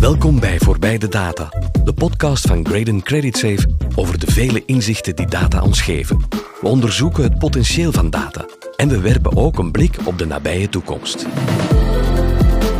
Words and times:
Welkom 0.00 0.40
bij 0.40 0.58
Voorbij 0.58 0.98
de 0.98 1.08
Data, 1.08 1.48
de 1.84 1.92
podcast 1.92 2.46
van 2.46 2.66
Graden 2.66 3.02
Credit 3.02 3.36
Safe 3.36 3.66
over 3.94 4.18
de 4.18 4.32
vele 4.32 4.62
inzichten 4.66 5.16
die 5.16 5.26
data 5.26 5.62
ons 5.62 5.80
geven. 5.80 6.24
We 6.60 6.68
onderzoeken 6.68 7.22
het 7.22 7.38
potentieel 7.38 7.92
van 7.92 8.10
data 8.10 8.44
en 8.76 8.88
we 8.88 9.00
werpen 9.00 9.36
ook 9.36 9.58
een 9.58 9.70
blik 9.70 9.96
op 10.04 10.18
de 10.18 10.26
nabije 10.26 10.68
toekomst. 10.68 11.26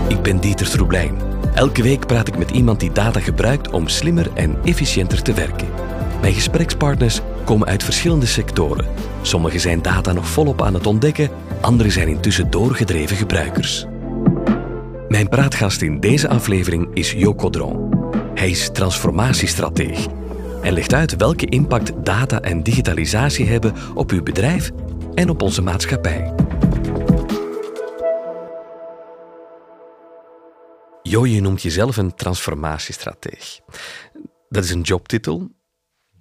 Ik 0.09 0.23
ben 0.23 0.41
Dieter 0.41 0.71
Troeblijn. 0.71 1.17
Elke 1.55 1.83
week 1.83 2.07
praat 2.07 2.29
ik 2.29 2.39
met 2.39 2.51
iemand 2.51 2.81
die 2.81 2.93
data 2.93 3.21
gebruikt 3.21 3.71
om 3.71 3.89
slimmer 3.89 4.31
en 4.35 4.57
efficiënter 4.65 5.23
te 5.23 5.33
werken. 5.33 5.69
Mijn 6.21 6.35
gesprekspartners 6.35 7.21
komen 7.45 7.67
uit 7.67 7.85
verschillende 7.85 8.27
sectoren. 8.27 8.87
Sommigen 9.23 9.61
zijn 9.61 9.83
data 9.83 10.13
nog 10.13 10.29
volop 10.29 10.63
aan 10.63 10.75
het 10.75 10.87
ontdekken, 10.87 11.31
anderen 11.61 11.93
zijn 11.93 12.09
intussen 12.09 12.51
doorgedreven 12.51 13.17
gebruikers. 13.17 13.87
Mijn 15.13 15.29
praatgast 15.29 15.83
in 15.83 16.01
deze 16.01 16.29
aflevering 16.29 16.95
is 16.95 17.13
Joko 17.13 17.51
Dron. 17.51 17.91
Hij 18.35 18.51
is 18.51 18.71
transformatiestrateeg 18.73 20.07
en 20.63 20.73
legt 20.73 20.95
uit 20.95 21.17
welke 21.17 21.47
impact 21.47 22.05
data 22.05 22.41
en 22.41 22.63
digitalisatie 22.63 23.47
hebben 23.47 23.75
op 23.95 24.11
uw 24.11 24.23
bedrijf 24.23 24.71
en 25.15 25.31
op 25.31 25.43
onze 25.43 25.63
maatschappij. 25.63 26.35
Jo, 31.03 31.27
je 31.27 31.41
noemt 31.41 31.63
jezelf 31.63 31.97
een 31.97 32.15
transformatiestrateeg. 32.15 33.61
Dat 34.49 34.65
is 34.65 34.71
een 34.71 34.81
jobtitel, 34.81 35.49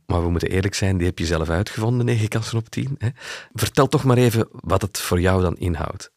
maar 0.06 0.24
we 0.24 0.30
moeten 0.30 0.50
eerlijk 0.50 0.76
zijn, 0.76 0.98
die 0.98 1.08
heb 1.08 1.20
je 1.20 1.26
zelf 1.26 1.50
uitgevonden, 1.50 2.06
9 2.06 2.28
kansen 2.28 2.58
op 2.58 2.70
10. 2.70 2.96
Hè? 2.98 3.10
Vertel 3.54 3.88
toch 3.88 4.04
maar 4.04 4.18
even 4.18 4.48
wat 4.52 4.82
het 4.82 4.98
voor 5.00 5.22
jou 5.22 5.42
dan 5.42 5.58
inhoudt. 5.58 6.11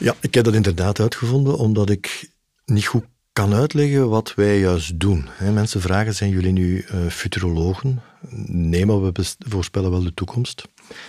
Ja, 0.00 0.14
ik 0.20 0.34
heb 0.34 0.44
dat 0.44 0.54
inderdaad 0.54 1.00
uitgevonden 1.00 1.58
omdat 1.58 1.90
ik 1.90 2.30
niet 2.64 2.86
goed 2.86 3.04
kan 3.32 3.54
uitleggen 3.54 4.08
wat 4.08 4.34
wij 4.34 4.58
juist 4.58 5.00
doen. 5.00 5.28
Mensen 5.52 5.80
vragen, 5.80 6.14
zijn 6.14 6.30
jullie 6.30 6.52
nu 6.52 6.84
uh, 6.94 7.06
futurologen? 7.06 8.02
Nee, 8.46 8.86
maar 8.86 9.02
we 9.02 9.12
voorspellen 9.38 9.90
wel 9.90 10.02
de 10.02 10.14
toekomst. 10.14 10.62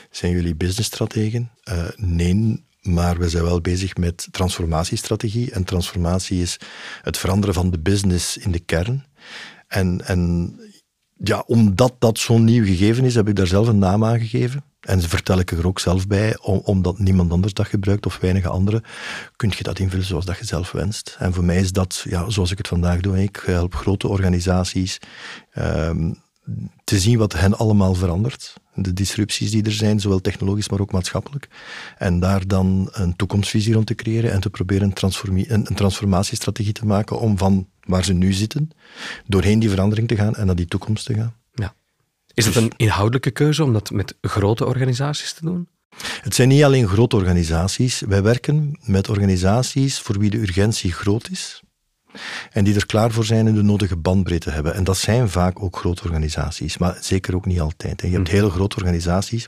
Zijn 0.09 0.31
jullie 0.31 0.55
businessstrategen? 0.55 1.51
Uh, 1.71 1.83
nee, 1.95 2.63
maar 2.81 3.17
we 3.17 3.29
zijn 3.29 3.43
wel 3.43 3.61
bezig 3.61 3.97
met 3.97 4.27
transformatiestrategie. 4.31 5.51
En 5.51 5.63
transformatie 5.63 6.41
is 6.41 6.57
het 7.01 7.17
veranderen 7.17 7.55
van 7.55 7.69
de 7.69 7.79
business 7.79 8.37
in 8.37 8.51
de 8.51 8.59
kern. 8.59 9.05
En, 9.67 10.01
en 10.05 10.55
ja, 11.17 11.43
omdat 11.47 11.95
dat 11.99 12.19
zo'n 12.19 12.43
nieuw 12.43 12.65
gegeven 12.65 13.03
is, 13.03 13.15
heb 13.15 13.27
ik 13.27 13.35
daar 13.35 13.47
zelf 13.47 13.67
een 13.67 13.79
naam 13.79 14.05
aan 14.05 14.19
gegeven. 14.19 14.63
En 14.81 15.01
vertel 15.01 15.39
ik 15.39 15.51
er 15.51 15.67
ook 15.67 15.79
zelf 15.79 16.07
bij, 16.07 16.37
omdat 16.41 16.99
niemand 16.99 17.31
anders 17.31 17.53
dat 17.53 17.67
gebruikt 17.67 18.05
of 18.05 18.19
weinig 18.19 18.45
anderen, 18.45 18.83
kun 19.35 19.53
je 19.57 19.63
dat 19.63 19.79
invullen 19.79 20.05
zoals 20.05 20.25
dat 20.25 20.37
je 20.37 20.45
zelf 20.45 20.71
wenst. 20.71 21.15
En 21.19 21.33
voor 21.33 21.43
mij 21.43 21.59
is 21.59 21.71
dat, 21.71 22.05
ja, 22.09 22.29
zoals 22.29 22.51
ik 22.51 22.57
het 22.57 22.67
vandaag 22.67 22.99
doe, 22.99 23.23
ik 23.23 23.43
help 23.45 23.75
grote 23.75 24.07
organisaties 24.07 24.99
um, 25.57 26.21
te 26.83 26.99
zien 26.99 27.17
wat 27.17 27.33
hen 27.33 27.57
allemaal 27.57 27.93
verandert. 27.93 28.53
De 28.73 28.93
disrupties 28.93 29.51
die 29.51 29.63
er 29.63 29.71
zijn, 29.71 29.99
zowel 29.99 30.21
technologisch 30.21 30.69
maar 30.69 30.79
ook 30.79 30.91
maatschappelijk. 30.91 31.47
En 31.97 32.19
daar 32.19 32.47
dan 32.47 32.89
een 32.91 33.15
toekomstvisie 33.15 33.73
rond 33.73 33.87
te 33.87 33.95
creëren 33.95 34.31
en 34.31 34.41
te 34.41 34.49
proberen 34.49 34.93
een, 34.93 35.45
een 35.47 35.75
transformatiestrategie 35.75 36.73
te 36.73 36.85
maken 36.85 37.19
om 37.19 37.37
van 37.37 37.67
waar 37.79 38.03
ze 38.03 38.13
nu 38.13 38.33
zitten, 38.33 38.69
doorheen 39.27 39.59
die 39.59 39.69
verandering 39.69 40.07
te 40.07 40.15
gaan 40.15 40.35
en 40.35 40.45
naar 40.45 40.55
die 40.55 40.65
toekomst 40.65 41.05
te 41.05 41.13
gaan. 41.13 41.40
Is 42.33 42.45
het 42.45 42.53
dus- 42.53 42.63
een 42.63 42.73
inhoudelijke 42.77 43.31
keuze 43.31 43.63
om 43.63 43.73
dat 43.73 43.91
met 43.91 44.15
grote 44.21 44.65
organisaties 44.65 45.33
te 45.33 45.45
doen? 45.45 45.67
Het 46.21 46.35
zijn 46.35 46.47
niet 46.47 46.63
alleen 46.63 46.87
grote 46.87 47.15
organisaties. 47.15 47.99
Wij 47.99 48.23
werken 48.23 48.79
met 48.83 49.09
organisaties 49.09 49.99
voor 49.99 50.19
wie 50.19 50.29
de 50.29 50.37
urgentie 50.37 50.91
groot 50.91 51.29
is 51.29 51.61
en 52.51 52.63
die 52.63 52.75
er 52.75 52.85
klaar 52.85 53.11
voor 53.11 53.25
zijn 53.25 53.47
en 53.47 53.53
de 53.53 53.61
nodige 53.61 53.95
bandbreedte 53.95 54.49
hebben. 54.49 54.73
En 54.73 54.83
dat 54.83 54.97
zijn 54.97 55.29
vaak 55.29 55.63
ook 55.63 55.77
grote 55.77 56.03
organisaties, 56.03 56.77
maar 56.77 56.97
zeker 57.01 57.35
ook 57.35 57.45
niet 57.45 57.59
altijd. 57.59 58.01
Je 58.01 58.07
hebt 58.07 58.27
hm. 58.27 58.33
hele 58.33 58.49
grote 58.49 58.75
organisaties 58.75 59.47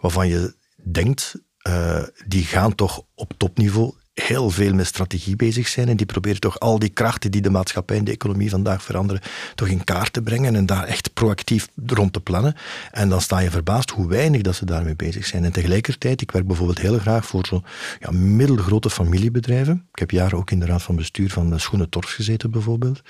waarvan 0.00 0.28
je 0.28 0.54
denkt, 0.82 1.34
uh, 1.68 2.02
die 2.26 2.44
gaan 2.44 2.74
toch 2.74 3.02
op 3.14 3.32
topniveau 3.36 3.94
heel 4.22 4.50
veel 4.50 4.74
met 4.74 4.86
strategie 4.86 5.36
bezig 5.36 5.68
zijn 5.68 5.88
en 5.88 5.96
die 5.96 6.06
proberen 6.06 6.40
toch 6.40 6.60
al 6.60 6.78
die 6.78 6.88
krachten 6.88 7.30
die 7.30 7.40
de 7.40 7.50
maatschappij 7.50 7.96
en 7.96 8.04
de 8.04 8.10
economie 8.10 8.50
vandaag 8.50 8.82
veranderen, 8.82 9.22
toch 9.54 9.68
in 9.68 9.84
kaart 9.84 10.12
te 10.12 10.22
brengen 10.22 10.54
en 10.54 10.66
daar 10.66 10.84
echt 10.84 11.14
proactief 11.14 11.68
rond 11.86 12.12
te 12.12 12.20
plannen. 12.20 12.54
En 12.90 13.08
dan 13.08 13.20
sta 13.20 13.38
je 13.38 13.50
verbaasd 13.50 13.90
hoe 13.90 14.08
weinig 14.08 14.42
dat 14.42 14.54
ze 14.54 14.64
daarmee 14.64 14.96
bezig 14.96 15.26
zijn. 15.26 15.44
En 15.44 15.52
tegelijkertijd, 15.52 16.20
ik 16.20 16.30
werk 16.30 16.46
bijvoorbeeld 16.46 16.78
heel 16.78 16.98
graag 16.98 17.26
voor 17.26 17.46
zo'n 17.46 17.64
ja, 18.00 18.10
middelgrote 18.10 18.90
familiebedrijven. 18.90 19.86
Ik 19.92 19.98
heb 19.98 20.10
jaren 20.10 20.38
ook 20.38 20.50
in 20.50 20.60
de 20.60 20.66
raad 20.66 20.82
van 20.82 20.96
bestuur 20.96 21.30
van 21.30 21.60
Schoenen 21.60 21.88
Torf 21.88 22.10
gezeten 22.10 22.50
bijvoorbeeld. 22.50 23.02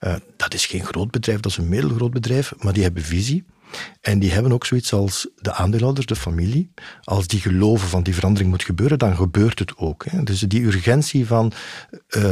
Uh, 0.00 0.14
dat 0.36 0.54
is 0.54 0.66
geen 0.66 0.84
groot 0.84 1.10
bedrijf, 1.10 1.40
dat 1.40 1.52
is 1.52 1.58
een 1.58 1.68
middelgroot 1.68 2.10
bedrijf, 2.10 2.52
maar 2.58 2.72
die 2.72 2.82
hebben 2.82 3.02
visie. 3.02 3.44
En 4.00 4.18
die 4.18 4.30
hebben 4.30 4.52
ook 4.52 4.66
zoiets 4.66 4.92
als 4.92 5.28
de 5.36 5.52
aandeelhouders, 5.52 6.06
de 6.06 6.16
familie. 6.16 6.72
Als 7.02 7.26
die 7.26 7.40
geloven 7.40 7.88
van 7.88 8.02
die 8.02 8.14
verandering 8.14 8.50
moet 8.50 8.64
gebeuren, 8.64 8.98
dan 8.98 9.16
gebeurt 9.16 9.58
het 9.58 9.76
ook. 9.76 10.04
Hè. 10.04 10.22
Dus 10.22 10.40
die 10.40 10.62
urgentie 10.64 11.26
van 11.26 11.52
uh, 11.90 12.22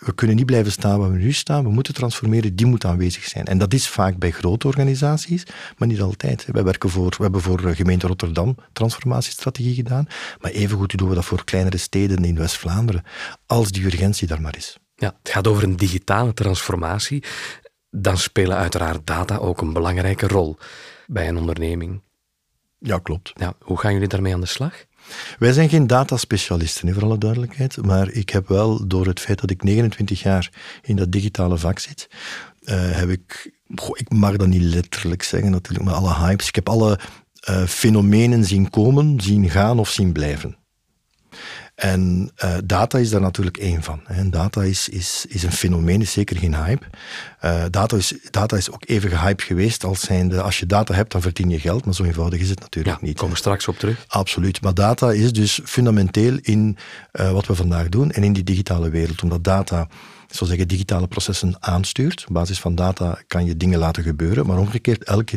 we 0.00 0.12
kunnen 0.14 0.36
niet 0.36 0.46
blijven 0.46 0.72
staan 0.72 0.98
waar 0.98 1.12
we 1.12 1.18
nu 1.18 1.32
staan, 1.32 1.62
we 1.62 1.70
moeten 1.70 1.94
transformeren, 1.94 2.56
die 2.56 2.66
moet 2.66 2.84
aanwezig 2.84 3.24
zijn. 3.24 3.44
En 3.44 3.58
dat 3.58 3.74
is 3.74 3.88
vaak 3.88 4.18
bij 4.18 4.30
grote 4.30 4.66
organisaties, 4.66 5.42
maar 5.78 5.88
niet 5.88 6.00
altijd. 6.00 6.46
Werken 6.52 6.90
voor, 6.90 7.14
we 7.16 7.22
hebben 7.22 7.40
voor 7.40 7.60
gemeente 7.60 8.06
Rotterdam 8.06 8.56
transformatiestrategie 8.72 9.74
gedaan, 9.74 10.06
maar 10.40 10.50
evengoed 10.50 10.98
doen 10.98 11.08
we 11.08 11.14
dat 11.14 11.24
voor 11.24 11.44
kleinere 11.44 11.76
steden 11.76 12.24
in 12.24 12.36
West-Vlaanderen, 12.36 13.02
als 13.46 13.70
die 13.70 13.84
urgentie 13.84 14.26
daar 14.26 14.40
maar 14.40 14.56
is. 14.56 14.78
Ja, 14.96 15.16
het 15.22 15.32
gaat 15.32 15.46
over 15.46 15.62
een 15.62 15.76
digitale 15.76 16.34
transformatie 16.34 17.24
dan 17.90 18.18
spelen 18.18 18.56
uiteraard 18.56 19.06
data 19.06 19.36
ook 19.36 19.60
een 19.60 19.72
belangrijke 19.72 20.26
rol 20.26 20.56
bij 21.06 21.28
een 21.28 21.38
onderneming. 21.38 22.00
Ja, 22.78 22.98
klopt. 22.98 23.32
Ja, 23.34 23.54
hoe 23.60 23.78
gaan 23.78 23.92
jullie 23.92 24.08
daarmee 24.08 24.34
aan 24.34 24.40
de 24.40 24.46
slag? 24.46 24.86
Wij 25.38 25.52
zijn 25.52 25.68
geen 25.68 25.86
dataspecialisten, 25.86 26.94
voor 26.94 27.02
alle 27.02 27.18
duidelijkheid. 27.18 27.84
Maar 27.84 28.10
ik 28.10 28.30
heb 28.30 28.48
wel, 28.48 28.86
door 28.86 29.06
het 29.06 29.20
feit 29.20 29.40
dat 29.40 29.50
ik 29.50 29.62
29 29.62 30.22
jaar 30.22 30.50
in 30.82 30.96
dat 30.96 31.12
digitale 31.12 31.58
vak 31.58 31.78
zit, 31.78 32.08
uh, 32.62 32.90
heb 32.90 33.08
ik, 33.08 33.52
ik 33.92 34.12
mag 34.12 34.36
dat 34.36 34.46
niet 34.46 34.62
letterlijk 34.62 35.22
zeggen 35.22 35.50
natuurlijk, 35.50 35.84
maar 35.84 35.94
alle 35.94 36.14
hypes. 36.14 36.48
Ik 36.48 36.54
heb 36.54 36.68
alle 36.68 36.98
uh, 37.48 37.64
fenomenen 37.64 38.44
zien 38.44 38.70
komen, 38.70 39.20
zien 39.20 39.50
gaan 39.50 39.78
of 39.78 39.90
zien 39.90 40.12
blijven. 40.12 40.56
En 41.78 42.30
uh, 42.44 42.56
data 42.64 42.98
is 42.98 43.10
daar 43.10 43.20
natuurlijk 43.20 43.56
één 43.56 43.82
van. 43.82 44.00
Hè. 44.04 44.28
Data 44.28 44.62
is, 44.62 44.88
is, 44.88 45.24
is 45.28 45.42
een 45.42 45.52
fenomeen, 45.52 46.00
is 46.00 46.12
zeker 46.12 46.36
geen 46.36 46.54
hype. 46.64 46.86
Uh, 47.44 47.62
data, 47.70 47.96
is, 47.96 48.14
data 48.30 48.56
is 48.56 48.70
ook 48.70 48.82
even 48.86 49.10
gehyped 49.10 49.42
geweest 49.42 49.84
als 49.84 50.00
zijnde, 50.00 50.42
als 50.42 50.58
je 50.58 50.66
data 50.66 50.94
hebt, 50.94 51.12
dan 51.12 51.22
verdien 51.22 51.50
je 51.50 51.60
geld, 51.60 51.84
maar 51.84 51.94
zo 51.94 52.04
eenvoudig 52.04 52.40
is 52.40 52.50
het 52.50 52.60
natuurlijk 52.60 53.00
ja, 53.00 53.06
niet. 53.06 53.16
komen 53.16 53.34
we 53.34 53.40
straks 53.40 53.68
op 53.68 53.78
terug. 53.78 54.04
Absoluut. 54.08 54.60
Maar 54.60 54.74
data 54.74 55.12
is 55.12 55.32
dus 55.32 55.60
fundamenteel 55.64 56.38
in 56.42 56.76
uh, 57.12 57.32
wat 57.32 57.46
we 57.46 57.54
vandaag 57.54 57.88
doen 57.88 58.10
en 58.10 58.22
in 58.22 58.32
die 58.32 58.44
digitale 58.44 58.90
wereld, 58.90 59.22
omdat 59.22 59.44
data 59.44 59.88
zo 60.28 60.44
zeggen, 60.44 60.68
digitale 60.68 61.06
processen 61.06 61.56
aanstuurt. 61.60 62.24
Op 62.28 62.34
basis 62.34 62.60
van 62.60 62.74
data 62.74 63.18
kan 63.26 63.44
je 63.44 63.56
dingen 63.56 63.78
laten 63.78 64.02
gebeuren, 64.02 64.46
maar 64.46 64.58
omgekeerd, 64.58 65.04
elk 65.04 65.28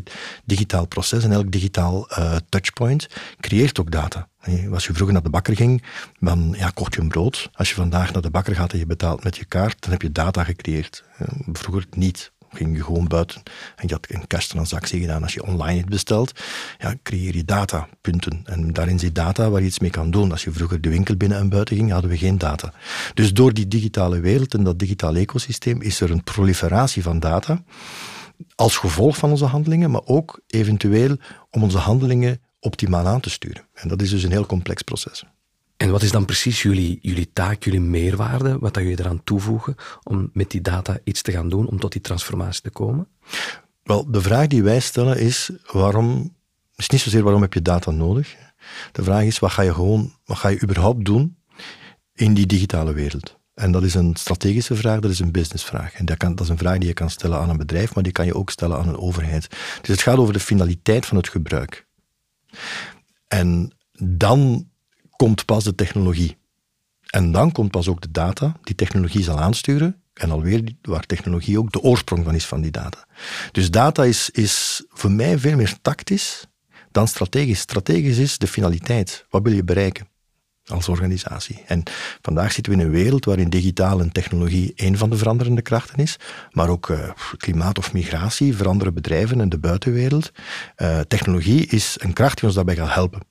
digitaal 0.45 0.85
proces 0.85 1.23
en 1.23 1.31
elk 1.31 1.51
digitaal 1.51 2.07
uh, 2.09 2.35
touchpoint 2.49 3.07
creëert 3.39 3.79
ook 3.79 3.91
data. 3.91 4.29
Als 4.71 4.85
je 4.85 4.93
vroeger 4.93 5.13
naar 5.13 5.23
de 5.23 5.29
bakker 5.29 5.55
ging, 5.55 5.83
dan 6.19 6.55
ja, 6.57 6.69
kocht 6.69 6.93
je 6.93 7.01
een 7.01 7.07
brood. 7.07 7.49
Als 7.53 7.69
je 7.69 7.75
vandaag 7.75 8.13
naar 8.13 8.21
de 8.21 8.29
bakker 8.29 8.55
gaat 8.55 8.73
en 8.73 8.79
je 8.79 8.85
betaalt 8.85 9.23
met 9.23 9.37
je 9.37 9.45
kaart, 9.45 9.81
dan 9.81 9.91
heb 9.91 10.01
je 10.01 10.11
data 10.11 10.43
gecreëerd. 10.43 11.03
Vroeger 11.51 11.85
niet 11.89 12.31
ging 12.53 12.77
je 12.77 12.83
gewoon 12.83 13.07
buiten 13.07 13.41
en 13.75 13.87
je 13.87 13.93
had 13.93 14.05
een 14.09 14.27
cash-transactie 14.27 14.99
gedaan. 14.99 15.23
Als 15.23 15.33
je 15.33 15.45
online 15.45 15.79
het 15.79 15.89
bestelt, 15.89 16.31
ja, 16.77 16.95
creëer 17.03 17.35
je 17.35 17.45
datapunten. 17.45 18.41
En 18.45 18.73
daarin 18.73 18.99
zit 18.99 19.15
data 19.15 19.49
waar 19.49 19.61
je 19.61 19.67
iets 19.67 19.79
mee 19.79 19.89
kan 19.89 20.11
doen. 20.11 20.31
Als 20.31 20.43
je 20.43 20.51
vroeger 20.51 20.81
de 20.81 20.89
winkel 20.89 21.15
binnen 21.15 21.37
en 21.37 21.49
buiten 21.49 21.75
ging, 21.75 21.91
hadden 21.91 22.09
we 22.09 22.17
geen 22.17 22.37
data. 22.37 22.73
Dus 23.13 23.33
door 23.33 23.53
die 23.53 23.67
digitale 23.67 24.19
wereld 24.19 24.53
en 24.53 24.63
dat 24.63 24.79
digitale 24.79 25.19
ecosysteem 25.19 25.81
is 25.81 26.01
er 26.01 26.11
een 26.11 26.23
proliferatie 26.23 27.03
van 27.03 27.19
data 27.19 27.63
als 28.55 28.77
gevolg 28.77 29.17
van 29.17 29.29
onze 29.29 29.45
handelingen, 29.45 29.91
maar 29.91 30.05
ook 30.05 30.39
eventueel 30.47 31.17
om 31.49 31.63
onze 31.63 31.77
handelingen 31.77 32.41
optimaal 32.59 33.07
aan 33.07 33.19
te 33.19 33.29
sturen. 33.29 33.67
En 33.73 33.87
dat 33.87 34.01
is 34.01 34.09
dus 34.09 34.23
een 34.23 34.31
heel 34.31 34.45
complex 34.45 34.81
proces. 34.81 35.23
En 35.81 35.91
wat 35.91 36.01
is 36.01 36.11
dan 36.11 36.25
precies 36.25 36.61
jullie, 36.61 36.99
jullie 37.01 37.29
taak, 37.33 37.63
jullie 37.63 37.79
meerwaarde, 37.79 38.59
wat 38.59 38.73
dat 38.73 38.83
jullie 38.83 38.99
eraan 38.99 39.23
toevoegen 39.23 39.75
om 40.03 40.29
met 40.33 40.51
die 40.51 40.61
data 40.61 40.99
iets 41.03 41.21
te 41.21 41.31
gaan 41.31 41.49
doen, 41.49 41.67
om 41.67 41.79
tot 41.79 41.91
die 41.91 42.01
transformatie 42.01 42.61
te 42.61 42.69
komen? 42.69 43.07
Wel, 43.83 44.11
de 44.11 44.21
vraag 44.21 44.47
die 44.47 44.63
wij 44.63 44.79
stellen 44.79 45.19
is, 45.19 45.51
waarom, 45.71 46.35
is 46.75 46.89
niet 46.89 47.01
zozeer 47.01 47.23
waarom 47.23 47.41
heb 47.41 47.53
je 47.53 47.61
data 47.61 47.91
nodig. 47.91 48.35
De 48.91 49.03
vraag 49.03 49.23
is, 49.23 49.39
wat 49.39 49.51
ga 49.51 49.61
je 49.61 49.73
gewoon, 49.73 50.13
wat 50.25 50.37
ga 50.37 50.47
je 50.47 50.61
überhaupt 50.63 51.05
doen 51.05 51.37
in 52.13 52.33
die 52.33 52.45
digitale 52.45 52.93
wereld? 52.93 53.39
En 53.53 53.71
dat 53.71 53.83
is 53.83 53.93
een 53.93 54.15
strategische 54.15 54.75
vraag, 54.75 54.99
dat 54.99 55.11
is 55.11 55.19
een 55.19 55.31
businessvraag. 55.31 55.93
En 55.93 56.05
dat, 56.05 56.17
kan, 56.17 56.35
dat 56.35 56.45
is 56.45 56.51
een 56.51 56.57
vraag 56.57 56.77
die 56.77 56.87
je 56.87 56.93
kan 56.93 57.09
stellen 57.09 57.39
aan 57.39 57.49
een 57.49 57.57
bedrijf, 57.57 57.93
maar 57.93 58.03
die 58.03 58.11
kan 58.13 58.25
je 58.25 58.35
ook 58.35 58.49
stellen 58.49 58.77
aan 58.77 58.87
een 58.87 58.97
overheid. 58.97 59.47
Dus 59.81 59.89
het 59.89 60.01
gaat 60.01 60.17
over 60.17 60.33
de 60.33 60.39
finaliteit 60.39 61.05
van 61.05 61.17
het 61.17 61.29
gebruik. 61.29 61.87
En 63.27 63.75
dan 64.03 64.69
komt 65.21 65.45
pas 65.45 65.63
de 65.63 65.75
technologie. 65.75 66.37
En 67.09 67.31
dan 67.31 67.51
komt 67.51 67.71
pas 67.71 67.87
ook 67.87 68.01
de 68.01 68.11
data 68.11 68.55
die 68.63 68.75
technologie 68.75 69.23
zal 69.23 69.39
aansturen. 69.39 70.01
En 70.13 70.31
alweer 70.31 70.63
waar 70.81 71.05
technologie 71.05 71.59
ook 71.59 71.71
de 71.71 71.81
oorsprong 71.81 72.23
van 72.23 72.35
is 72.35 72.45
van 72.45 72.61
die 72.61 72.71
data. 72.71 73.05
Dus 73.51 73.71
data 73.71 74.03
is, 74.03 74.29
is 74.29 74.83
voor 74.89 75.11
mij 75.11 75.39
veel 75.39 75.55
meer 75.55 75.75
tactisch 75.81 76.47
dan 76.91 77.07
strategisch. 77.07 77.59
Strategisch 77.59 78.17
is 78.17 78.37
de 78.37 78.47
finaliteit. 78.47 79.25
Wat 79.29 79.43
wil 79.43 79.53
je 79.53 79.63
bereiken? 79.63 80.09
als 80.65 80.89
organisatie. 80.89 81.63
En 81.67 81.83
vandaag 82.21 82.51
zitten 82.51 82.73
we 82.73 82.79
in 82.79 82.85
een 82.85 82.91
wereld 82.91 83.25
waarin 83.25 83.49
digitaal 83.49 83.99
en 83.99 84.11
technologie 84.11 84.73
een 84.75 84.97
van 84.97 85.09
de 85.09 85.17
veranderende 85.17 85.61
krachten 85.61 85.97
is, 85.97 86.17
maar 86.51 86.69
ook 86.69 86.89
uh, 86.89 87.09
klimaat 87.37 87.77
of 87.77 87.93
migratie 87.93 88.55
veranderen 88.55 88.93
bedrijven 88.93 89.41
en 89.41 89.49
de 89.49 89.59
buitenwereld. 89.59 90.31
Uh, 90.77 90.99
technologie 90.99 91.65
is 91.65 91.95
een 91.99 92.13
kracht 92.13 92.35
die 92.35 92.45
ons 92.45 92.55
daarbij 92.55 92.75
gaat 92.75 92.93
helpen. 92.93 93.30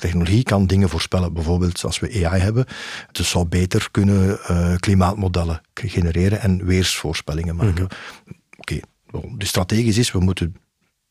Technologie 0.00 0.42
kan 0.42 0.66
dingen 0.66 0.88
voorspellen, 0.88 1.32
bijvoorbeeld 1.32 1.84
als 1.84 1.98
we 1.98 2.26
AI 2.26 2.40
hebben. 2.40 2.66
Het 3.06 3.18
zou 3.18 3.44
beter 3.44 3.88
kunnen 3.90 4.38
uh, 4.50 4.76
klimaatmodellen 4.76 5.60
genereren 5.74 6.40
en 6.40 6.64
weersvoorspellingen 6.64 7.56
maken. 7.56 7.72
Mhm. 7.72 7.82
Oké, 8.58 8.80
okay. 9.10 9.28
dus 9.36 9.48
strategisch 9.48 9.98
is, 9.98 10.12
we 10.12 10.18
moeten 10.18 10.56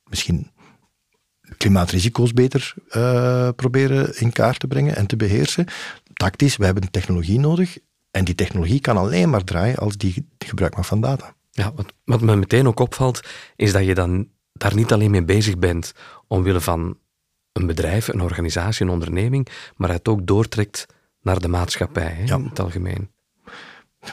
misschien 0.10 0.52
klimaatrisico's 1.58 2.34
beter 2.34 2.74
uh, 2.90 3.50
proberen 3.56 4.20
in 4.20 4.32
kaart 4.32 4.60
te 4.60 4.68
brengen 4.68 4.96
en 4.96 5.06
te 5.06 5.16
beheersen. 5.16 5.66
Tactisch, 6.14 6.58
we 6.58 6.66
hebben 6.66 6.92
technologie 6.92 7.40
nodig. 7.40 7.78
En 8.12 8.26
die 8.26 8.36
technologie 8.36 8.80
kan 8.80 8.98
alleen 8.98 9.30
maar 9.30 9.44
draaien 9.44 9.78
als 9.78 9.98
die, 9.98 10.28
gebruik 10.38 10.76
maakt 10.76 10.88
van 10.88 11.02
data. 11.02 11.36
Ja, 11.52 11.74
wat, 11.76 11.94
wat 12.04 12.22
me 12.22 12.36
meteen 12.36 12.68
ook 12.68 12.80
opvalt, 12.80 13.20
is 13.56 13.72
dat 13.72 13.86
je 13.86 13.96
dan 13.96 14.28
daar 14.54 14.76
niet 14.76 14.94
alleen 14.94 15.12
mee 15.12 15.24
bezig 15.24 15.58
bent 15.58 15.92
omwille 16.28 16.62
van 16.62 16.98
een 17.56 17.66
bedrijf, 17.66 18.08
een 18.08 18.22
organisatie, 18.22 18.86
een 18.86 18.92
onderneming, 18.92 19.48
maar 19.76 19.90
het 19.90 20.08
ook 20.08 20.28
doortrekt 20.28 20.86
naar 21.22 21.40
de 21.40 21.48
maatschappij 21.48 22.12
hè, 22.12 22.24
ja. 22.24 22.36
in 22.36 22.44
het 22.44 22.60
algemeen. 22.60 23.10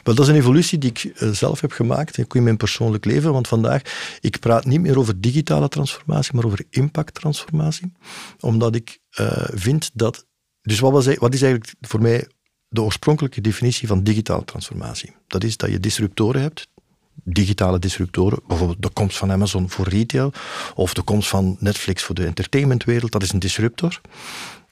Wel, 0.03 0.15
dat 0.15 0.19
is 0.19 0.27
een 0.27 0.39
evolutie 0.39 0.77
die 0.77 0.89
ik 0.89 1.03
eh, 1.03 1.29
zelf 1.29 1.61
heb 1.61 1.71
gemaakt, 1.71 2.19
ook 2.19 2.35
in 2.35 2.43
mijn 2.43 2.57
persoonlijk 2.57 3.05
leven. 3.05 3.31
Want 3.31 3.47
vandaag, 3.47 3.81
ik 4.19 4.39
praat 4.39 4.65
niet 4.65 4.81
meer 4.81 4.97
over 4.97 5.21
digitale 5.21 5.67
transformatie, 5.67 6.35
maar 6.35 6.45
over 6.45 6.65
impacttransformatie. 6.69 7.91
Omdat 8.39 8.75
ik 8.75 8.99
uh, 9.19 9.45
vind 9.53 9.91
dat... 9.93 10.25
Dus 10.61 10.79
wat, 10.79 10.91
was, 10.91 11.05
wat 11.05 11.33
is 11.33 11.41
eigenlijk 11.41 11.73
voor 11.81 12.01
mij 12.01 12.27
de 12.67 12.81
oorspronkelijke 12.81 13.41
definitie 13.41 13.87
van 13.87 14.03
digitale 14.03 14.45
transformatie? 14.45 15.15
Dat 15.27 15.43
is 15.43 15.57
dat 15.57 15.69
je 15.69 15.79
disruptoren 15.79 16.41
hebt, 16.41 16.67
digitale 17.23 17.79
disruptoren, 17.79 18.39
bijvoorbeeld 18.47 18.81
de 18.81 18.89
komst 18.89 19.17
van 19.17 19.31
Amazon 19.31 19.69
voor 19.69 19.87
retail, 19.87 20.33
of 20.75 20.93
de 20.93 21.01
komst 21.01 21.29
van 21.29 21.55
Netflix 21.59 22.03
voor 22.03 22.15
de 22.15 22.25
entertainmentwereld, 22.25 23.11
dat 23.11 23.23
is 23.23 23.31
een 23.31 23.39
disruptor. 23.39 24.01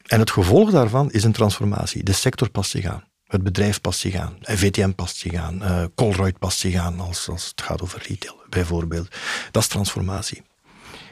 En 0.05 0.19
het 0.19 0.31
gevolg 0.31 0.71
daarvan 0.71 1.11
is 1.11 1.23
een 1.23 1.31
transformatie. 1.31 2.03
De 2.03 2.13
sector 2.13 2.49
past 2.49 2.69
zich 2.69 2.85
aan. 2.85 3.03
Het 3.27 3.43
bedrijf 3.43 3.81
past 3.81 3.99
zich 3.99 4.15
aan. 4.15 4.37
VTM 4.41 4.91
past 4.91 5.15
zich 5.15 5.33
aan. 5.33 5.61
Uh, 5.61 5.83
Colruyt 5.95 6.39
past 6.39 6.59
zich 6.59 6.75
aan 6.75 6.99
als, 6.99 7.29
als 7.29 7.47
het 7.47 7.61
gaat 7.61 7.81
over 7.81 8.03
retail, 8.07 8.41
bijvoorbeeld. 8.49 9.07
Dat 9.51 9.61
is 9.61 9.67
transformatie. 9.67 10.41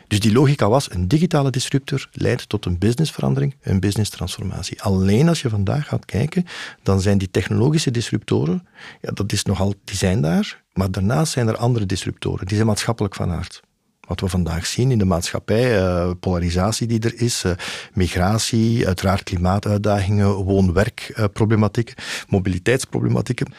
Dus 0.10 0.20
die 0.20 0.32
logica 0.32 0.70
was, 0.70 0.92
een 0.92 1.08
digitale 1.08 1.50
disruptor 1.50 2.10
leidt 2.12 2.50
tot 2.50 2.66
een 2.66 2.78
businessverandering, 2.78 3.56
een 3.62 3.80
business-transformatie. 3.80 4.82
Alleen 4.82 5.28
als 5.28 5.42
je 5.42 5.50
vandaag 5.50 5.88
gaat 5.88 6.06
kijken, 6.06 6.46
dan 6.84 7.02
zijn 7.02 7.18
die 7.18 7.32
technologische 7.32 7.92
disruptoren, 7.92 8.68
ja, 9.02 9.12
dat 9.12 9.32
is 9.32 9.44
nogal, 9.44 9.74
die 9.84 9.98
zijn 9.98 10.22
daar, 10.22 10.64
maar 10.74 10.92
daarnaast 10.92 11.32
zijn 11.32 11.48
er 11.48 11.58
andere 11.58 11.86
disruptoren, 11.86 12.46
die 12.46 12.56
zijn 12.56 12.68
maatschappelijk 12.68 13.16
van 13.16 13.32
aard 13.32 13.62
wat 14.10 14.20
we 14.20 14.28
vandaag 14.28 14.66
zien 14.66 14.92
in 14.92 14.98
de 14.98 15.06
maatschappij, 15.06 15.80
uh, 15.80 16.12
polarisatie 16.20 16.88
die 16.88 17.00
er 17.00 17.22
is, 17.22 17.44
uh, 17.44 17.52
migratie, 17.94 18.88
uiteraard 18.88 19.24
klimaatuitdagingen, 19.24 20.34
woon-werkproblematieken, 20.34 21.96
mobiliteitsproblematieken. 22.28 23.54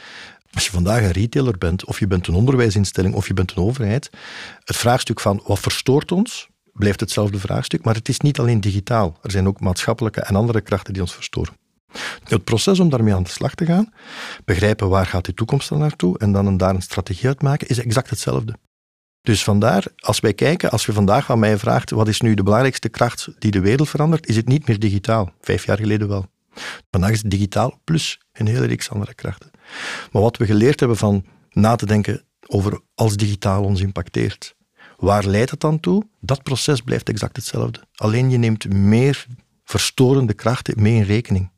Als 0.51 0.65
je 0.65 0.71
vandaag 0.71 1.03
een 1.03 1.11
retailer 1.11 1.59
bent, 1.59 1.85
of 1.85 1.99
je 1.99 2.07
bent 2.07 2.27
een 2.27 2.35
onderwijsinstelling, 2.35 3.15
of 3.15 3.27
je 3.27 3.35
bent 3.35 3.51
een 3.51 3.63
overheid, 3.63 4.11
het 4.65 4.77
vraagstuk 4.77 5.21
van 5.21 5.43
wat 5.47 5.59
verstoort 5.59 6.13
ons, 6.13 6.49
blijft 6.73 7.01
hetzelfde 7.01 7.39
vraagstuk, 7.39 7.85
maar 7.85 7.95
het 7.95 8.09
is 8.09 8.21
niet 8.21 8.39
alleen 8.39 8.61
digitaal. 8.61 9.19
Er 9.23 9.31
zijn 9.31 9.47
ook 9.47 9.61
maatschappelijke 9.61 10.21
en 10.21 10.37
andere 10.37 10.61
krachten 10.61 10.93
die 10.93 11.03
ons 11.03 11.15
verstoren. 11.15 11.55
Het 12.25 12.45
proces 12.45 12.81
om 12.81 12.89
daarmee 12.89 13.15
aan 13.15 13.23
de 13.23 13.31
slag 13.31 13.55
te 13.55 13.65
gaan, 13.65 13.93
begrijpen 14.45 14.89
waar 14.89 15.07
gaat 15.07 15.25
die 15.25 15.35
toekomst 15.35 15.69
dan 15.69 15.79
naartoe 15.79 16.19
en 16.19 16.33
dan 16.33 16.57
daar 16.57 16.75
een 16.75 16.83
strategie 16.83 17.29
uit 17.29 17.43
maken, 17.43 17.69
is 17.69 17.79
exact 17.79 18.11
hetzelfde. 18.11 18.55
Dus 19.23 19.45
vandaar, 19.45 19.85
als 19.97 20.21
wij 20.21 20.35
kijken, 20.35 20.71
als 20.71 20.87
je 20.87 20.93
vandaag 20.93 21.31
aan 21.31 21.39
mij 21.39 21.59
vraagt 21.59 21.91
wat 21.91 22.09
is 22.09 22.21
nu 22.21 22.35
de 22.35 22.43
belangrijkste 22.43 22.89
kracht 22.89 23.29
die 23.39 23.51
de 23.51 23.61
wereld 23.61 23.89
verandert, 23.89 24.27
is 24.27 24.37
het 24.37 24.49
niet 24.49 24.67
meer 24.67 24.79
digitaal. 24.79 25.33
Vijf 25.41 25.65
jaar 25.65 25.79
geleden 25.79 26.09
wel. 26.09 26.27
Vandaag 26.91 27.11
is 27.11 27.23
het 27.23 27.31
digitaal 27.31 27.81
plus 27.85 28.21
een 28.33 28.47
hele 28.47 28.67
reeks 28.67 28.91
andere 28.91 29.15
krachten. 29.15 29.50
Maar 30.13 30.23
wat 30.23 30.37
we 30.37 30.47
geleerd 30.47 30.81
hebben 30.81 30.99
van 30.99 31.25
na 31.51 31.77
te 31.77 31.87
denken 31.87 32.25
over 32.47 32.81
als 32.95 33.17
digitaal 33.17 33.65
ons 33.65 33.81
impacteert, 33.81 34.55
waar 34.97 35.25
leidt 35.25 35.51
het 35.51 35.61
dan 35.61 35.81
toe? 35.81 36.07
Dat 36.21 36.43
proces 36.43 36.81
blijft 36.81 37.09
exact 37.09 37.37
hetzelfde. 37.37 37.81
Alleen 37.95 38.31
je 38.31 38.39
neemt 38.39 38.73
meer 38.73 39.27
verstorende 39.65 40.35
krachten 40.35 40.83
mee 40.83 40.95
in 40.95 41.03
rekening. 41.03 41.51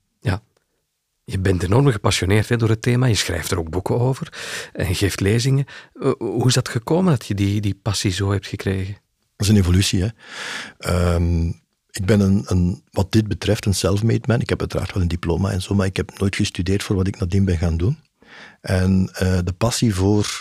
Je 1.25 1.39
bent 1.39 1.63
enorm 1.63 1.91
gepassioneerd 1.91 2.49
hè, 2.49 2.57
door 2.57 2.69
het 2.69 2.83
thema. 2.83 3.07
Je 3.07 3.15
schrijft 3.15 3.51
er 3.51 3.59
ook 3.59 3.71
boeken 3.71 3.99
over 3.99 4.33
en 4.73 4.95
geeft 4.95 5.21
lezingen. 5.21 5.65
Eh, 6.01 6.13
hoe 6.19 6.47
is 6.47 6.55
dat 6.55 6.69
gekomen 6.69 7.13
dat 7.13 7.27
je 7.27 7.35
die, 7.35 7.61
die 7.61 7.79
passie 7.83 8.11
zo 8.11 8.31
hebt 8.31 8.47
gekregen? 8.47 8.95
Dat 9.37 9.47
is 9.47 9.49
een 9.49 9.57
evolutie. 9.57 10.03
Hè. 10.03 10.09
Ehm, 10.79 11.53
ik 11.93 12.07
ben 12.07 12.21
een, 12.21 12.43
een, 12.47 12.83
wat 12.91 13.13
dit 13.13 13.29
betreft 13.29 13.67
een 13.67 13.75
self-made 13.75 14.27
man. 14.27 14.41
Ik 14.41 14.49
heb 14.49 14.61
uiteraard 14.61 14.93
wel 14.93 15.03
een 15.03 15.09
diploma 15.09 15.51
en 15.51 15.63
zo, 15.63 15.75
maar 15.75 15.87
ik 15.87 15.97
heb 15.97 16.19
nooit 16.19 16.37
gestudeerd 16.37 16.83
voor 16.83 16.97
wat 16.97 17.07
ik 17.07 17.19
nadien 17.19 17.45
ben 17.45 17.59
gaan 17.59 17.77
doen. 17.77 17.99
En 18.61 19.11
uh, 19.13 19.39
de 19.45 19.55
passie 19.59 19.95
voor 19.95 20.39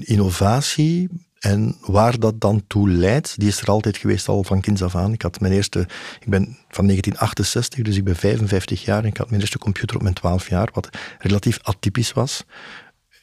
innovatie 0.00 1.08
en 1.38 1.76
waar 1.80 2.18
dat 2.18 2.40
dan 2.40 2.64
toe 2.66 2.90
leidt, 2.90 3.38
die 3.38 3.48
is 3.48 3.60
er 3.60 3.68
altijd 3.68 3.96
geweest 3.96 4.28
al 4.28 4.44
van 4.44 4.60
kinds 4.60 4.82
af 4.82 4.94
aan. 4.94 5.12
Ik 5.12 5.22
had 5.22 5.40
mijn 5.40 5.52
eerste, 5.52 5.80
ik 6.20 6.28
ben 6.28 6.44
van 6.68 6.86
1968, 6.86 7.84
dus 7.84 7.96
ik 7.96 8.04
ben 8.04 8.16
55 8.16 8.84
jaar 8.84 9.02
en 9.02 9.08
ik 9.08 9.16
had 9.16 9.28
mijn 9.28 9.40
eerste 9.40 9.58
computer 9.58 9.96
op 9.96 10.02
mijn 10.02 10.14
12 10.14 10.48
jaar, 10.48 10.68
wat 10.72 10.88
relatief 11.18 11.58
atypisch 11.62 12.12
was. 12.12 12.44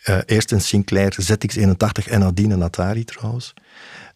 Uh, 0.09 0.17
eerst 0.25 0.51
een 0.51 0.61
Sinclair 0.61 1.17
ZX81 1.21 2.09
en 2.09 2.19
nadien 2.19 2.51
een 2.51 2.63
Atari 2.63 3.03
trouwens. 3.03 3.53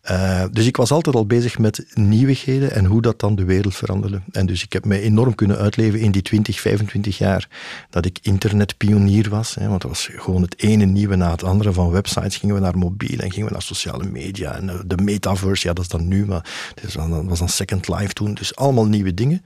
Uh, 0.10 0.44
dus 0.52 0.66
ik 0.66 0.78
was 0.78 0.92
altijd 0.92 1.16
al 1.16 1.26
bezig 1.26 1.58
met 1.58 1.86
nieuwigheden 1.94 2.72
en 2.72 2.86
hoe 2.86 3.02
dat 3.02 3.20
dan 3.20 3.36
de 3.36 3.46
wereld 3.46 3.76
veranderde. 3.76 4.22
En 4.32 4.46
dus 4.46 4.64
ik 4.64 4.74
heb 4.74 4.86
me 4.86 5.00
enorm 5.00 5.36
kunnen 5.36 5.58
uitleven 5.58 6.00
in 6.00 6.12
die 6.12 6.22
20, 6.22 6.60
25 6.60 7.18
jaar 7.18 7.48
dat 7.90 8.06
ik 8.06 8.20
internetpionier 8.22 9.30
was. 9.30 9.56
Hè, 9.56 9.68
want 9.68 9.82
dat 9.82 9.92
was 9.92 10.10
gewoon 10.16 10.42
het 10.42 10.62
ene 10.62 10.86
nieuwe 10.86 11.16
na 11.16 11.32
het 11.32 11.44
andere. 11.44 11.74
Van 11.74 11.90
websites 11.90 12.38
gingen 12.38 12.56
we 12.56 12.62
naar 12.62 12.78
mobiel 12.78 13.20
en 13.20 13.32
gingen 13.32 13.48
we 13.48 13.54
naar 13.54 13.62
sociale 13.62 14.04
media. 14.04 14.56
En 14.56 14.70
eh, 14.70 14.76
de 14.86 14.98
metaverse, 14.98 15.68
ja 15.68 15.74
dat 15.74 15.84
is 15.84 15.90
dan 15.90 16.08
nu, 16.08 16.26
maar 16.26 16.46
dat 16.82 16.94
was 17.26 17.40
dan 17.40 17.50
Second 17.50 17.88
Life 17.88 18.14
toen. 18.14 18.34
Dus 18.34 18.56
allemaal 18.56 18.86
nieuwe 18.86 19.14
dingen. 19.14 19.44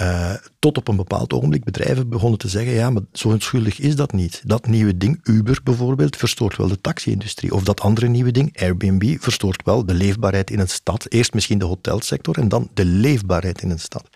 Uh, 0.00 0.34
tot 0.58 0.76
op 0.76 0.88
een 0.88 0.96
bepaald 0.96 1.32
ogenblik 1.32 1.64
bedrijven 1.64 2.08
begonnen 2.08 2.38
te 2.38 2.48
zeggen, 2.48 2.72
ja, 2.72 2.90
maar 2.90 3.02
zo 3.12 3.28
onschuldig 3.28 3.78
is 3.78 3.96
dat 3.96 4.12
niet. 4.12 4.42
Dat 4.44 4.66
nieuwe 4.66 4.96
ding, 4.96 5.20
Uber 5.22 5.60
bijvoorbeeld, 5.64 6.16
verstoort 6.16 6.56
wel 6.56 6.68
de 6.68 6.80
taxi-industrie. 6.80 7.54
Of 7.54 7.64
dat 7.64 7.80
andere 7.80 8.08
nieuwe 8.08 8.30
ding, 8.30 8.60
Airbnb, 8.60 9.16
verstoort 9.20 9.62
wel 9.64 9.86
de 9.86 9.94
leefbaarheid 9.94 10.50
in 10.50 10.58
een 10.58 10.68
stad. 10.68 11.06
Eerst 11.08 11.34
misschien 11.34 11.58
de 11.58 11.64
hotelsector 11.64 12.38
en 12.38 12.48
dan 12.48 12.70
de 12.74 12.84
leefbaarheid 12.84 13.62
in 13.62 13.70
een 13.70 13.78
stad. 13.78 14.08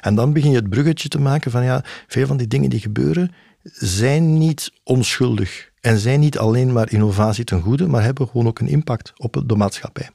En 0.00 0.14
dan 0.14 0.32
begin 0.32 0.50
je 0.50 0.56
het 0.56 0.70
bruggetje 0.70 1.08
te 1.08 1.20
maken 1.20 1.50
van, 1.50 1.64
ja, 1.64 1.84
veel 2.06 2.26
van 2.26 2.36
die 2.36 2.46
dingen 2.46 2.70
die 2.70 2.80
gebeuren, 2.80 3.30
zijn 3.72 4.38
niet 4.38 4.72
onschuldig. 4.84 5.70
En 5.80 5.98
zijn 5.98 6.20
niet 6.20 6.38
alleen 6.38 6.72
maar 6.72 6.92
innovatie 6.92 7.44
ten 7.44 7.60
goede, 7.60 7.86
maar 7.86 8.02
hebben 8.02 8.28
gewoon 8.28 8.46
ook 8.46 8.58
een 8.58 8.68
impact 8.68 9.12
op 9.16 9.42
de 9.46 9.56
maatschappij. 9.56 10.10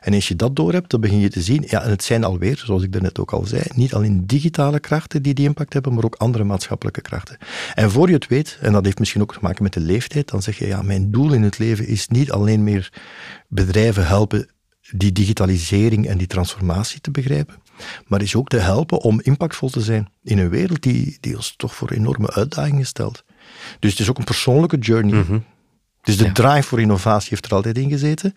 En 0.00 0.14
als 0.14 0.28
je 0.28 0.36
dat 0.36 0.56
doorhebt, 0.56 0.90
dan 0.90 1.00
begin 1.00 1.18
je 1.18 1.28
te 1.28 1.42
zien, 1.42 1.64
ja, 1.66 1.82
en 1.82 1.90
het 1.90 2.04
zijn 2.04 2.24
alweer, 2.24 2.62
zoals 2.64 2.82
ik 2.82 2.92
daarnet 2.92 3.18
ook 3.18 3.32
al 3.32 3.44
zei, 3.44 3.62
niet 3.74 3.94
alleen 3.94 4.26
digitale 4.26 4.80
krachten 4.80 5.22
die 5.22 5.34
die 5.34 5.46
impact 5.46 5.72
hebben, 5.72 5.94
maar 5.94 6.04
ook 6.04 6.14
andere 6.14 6.44
maatschappelijke 6.44 7.00
krachten. 7.00 7.38
En 7.74 7.90
voor 7.90 8.08
je 8.08 8.14
het 8.14 8.26
weet, 8.26 8.58
en 8.60 8.72
dat 8.72 8.84
heeft 8.84 8.98
misschien 8.98 9.22
ook 9.22 9.32
te 9.32 9.38
maken 9.42 9.62
met 9.62 9.72
de 9.72 9.80
leeftijd, 9.80 10.30
dan 10.30 10.42
zeg 10.42 10.58
je, 10.58 10.66
ja, 10.66 10.82
mijn 10.82 11.10
doel 11.10 11.32
in 11.32 11.42
het 11.42 11.58
leven 11.58 11.86
is 11.86 12.08
niet 12.08 12.32
alleen 12.32 12.64
meer 12.64 12.92
bedrijven 13.48 14.06
helpen 14.06 14.48
die 14.90 15.12
digitalisering 15.12 16.06
en 16.06 16.18
die 16.18 16.26
transformatie 16.26 17.00
te 17.00 17.10
begrijpen, 17.10 17.54
maar 18.06 18.22
is 18.22 18.36
ook 18.36 18.48
te 18.48 18.58
helpen 18.58 19.00
om 19.00 19.20
impactvol 19.20 19.70
te 19.70 19.80
zijn 19.80 20.08
in 20.22 20.38
een 20.38 20.48
wereld 20.48 20.82
die, 20.82 21.18
die 21.20 21.36
ons 21.36 21.54
toch 21.56 21.74
voor 21.74 21.90
enorme 21.90 22.30
uitdagingen 22.30 22.86
stelt. 22.86 23.24
Dus 23.78 23.90
het 23.90 24.00
is 24.00 24.10
ook 24.10 24.18
een 24.18 24.24
persoonlijke 24.24 24.78
journey. 24.78 25.14
Mhm. 25.14 25.38
Dus 26.02 26.16
de 26.16 26.32
drive 26.32 26.62
voor 26.62 26.80
innovatie 26.80 27.28
heeft 27.30 27.46
er 27.46 27.54
altijd 27.54 27.78
in 27.78 27.90
gezeten. 27.90 28.34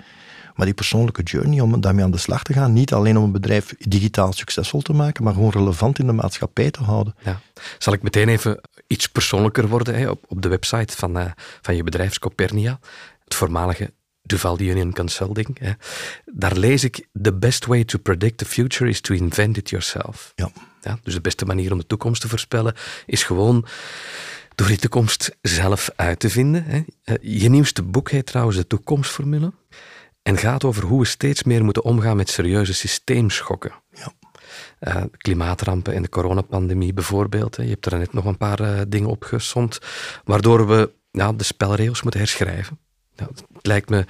Maar 0.58 0.66
die 0.66 0.76
persoonlijke 0.76 1.24
journey 1.24 1.60
om 1.60 1.82
daarmee 1.82 2.04
aan 2.04 2.12
de 2.12 2.18
slag 2.18 2.44
te 2.44 2.54
gaan, 2.54 2.74
niet 2.74 2.94
alleen 2.94 3.18
om 3.18 3.24
een 3.24 3.32
bedrijf 3.32 3.74
digitaal 3.80 4.34
succesvol 4.34 4.82
te 4.82 4.94
maken, 4.94 5.24
maar 5.24 5.34
gewoon 5.34 5.52
relevant 5.52 6.00
in 6.00 6.06
de 6.06 6.14
maatschappij 6.14 6.72
te 6.72 6.84
houden. 6.84 7.16
Ja. 7.24 7.40
Zal 7.78 7.94
ik 7.94 8.02
meteen 8.02 8.30
even 8.30 8.62
iets 8.88 9.08
persoonlijker 9.08 9.68
worden? 9.68 9.96
Hè? 9.96 10.10
Op, 10.10 10.24
op 10.28 10.42
de 10.42 10.48
website 10.48 10.96
van, 10.96 11.18
uh, 11.18 11.26
van 11.62 11.76
je 11.76 11.84
bedrijf 11.84 12.20
Copernia, 12.20 12.80
het 13.24 13.36
voormalige 13.36 13.94
Duval 14.22 14.60
Union 14.60 14.94
Consulting. 14.94 15.60
Hè. 15.60 15.72
Daar 16.26 16.56
lees 16.56 16.84
ik: 16.84 17.08
The 17.22 17.34
best 17.34 17.66
way 17.66 17.84
to 17.84 18.00
predict 18.00 18.38
the 18.38 18.46
future 18.46 18.90
is 18.90 19.02
to 19.02 19.14
invent 19.14 19.58
it 19.58 19.70
yourself. 19.70 20.32
Ja. 20.36 20.52
Ja, 20.82 21.00
dus 21.04 21.14
de 21.14 21.22
beste 21.22 21.46
manier 21.46 21.72
om 21.72 21.78
de 21.78 21.88
toekomst 21.88 22.22
te 22.22 22.28
voorspellen 22.28 22.76
is 23.06 23.24
gewoon 23.24 23.66
door 24.56 24.68
die 24.68 24.78
toekomst 24.78 25.38
zelf 25.42 25.90
uit 25.96 26.20
te 26.20 26.30
vinden. 26.30 26.64
Hè. 26.64 26.84
Eh, 27.04 27.16
je 27.22 27.50
nieuwste 27.50 27.84
boek 27.84 28.12
heet 28.12 28.26
trouwens 28.26 28.58
De 28.58 28.68
Toekomstformule 28.68 29.54
en 30.28 30.38
gaat 30.38 30.64
over 30.64 30.84
hoe 30.84 31.00
we 31.00 31.06
steeds 31.06 31.44
meer 31.44 31.64
moeten 31.64 31.84
omgaan 31.84 32.18
met 32.18 32.30
serieuze 32.30 32.74
systeemschokken. 32.74 33.72
Ja. 33.94 34.14
Uh, 34.80 35.04
klimaatrampen 35.18 35.94
en 35.94 36.02
de 36.02 36.10
coronapandemie 36.10 36.94
bijvoorbeeld. 36.94 37.56
Hè. 37.56 37.64
Je 37.64 37.70
hebt 37.70 37.86
er 37.86 37.98
net 37.98 38.14
nog 38.14 38.26
een 38.26 38.38
paar 38.38 38.62
uh, 38.62 38.82
dingen 38.88 39.10
opgesomd, 39.10 39.80
waardoor 40.24 40.68
we 40.68 40.92
ja, 41.12 41.34
de 41.34 41.44
spelregels 41.44 42.02
moeten 42.02 42.20
herschrijven. 42.20 42.80
Nou, 43.16 43.32
het 43.54 43.66
lijkt 43.66 43.90
me 43.90 44.06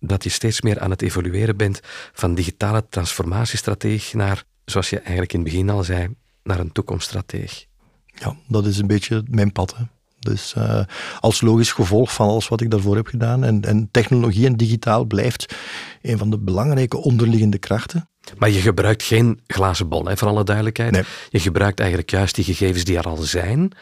dat 0.00 0.24
je 0.24 0.30
steeds 0.30 0.60
meer 0.60 0.80
aan 0.80 0.90
het 0.90 1.02
evolueren 1.02 1.56
bent 1.56 1.80
van 2.12 2.34
digitale 2.34 2.86
transformatiestrategie 2.88 4.16
naar, 4.16 4.44
zoals 4.64 4.90
je 4.90 4.98
eigenlijk 4.98 5.32
in 5.32 5.40
het 5.40 5.48
begin 5.48 5.70
al 5.70 5.84
zei, 5.84 6.14
naar 6.42 6.58
een 6.58 6.72
toekomststrateeg. 6.72 7.66
Ja, 8.06 8.36
dat 8.48 8.66
is 8.66 8.78
een 8.78 8.86
beetje 8.86 9.22
mijn 9.28 9.52
pad. 9.52 9.76
Hè. 9.76 9.84
Dus 10.20 10.54
uh, 10.58 10.80
als 11.20 11.40
logisch 11.40 11.72
gevolg 11.72 12.12
van 12.12 12.28
alles 12.28 12.48
wat 12.48 12.60
ik 12.60 12.70
daarvoor 12.70 12.96
heb 12.96 13.06
gedaan. 13.06 13.44
En, 13.44 13.62
en 13.62 13.88
technologie 13.90 14.46
en 14.46 14.56
digitaal 14.56 15.04
blijft 15.04 15.54
een 16.02 16.18
van 16.18 16.30
de 16.30 16.38
belangrijke 16.38 16.96
onderliggende 16.96 17.58
krachten. 17.58 18.08
Maar 18.38 18.50
je 18.50 18.60
gebruikt 18.60 19.02
geen 19.02 19.40
glazen 19.46 19.88
bol, 19.88 20.04
hè, 20.04 20.16
voor 20.16 20.28
alle 20.28 20.44
duidelijkheid. 20.44 20.90
Nee. 20.90 21.04
Je 21.28 21.40
gebruikt 21.40 21.78
eigenlijk 21.78 22.10
juist 22.10 22.34
die 22.34 22.44
gegevens 22.44 22.84
die 22.84 22.96
er 22.96 23.04
al 23.04 23.16
zijn, 23.16 23.72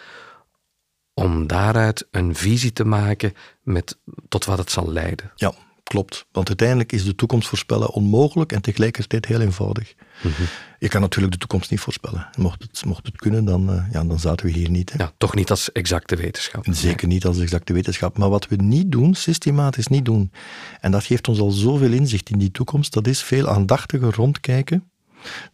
om 1.15 1.47
daaruit 1.47 2.07
een 2.11 2.35
visie 2.35 2.73
te 2.73 2.85
maken 2.85 3.33
met 3.63 3.99
tot 4.29 4.45
wat 4.45 4.59
het 4.59 4.71
zal 4.71 4.93
leiden. 4.93 5.33
Ja, 5.35 5.53
klopt. 5.89 6.27
Want 6.33 6.49
uiteindelijk 6.49 6.93
is 6.93 7.05
de 7.05 7.15
toekomst 7.15 7.49
voorspellen 7.49 7.91
onmogelijk 7.91 8.53
en 8.53 8.63
tegelijkertijd 8.63 9.27
heel 9.27 9.41
eenvoudig. 9.41 9.95
Mhm. 10.23 10.43
Je 10.79 10.89
kan 10.89 11.01
natuurlijk 11.01 11.33
de 11.33 11.39
toekomst 11.39 11.71
niet 11.71 11.81
voorspellen. 11.81 12.29
Mocht 12.37 12.63
het, 12.63 12.85
mocht 12.85 13.07
het 13.07 13.17
kunnen, 13.17 13.45
dan, 13.45 13.75
uh, 13.75 13.83
ja, 13.93 14.05
dan 14.05 14.19
zaten 14.19 14.47
we 14.47 14.53
hier 14.53 14.71
niet. 14.71 14.93
Hè. 14.93 14.99
Ja, 14.99 15.13
toch 15.17 15.35
niet 15.35 15.51
als 15.51 15.73
exacte 15.73 16.17
wetenschap. 16.17 16.67
Zeker 16.71 17.09
niet 17.09 17.25
als 17.25 17.39
exacte 17.39 17.73
wetenschap. 17.73 18.19
Maar 18.19 18.29
wat 18.29 18.49
we 18.49 18.57
niet 18.57 18.93
doen, 18.93 19.15
systematisch 19.15 19.87
niet 19.87 20.05
doen, 20.05 20.33
en 20.81 20.91
dat 20.91 21.05
geeft 21.05 21.29
ons 21.29 21.39
al 21.39 21.51
zoveel 21.51 21.93
inzicht 21.93 22.31
in 22.31 22.39
die 22.39 22.51
toekomst, 22.51 22.93
dat 22.93 23.07
is 23.07 23.23
veel 23.23 23.49
aandachtiger 23.49 24.15
rondkijken 24.15 24.91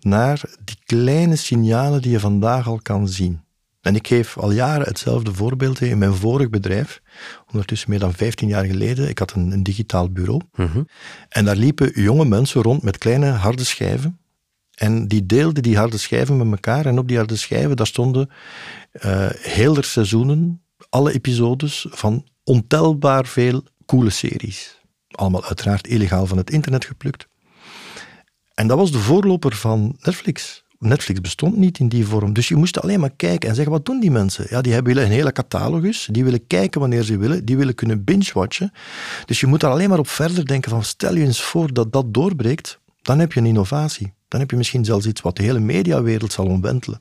naar 0.00 0.40
die 0.64 0.76
kleine 0.84 1.36
signalen 1.36 2.02
die 2.02 2.10
je 2.10 2.20
vandaag 2.20 2.66
al 2.66 2.80
kan 2.82 3.08
zien. 3.08 3.42
En 3.84 3.94
ik 3.94 4.06
geef 4.06 4.38
al 4.38 4.50
jaren 4.50 4.86
hetzelfde 4.86 5.34
voorbeeld 5.34 5.80
in 5.80 5.98
mijn 5.98 6.14
vorig 6.14 6.50
bedrijf, 6.50 7.02
ondertussen 7.46 7.90
meer 7.90 7.98
dan 7.98 8.12
15 8.12 8.48
jaar 8.48 8.64
geleden. 8.64 9.08
Ik 9.08 9.18
had 9.18 9.32
een, 9.32 9.52
een 9.52 9.62
digitaal 9.62 10.10
bureau. 10.10 10.40
Mm 10.54 10.66
-hmm. 10.66 10.88
En 11.28 11.44
daar 11.44 11.56
liepen 11.56 12.02
jonge 12.02 12.24
mensen 12.24 12.62
rond 12.62 12.82
met 12.82 12.98
kleine 12.98 13.26
harde 13.26 13.64
schijven. 13.64 14.18
En 14.74 15.08
die 15.08 15.26
deelden 15.26 15.62
die 15.62 15.76
harde 15.76 15.98
schijven 15.98 16.36
met 16.36 16.50
elkaar. 16.50 16.86
En 16.86 16.98
op 16.98 17.08
die 17.08 17.16
harde 17.16 17.36
schijven, 17.36 17.76
daar 17.76 17.86
stonden 17.86 18.30
uh, 18.92 19.26
heel 19.30 19.76
er 19.76 19.84
seizoenen, 19.84 20.62
alle 20.88 21.12
episodes 21.12 21.86
van 21.90 22.26
ontelbaar 22.44 23.26
veel 23.26 23.62
coole 23.86 24.10
series. 24.10 24.80
Allemaal 25.08 25.44
uiteraard 25.44 25.86
illegaal 25.86 26.26
van 26.26 26.36
het 26.36 26.50
internet 26.50 26.84
geplukt. 26.84 27.28
En 28.54 28.66
dat 28.66 28.78
was 28.78 28.92
de 28.92 28.98
voorloper 28.98 29.54
van 29.54 29.96
Netflix. 30.00 30.63
Netflix 30.84 31.20
bestond 31.20 31.56
niet 31.56 31.78
in 31.78 31.88
die 31.88 32.06
vorm. 32.06 32.32
Dus 32.32 32.48
je 32.48 32.56
moest 32.56 32.80
alleen 32.80 33.00
maar 33.00 33.14
kijken 33.16 33.48
en 33.48 33.54
zeggen, 33.54 33.72
wat 33.72 33.86
doen 33.86 34.00
die 34.00 34.10
mensen? 34.10 34.46
Ja, 34.48 34.60
die 34.60 34.80
willen 34.82 35.04
een 35.04 35.10
hele 35.10 35.32
catalogus, 35.32 36.08
die 36.10 36.24
willen 36.24 36.46
kijken 36.46 36.80
wanneer 36.80 37.02
ze 37.02 37.16
willen, 37.16 37.44
die 37.44 37.56
willen 37.56 37.74
kunnen 37.74 38.04
binge-watchen. 38.04 38.72
Dus 39.24 39.40
je 39.40 39.46
moet 39.46 39.60
daar 39.60 39.70
alleen 39.70 39.88
maar 39.88 39.98
op 39.98 40.08
verder 40.08 40.46
denken 40.46 40.70
van, 40.70 40.84
stel 40.84 41.14
je 41.14 41.24
eens 41.24 41.42
voor 41.42 41.72
dat 41.72 41.92
dat 41.92 42.14
doorbreekt, 42.14 42.78
dan 43.02 43.18
heb 43.18 43.32
je 43.32 43.40
een 43.40 43.46
innovatie. 43.46 44.12
Dan 44.28 44.40
heb 44.40 44.50
je 44.50 44.56
misschien 44.56 44.84
zelfs 44.84 45.06
iets 45.06 45.20
wat 45.20 45.36
de 45.36 45.42
hele 45.42 45.60
mediawereld 45.60 46.32
zal 46.32 46.46
omwentelen. 46.46 47.00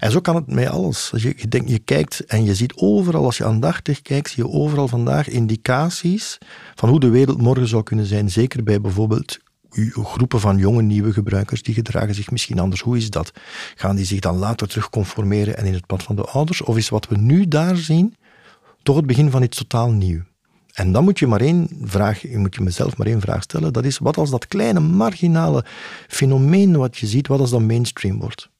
En 0.00 0.10
zo 0.10 0.20
kan 0.20 0.34
het 0.34 0.46
met 0.46 0.68
alles. 0.68 1.10
Als 1.12 1.22
je, 1.22 1.34
je, 1.36 1.48
denkt, 1.48 1.70
je 1.70 1.78
kijkt 1.78 2.20
en 2.20 2.44
je 2.44 2.54
ziet 2.54 2.74
overal, 2.76 3.24
als 3.24 3.36
je 3.36 3.44
aandachtig 3.44 4.02
kijkt, 4.02 4.30
zie 4.30 4.44
je 4.44 4.50
overal 4.50 4.88
vandaag 4.88 5.28
indicaties 5.28 6.38
van 6.74 6.88
hoe 6.88 7.00
de 7.00 7.08
wereld 7.08 7.40
morgen 7.40 7.68
zou 7.68 7.82
kunnen 7.82 8.06
zijn. 8.06 8.30
Zeker 8.30 8.62
bij 8.62 8.80
bijvoorbeeld 8.80 9.38
groepen 9.92 10.40
van 10.40 10.56
jonge 10.56 10.82
nieuwe 10.82 11.12
gebruikers, 11.12 11.62
die 11.62 11.74
gedragen 11.74 12.14
zich 12.14 12.30
misschien 12.30 12.58
anders. 12.58 12.80
Hoe 12.80 12.96
is 12.96 13.10
dat? 13.10 13.32
Gaan 13.74 13.96
die 13.96 14.04
zich 14.04 14.20
dan 14.20 14.36
later 14.36 14.68
terug 14.68 14.90
conformeren 14.90 15.56
en 15.56 15.64
in 15.64 15.74
het 15.74 15.86
pad 15.86 16.02
van 16.02 16.16
de 16.16 16.24
ouders? 16.24 16.62
Of 16.62 16.76
is 16.76 16.88
wat 16.88 17.08
we 17.08 17.16
nu 17.16 17.48
daar 17.48 17.76
zien 17.76 18.16
toch 18.82 18.96
het 18.96 19.06
begin 19.06 19.30
van 19.30 19.42
iets 19.42 19.58
totaal 19.58 19.90
nieuw? 19.90 20.22
En 20.72 20.92
dan 20.92 21.04
moet 21.04 21.18
je 21.18 21.26
maar 21.26 21.40
één 21.40 21.68
vraag, 21.82 22.24
moet 22.24 22.54
je 22.54 22.60
mezelf 22.60 22.96
maar 22.96 23.06
één 23.06 23.20
vraag 23.20 23.42
stellen. 23.42 23.72
Dat 23.72 23.84
is, 23.84 23.98
wat 23.98 24.16
als 24.16 24.30
dat 24.30 24.46
kleine 24.46 24.80
marginale 24.80 25.64
fenomeen 26.08 26.76
wat 26.76 26.96
je 26.96 27.06
ziet, 27.06 27.26
wat 27.26 27.40
als 27.40 27.50
dat 27.50 27.60
mainstream 27.60 28.18
wordt? 28.18 28.50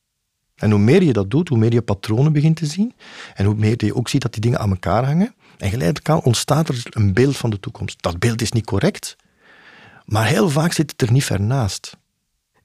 En 0.54 0.70
hoe 0.70 0.80
meer 0.80 1.02
je 1.02 1.12
dat 1.12 1.30
doet, 1.30 1.48
hoe 1.48 1.58
meer 1.58 1.72
je 1.72 1.82
patronen 1.82 2.32
begint 2.32 2.56
te 2.56 2.66
zien. 2.66 2.94
En 3.34 3.44
hoe 3.44 3.54
meer 3.54 3.84
je 3.84 3.94
ook 3.94 4.08
ziet 4.08 4.22
dat 4.22 4.32
die 4.32 4.40
dingen 4.40 4.58
aan 4.58 4.70
elkaar 4.70 5.04
hangen. 5.04 5.34
En 5.58 5.70
geleidelijk 5.70 6.24
ontstaat 6.26 6.68
er 6.68 6.82
een 6.90 7.12
beeld 7.12 7.36
van 7.36 7.50
de 7.50 7.60
toekomst. 7.60 8.02
Dat 8.02 8.18
beeld 8.18 8.42
is 8.42 8.52
niet 8.52 8.66
correct, 8.66 9.16
maar 10.04 10.26
heel 10.26 10.48
vaak 10.48 10.72
zit 10.72 10.90
het 10.90 11.02
er 11.02 11.12
niet 11.12 11.24
ver 11.24 11.40
naast. 11.40 11.96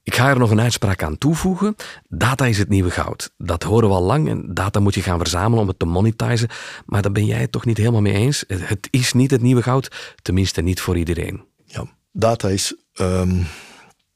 Ik 0.02 0.14
ga 0.14 0.28
er 0.28 0.38
nog 0.38 0.50
een 0.50 0.60
uitspraak 0.60 1.02
aan 1.02 1.18
toevoegen. 1.18 1.74
Data 2.08 2.46
is 2.46 2.58
het 2.58 2.68
nieuwe 2.68 2.90
goud. 2.90 3.32
Dat 3.36 3.62
horen 3.62 3.88
we 3.88 3.94
al 3.94 4.02
lang 4.02 4.28
en 4.28 4.54
data 4.54 4.80
moet 4.80 4.94
je 4.94 5.02
gaan 5.02 5.18
verzamelen 5.18 5.62
om 5.62 5.68
het 5.68 5.78
te 5.78 5.86
monetizen. 5.86 6.48
Maar 6.86 7.02
daar 7.02 7.12
ben 7.12 7.24
jij 7.24 7.40
het 7.40 7.52
toch 7.52 7.64
niet 7.64 7.76
helemaal 7.76 8.00
mee 8.00 8.12
eens? 8.12 8.44
Het 8.46 8.88
is 8.90 9.12
niet 9.12 9.30
het 9.30 9.42
nieuwe 9.42 9.62
goud, 9.62 10.14
tenminste 10.22 10.60
niet 10.62 10.80
voor 10.80 10.98
iedereen. 10.98 11.44
Ja, 11.64 11.86
data 12.12 12.48
is 12.48 12.76
um, 13.00 13.46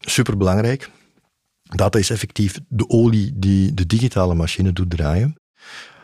superbelangrijk. 0.00 0.90
Data 1.62 1.99
is 1.99 2.11
effectief 2.11 2.61
de 2.69 2.88
olie 2.88 3.33
die 3.35 3.75
de 3.75 3.87
digitale 3.87 4.35
machine 4.35 4.73
doet 4.73 4.90
draaien. 4.90 5.37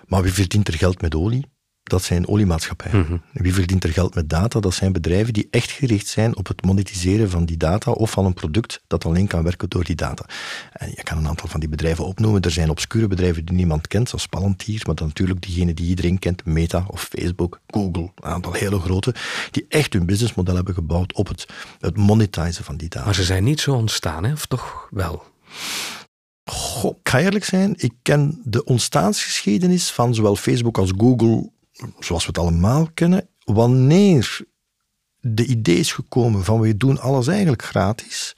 Maar 0.06 0.22
wie 0.22 0.32
verdient 0.32 0.68
er 0.68 0.74
geld 0.74 1.00
met 1.00 1.14
olie? 1.14 1.46
Dat 1.90 2.02
zijn 2.02 2.28
oliemaatschappijen. 2.28 3.00
Mhm. 3.00 3.16
Wie 3.32 3.54
verdient 3.54 3.84
er 3.84 3.92
geld 3.92 4.14
met 4.14 4.28
data? 4.28 4.60
Dat 4.60 4.74
zijn 4.74 4.92
bedrijven 4.92 5.32
die 5.32 5.48
echt 5.50 5.70
gericht 5.70 6.06
zijn 6.06 6.36
op 6.36 6.46
het 6.46 6.64
monetiseren 6.64 7.30
van 7.30 7.44
die 7.44 7.56
data 7.56 7.90
of 7.90 8.10
van 8.10 8.24
een 8.24 8.34
product 8.34 8.82
dat 8.86 9.04
alleen 9.04 9.26
kan 9.26 9.42
werken 9.42 9.68
door 9.68 9.84
die 9.84 9.96
data. 9.96 10.24
En 10.72 10.88
je 10.94 11.02
kan 11.02 11.18
een 11.18 11.28
aantal 11.28 11.48
van 11.48 11.60
die 11.60 11.68
bedrijven 11.68 12.04
opnoemen. 12.04 12.40
Er 12.40 12.50
zijn 12.50 12.70
obscure 12.70 13.06
bedrijven 13.06 13.44
die 13.44 13.56
niemand 13.56 13.86
kent, 13.86 14.08
zoals 14.08 14.26
Palantir, 14.26 14.82
maar 14.86 14.94
dan 14.94 15.06
natuurlijk 15.06 15.40
diegene 15.40 15.74
die 15.74 15.88
iedereen 15.88 16.18
kent, 16.18 16.44
Meta 16.44 16.84
of 16.86 17.08
Facebook, 17.12 17.60
Google, 17.66 18.10
een 18.14 18.30
aantal 18.30 18.52
hele 18.52 18.78
grote, 18.78 19.14
die 19.50 19.66
echt 19.68 19.92
hun 19.92 20.06
businessmodel 20.06 20.54
hebben 20.54 20.74
gebouwd 20.74 21.12
op 21.12 21.28
het, 21.28 21.46
het 21.80 21.96
monetizen 21.96 22.64
van 22.64 22.76
die 22.76 22.88
data. 22.88 23.04
Maar 23.04 23.14
ze 23.14 23.24
zijn 23.24 23.44
niet 23.44 23.60
zo 23.60 23.72
ontstaan, 23.72 24.24
hè? 24.24 24.32
of 24.32 24.46
toch 24.46 24.88
wel? 24.90 25.22
Goh, 26.44 26.96
ik 27.00 27.08
ga 27.08 27.20
eerlijk 27.20 27.44
zijn, 27.44 27.74
ik 27.76 27.92
ken 28.02 28.40
de 28.44 28.64
ontstaansgeschiedenis 28.64 29.90
van 29.90 30.14
zowel 30.14 30.36
Facebook 30.36 30.78
als 30.78 30.92
Google 30.96 31.50
zoals 31.98 32.22
we 32.22 32.28
het 32.28 32.38
allemaal 32.38 32.88
kennen, 32.94 33.28
wanneer 33.44 34.40
de 35.20 35.46
idee 35.46 35.76
is 35.76 35.92
gekomen 35.92 36.44
van 36.44 36.60
we 36.60 36.76
doen 36.76 37.00
alles 37.00 37.26
eigenlijk 37.26 37.62
gratis 37.62 38.34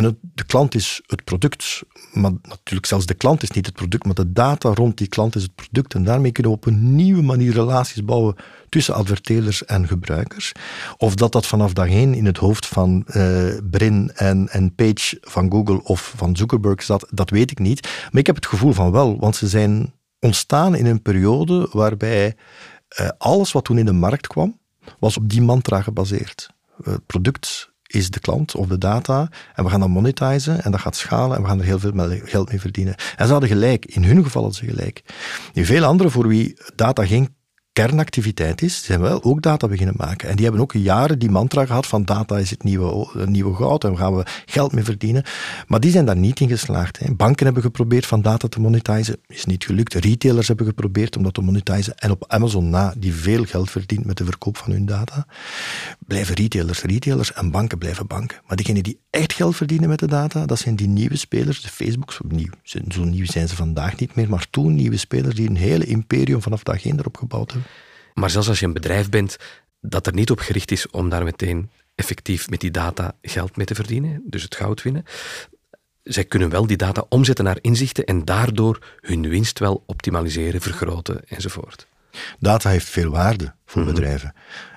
en 0.00 0.18
de 0.34 0.44
klant 0.44 0.74
is 0.74 1.00
het 1.06 1.24
product, 1.24 1.82
maar 2.12 2.32
natuurlijk 2.42 2.86
zelfs 2.86 3.06
de 3.06 3.14
klant 3.14 3.42
is 3.42 3.50
niet 3.50 3.66
het 3.66 3.74
product, 3.74 4.04
maar 4.04 4.14
de 4.14 4.32
data 4.32 4.74
rond 4.74 4.98
die 4.98 5.08
klant 5.08 5.34
is 5.34 5.42
het 5.42 5.54
product 5.54 5.94
en 5.94 6.04
daarmee 6.04 6.32
kunnen 6.32 6.52
we 6.52 6.58
op 6.58 6.66
een 6.66 6.94
nieuwe 6.94 7.22
manier 7.22 7.52
relaties 7.52 8.04
bouwen 8.04 8.34
tussen 8.68 8.94
adverteerders 8.94 9.64
en 9.64 9.86
gebruikers. 9.86 10.52
Of 10.96 11.14
dat 11.14 11.32
dat 11.32 11.46
vanaf 11.46 11.72
dag 11.72 11.88
één 11.88 12.14
in 12.14 12.26
het 12.26 12.36
hoofd 12.36 12.66
van 12.66 13.04
uh, 13.06 13.58
Brin 13.70 14.10
en, 14.14 14.48
en 14.48 14.74
Page 14.74 15.18
van 15.20 15.50
Google 15.50 15.82
of 15.82 16.12
van 16.16 16.36
Zuckerberg 16.36 16.82
zat, 16.82 17.06
dat 17.10 17.30
weet 17.30 17.50
ik 17.50 17.58
niet. 17.58 17.82
Maar 17.82 18.20
ik 18.20 18.26
heb 18.26 18.36
het 18.36 18.46
gevoel 18.46 18.72
van 18.72 18.90
wel, 18.90 19.18
want 19.18 19.36
ze 19.36 19.48
zijn 19.48 19.92
ontstaan 20.20 20.74
in 20.74 20.86
een 20.86 21.02
periode 21.02 21.68
waarbij 21.72 22.36
uh, 23.00 23.08
alles 23.18 23.52
wat 23.52 23.64
toen 23.64 23.78
in 23.78 23.84
de 23.84 23.92
markt 23.92 24.26
kwam, 24.26 24.58
was 24.98 25.16
op 25.16 25.28
die 25.28 25.42
mantra 25.42 25.82
gebaseerd. 25.82 26.50
Het 26.82 27.06
product 27.06 27.70
is 27.86 28.10
de 28.10 28.20
klant 28.20 28.54
of 28.54 28.66
de 28.66 28.78
data 28.78 29.28
en 29.54 29.64
we 29.64 29.70
gaan 29.70 29.80
dat 29.80 29.88
monetizen 29.88 30.62
en 30.62 30.70
dat 30.70 30.80
gaat 30.80 30.96
schalen 30.96 31.36
en 31.36 31.42
we 31.42 31.48
gaan 31.48 31.58
er 31.58 31.64
heel 31.64 31.78
veel 31.78 31.92
geld 32.24 32.48
mee 32.48 32.60
verdienen. 32.60 32.94
En 33.16 33.26
ze 33.26 33.32
hadden 33.32 33.50
gelijk, 33.50 33.86
in 33.86 34.04
hun 34.04 34.22
geval 34.22 34.42
hadden 34.42 34.60
ze 34.60 34.74
gelijk. 34.74 35.02
In 35.52 35.64
veel 35.64 35.84
anderen 35.84 36.12
voor 36.12 36.28
wie 36.28 36.58
data 36.74 37.06
geen 37.06 37.34
kernactiviteit 37.72 38.62
is, 38.62 38.84
zijn 38.84 39.00
wel 39.00 39.22
ook 39.22 39.42
data 39.42 39.68
beginnen 39.68 39.94
maken. 39.96 40.28
En 40.28 40.36
die 40.36 40.44
hebben 40.44 40.62
ook 40.62 40.72
jaren 40.72 41.18
die 41.18 41.30
mantra 41.30 41.66
gehad 41.66 41.86
van 41.86 42.04
data 42.04 42.38
is 42.38 42.50
het 42.50 42.62
nieuwe, 42.62 43.08
nieuwe 43.26 43.54
goud 43.54 43.84
en 43.84 43.96
gaan 43.96 44.16
we 44.16 44.24
geld 44.46 44.72
mee 44.72 44.84
verdienen. 44.84 45.24
Maar 45.66 45.80
die 45.80 45.90
zijn 45.90 46.04
daar 46.04 46.16
niet 46.16 46.40
in 46.40 46.48
geslaagd. 46.48 46.98
Hè. 46.98 47.14
Banken 47.14 47.44
hebben 47.44 47.62
geprobeerd 47.62 48.06
van 48.06 48.22
data 48.22 48.48
te 48.48 48.60
monetizen, 48.60 49.16
is 49.26 49.44
niet 49.44 49.64
gelukt. 49.64 49.94
Retailers 49.94 50.48
hebben 50.48 50.66
geprobeerd 50.66 51.16
om 51.16 51.22
dat 51.22 51.34
te 51.34 51.40
monetizen. 51.40 51.98
En 51.98 52.10
op 52.10 52.24
Amazon 52.26 52.70
na, 52.70 52.94
die 52.96 53.14
veel 53.14 53.44
geld 53.44 53.70
verdient 53.70 54.04
met 54.04 54.16
de 54.16 54.24
verkoop 54.24 54.56
van 54.56 54.72
hun 54.72 54.86
data, 54.86 55.26
blijven 56.06 56.34
retailers 56.34 56.82
retailers 56.82 57.32
en 57.32 57.50
banken 57.50 57.78
blijven 57.78 58.06
banken. 58.06 58.38
Maar 58.46 58.56
degenen 58.56 58.82
die 58.82 59.00
echt 59.10 59.32
geld 59.32 59.56
verdienen 59.56 59.88
met 59.88 59.98
de 59.98 60.06
data, 60.06 60.46
dat 60.46 60.58
zijn 60.58 60.76
die 60.76 60.88
nieuwe 60.88 61.16
spelers, 61.16 61.62
de 61.62 61.68
Facebooks, 61.68 62.20
nieuw. 62.28 62.50
Zo 62.62 63.04
nieuw 63.04 63.26
zijn 63.26 63.48
ze 63.48 63.56
vandaag 63.56 63.96
niet 63.96 64.14
meer, 64.14 64.28
maar 64.28 64.46
toen 64.50 64.74
nieuwe 64.74 64.96
spelers 64.96 65.34
die 65.34 65.48
een 65.48 65.56
hele 65.56 65.84
imperium 65.84 66.42
vanaf 66.42 66.62
dag 66.62 66.84
één 66.84 66.98
erop 66.98 67.16
gebouwd 67.16 67.52
hebben. 67.52 67.69
Maar 68.20 68.30
zelfs 68.30 68.48
als 68.48 68.58
je 68.60 68.66
een 68.66 68.72
bedrijf 68.72 69.08
bent 69.08 69.36
dat 69.80 70.06
er 70.06 70.12
niet 70.12 70.30
op 70.30 70.38
gericht 70.38 70.70
is 70.70 70.90
om 70.90 71.08
daar 71.08 71.24
meteen 71.24 71.70
effectief 71.94 72.50
met 72.50 72.60
die 72.60 72.70
data 72.70 73.14
geld 73.22 73.56
mee 73.56 73.66
te 73.66 73.74
verdienen, 73.74 74.22
dus 74.24 74.42
het 74.42 74.54
goud 74.54 74.82
winnen. 74.82 75.04
Zij 76.02 76.24
kunnen 76.24 76.50
wel 76.50 76.66
die 76.66 76.76
data 76.76 77.04
omzetten 77.08 77.44
naar 77.44 77.58
inzichten 77.60 78.04
en 78.04 78.24
daardoor 78.24 78.78
hun 79.00 79.28
winst 79.28 79.58
wel 79.58 79.82
optimaliseren, 79.86 80.60
vergroten 80.60 81.28
enzovoort. 81.28 81.86
Data 82.38 82.70
heeft 82.70 82.88
veel 82.88 83.10
waarde 83.10 83.54
voor 83.66 83.82
mhm. 83.82 83.90
bedrijven. 83.90 84.34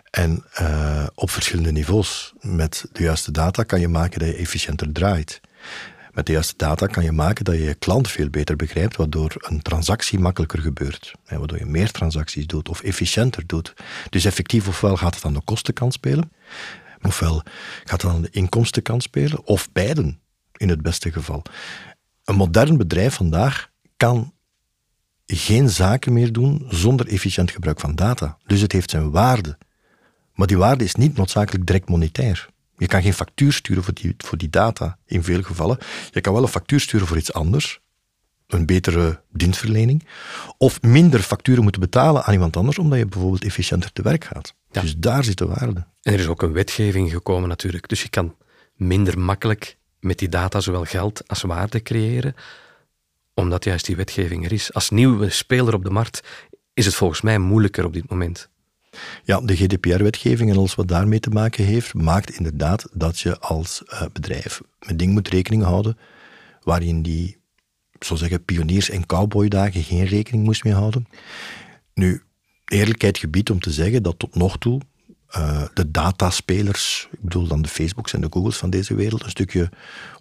En 0.10 0.46
uh, 0.62 1.08
op 1.16 1.30
verschillende 1.30 1.72
niveaus. 1.72 2.34
Met 2.40 2.86
de 2.92 3.04
juiste 3.04 3.32
data 3.32 3.64
kan 3.64 3.80
je 3.80 3.88
maken 3.88 4.20
dat 4.20 4.28
je 4.28 4.36
efficiënter 4.36 4.92
draait. 4.92 5.42
Met 6.14 6.26
de 6.26 6.32
juiste 6.32 6.54
data 6.58 6.88
kan 6.88 7.04
je 7.04 7.12
maken 7.12 7.46
dat 7.46 7.56
je 7.56 7.62
je 7.62 7.74
klant 7.74 8.12
veel 8.12 8.30
beter 8.30 8.56
begrijpt, 8.56 8.96
waardoor 8.96 9.36
een 9.38 9.62
transactie 9.62 10.20
makkelijker 10.20 10.60
gebeurt. 10.60 11.14
Waardoor 11.28 11.58
je 11.58 11.66
meer 11.66 11.92
transacties 11.92 12.48
doet 12.48 12.70
of 12.70 12.82
efficiënter 12.82 13.48
doet. 13.48 13.74
Dus 14.10 14.26
effectief 14.26 14.68
ofwel 14.68 14.98
gaat 14.98 15.16
het 15.16 15.26
aan 15.26 15.34
de 15.34 15.42
kostenkant 15.44 15.94
spelen, 15.94 16.32
ofwel 17.02 17.44
gaat 17.84 18.02
het 18.02 18.12
aan 18.12 18.22
de 18.22 18.30
inkomstenkant 18.32 19.04
spelen, 19.04 19.46
of 19.46 19.72
beiden 19.72 20.20
in 20.58 20.70
het 20.70 20.82
beste 20.82 21.12
geval. 21.12 21.42
Een 22.24 22.36
modern 22.36 22.78
bedrijf 22.78 23.14
vandaag 23.14 23.70
kan 23.98 24.34
geen 25.26 25.70
zaken 25.70 26.14
meer 26.14 26.32
doen 26.32 26.66
zonder 26.70 27.08
efficiënt 27.08 27.52
gebruik 27.52 27.80
van 27.80 27.96
data. 27.96 28.38
Dus 28.46 28.62
het 28.62 28.72
heeft 28.72 28.90
zijn 28.90 29.12
waarde. 29.12 29.58
Maar 30.34 30.48
die 30.48 30.58
waarde 30.58 30.84
is 30.84 30.96
niet 30.96 31.18
noodzakelijk 31.18 31.66
direct 31.66 31.90
monetair. 31.90 32.50
Je 32.84 32.90
kan 32.90 33.02
geen 33.02 33.14
factuur 33.14 33.54
sturen 33.54 33.84
voor 33.84 33.94
die, 33.94 34.14
voor 34.18 34.38
die 34.38 34.50
data 34.50 34.98
in 35.06 35.24
veel 35.24 35.42
gevallen. 35.42 35.78
Je 36.12 36.22
kan 36.22 36.34
wel 36.34 36.42
een 36.42 36.48
factuur 36.48 36.80
sturen 36.80 37.08
voor 37.08 37.18
iets 37.18 37.34
anders, 37.34 37.80
een 38.48 38.66
betere 38.66 39.22
dienstverlening, 39.30 40.08
of 40.58 40.82
minder 40.82 41.20
facturen 41.20 41.64
moeten 41.64 41.82
betalen 41.82 42.24
aan 42.24 42.34
iemand 42.34 42.58
anders, 42.58 42.80
omdat 42.80 43.00
je 43.00 43.06
bijvoorbeeld 43.06 43.44
efficiënter 43.44 43.92
te 43.92 44.02
werk 44.02 44.24
gaat. 44.24 44.54
Dus 44.72 44.98
daar 44.98 45.24
zit 45.24 45.38
de 45.38 45.46
waarde. 45.46 45.86
En 46.02 46.14
er 46.14 46.20
is 46.20 46.28
ook 46.28 46.42
een 46.42 46.52
wetgeving 46.52 47.12
gekomen 47.12 47.50
natuurlijk, 47.50 47.88
dus 47.88 48.02
je 48.02 48.10
kan 48.10 48.36
minder 48.76 49.20
makkelijk 49.20 49.78
met 50.00 50.20
die 50.20 50.30
data 50.30 50.60
zowel 50.60 50.84
geld 50.84 51.28
als 51.28 51.42
waarde 51.42 51.82
creëren, 51.82 52.36
omdat 53.34 53.64
juist 53.64 53.86
die 53.86 53.96
wetgeving 53.96 54.46
er 54.46 54.52
is. 54.52 54.74
Als 54.74 54.90
nieuwe 54.90 55.30
speler 55.30 55.74
op 55.74 55.84
de 55.84 55.90
markt 55.90 56.24
is 56.74 56.86
het 56.86 56.96
volgens 56.96 57.22
mij 57.22 57.38
moeilijker 57.38 57.86
op 57.86 57.94
dit 57.94 58.10
moment. 58.10 58.50
Ja, 59.24 59.42
de 59.42 59.56
GDPR-wetgeving 59.56 60.50
en 60.50 60.58
alles 60.58 60.76
wat 60.76 60.88
daarmee 60.88 61.20
te 61.20 61.30
maken 61.30 61.66
heeft, 61.66 61.94
maakt 61.94 62.38
inderdaad 62.38 62.88
dat 62.94 63.20
je 63.20 63.40
als 63.40 63.82
uh, 63.86 64.02
bedrijf 64.14 64.62
met 64.80 65.00
dingen 65.00 65.14
moet 65.14 65.28
rekening 65.28 65.64
houden 65.64 65.98
waarin 66.64 67.02
die, 67.02 67.38
zo 68.00 68.16
zeggen, 68.16 68.46
pioniers- 68.46 68.90
en 68.90 69.06
cowboydagen 69.06 69.84
geen 69.84 70.06
rekening 70.06 70.44
moest 70.44 70.64
mee 70.64 70.74
houden. 70.74 71.08
Nu, 71.94 72.24
eerlijkheid 72.66 73.18
gebied 73.18 73.50
om 73.50 73.60
te 73.60 73.72
zeggen 73.72 74.04
dat 74.04 74.20
tot 74.20 74.36
nog 74.36 74.58
toe 74.58 74.82
uh, 75.38 75.64
de 75.74 75.92
dataspelers, 75.92 77.08
ik 77.12 77.22
bedoel 77.22 77.48
dan 77.48 77.62
de 77.62 77.68
Facebooks 77.68 78.14
en 78.14 78.22
de 78.22 78.28
Googles 78.30 78.58
van 78.58 78.70
deze 78.70 78.96
wereld, 78.96 79.24
een 79.24 79.30
stukje 79.30 79.70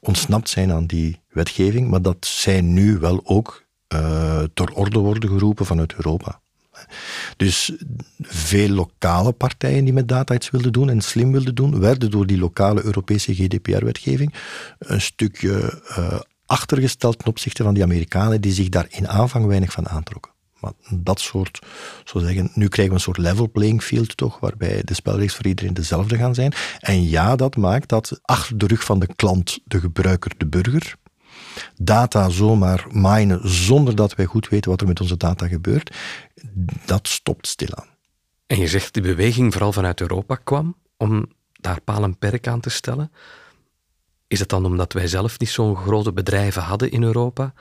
ontsnapt 0.00 0.48
zijn 0.48 0.72
aan 0.72 0.86
die 0.86 1.20
wetgeving, 1.28 1.90
maar 1.90 2.02
dat 2.02 2.26
zij 2.26 2.60
nu 2.60 2.98
wel 2.98 3.20
ook 3.24 3.64
uh, 3.94 4.42
ter 4.54 4.72
orde 4.72 4.98
worden 4.98 5.28
geroepen 5.28 5.66
vanuit 5.66 5.94
Europa. 5.94 6.41
Dus 7.36 7.72
veel 8.20 8.68
lokale 8.68 9.32
partijen 9.32 9.84
die 9.84 9.92
met 9.92 10.08
data 10.08 10.34
iets 10.34 10.50
wilden 10.50 10.72
doen 10.72 10.90
en 10.90 11.00
slim 11.00 11.32
wilden 11.32 11.54
doen, 11.54 11.80
werden 11.80 12.10
door 12.10 12.26
die 12.26 12.38
lokale 12.38 12.84
Europese 12.84 13.34
GDPR-wetgeving 13.34 14.34
een 14.78 15.00
stukje 15.00 15.82
uh, 15.98 16.20
achtergesteld 16.46 17.18
ten 17.18 17.28
opzichte 17.28 17.62
van 17.62 17.74
die 17.74 17.82
Amerikanen 17.82 18.40
die 18.40 18.52
zich 18.52 18.68
daar 18.68 18.86
in 18.88 19.08
aanvang 19.08 19.46
weinig 19.46 19.72
van 19.72 19.88
aantrokken. 19.88 20.32
Maar 20.60 20.72
dat 20.90 21.20
soort, 21.20 21.58
zo 22.04 22.18
zeggen, 22.18 22.50
nu 22.54 22.68
krijgen 22.68 22.94
we 22.94 22.98
een 22.98 23.04
soort 23.04 23.18
level 23.18 23.50
playing 23.50 23.82
field 23.82 24.16
toch, 24.16 24.40
waarbij 24.40 24.82
de 24.84 24.94
spelregels 24.94 25.34
voor 25.34 25.46
iedereen 25.46 25.74
dezelfde 25.74 26.16
gaan 26.16 26.34
zijn. 26.34 26.52
En 26.80 27.08
ja, 27.08 27.36
dat 27.36 27.56
maakt 27.56 27.88
dat 27.88 28.20
achter 28.22 28.58
de 28.58 28.66
rug 28.66 28.84
van 28.84 28.98
de 28.98 29.14
klant, 29.16 29.58
de 29.64 29.80
gebruiker, 29.80 30.32
de 30.36 30.46
burger, 30.46 30.96
data 31.76 32.28
zomaar 32.28 32.86
minen 32.90 33.48
zonder 33.48 33.96
dat 33.96 34.14
wij 34.14 34.24
goed 34.24 34.48
weten 34.48 34.70
wat 34.70 34.80
er 34.80 34.86
met 34.86 35.00
onze 35.00 35.16
data 35.16 35.48
gebeurt, 35.48 35.96
dat 36.86 37.08
stopt 37.08 37.46
stilaan. 37.46 37.86
En 38.46 38.58
je 38.58 38.68
zegt 38.68 38.94
die 38.94 39.02
beweging 39.02 39.52
vooral 39.52 39.72
vanuit 39.72 40.00
Europa 40.00 40.34
kwam 40.34 40.76
om 40.96 41.26
daar 41.52 41.80
paal 41.80 42.02
en 42.02 42.18
perk 42.18 42.46
aan 42.46 42.60
te 42.60 42.70
stellen. 42.70 43.12
Is 44.26 44.40
het 44.40 44.48
dan 44.48 44.64
omdat 44.64 44.92
wij 44.92 45.08
zelf 45.08 45.38
niet 45.38 45.48
zo'n 45.48 45.76
grote 45.76 46.12
bedrijven 46.12 46.62
hadden 46.62 46.90
in 46.90 47.02
Europa 47.02 47.52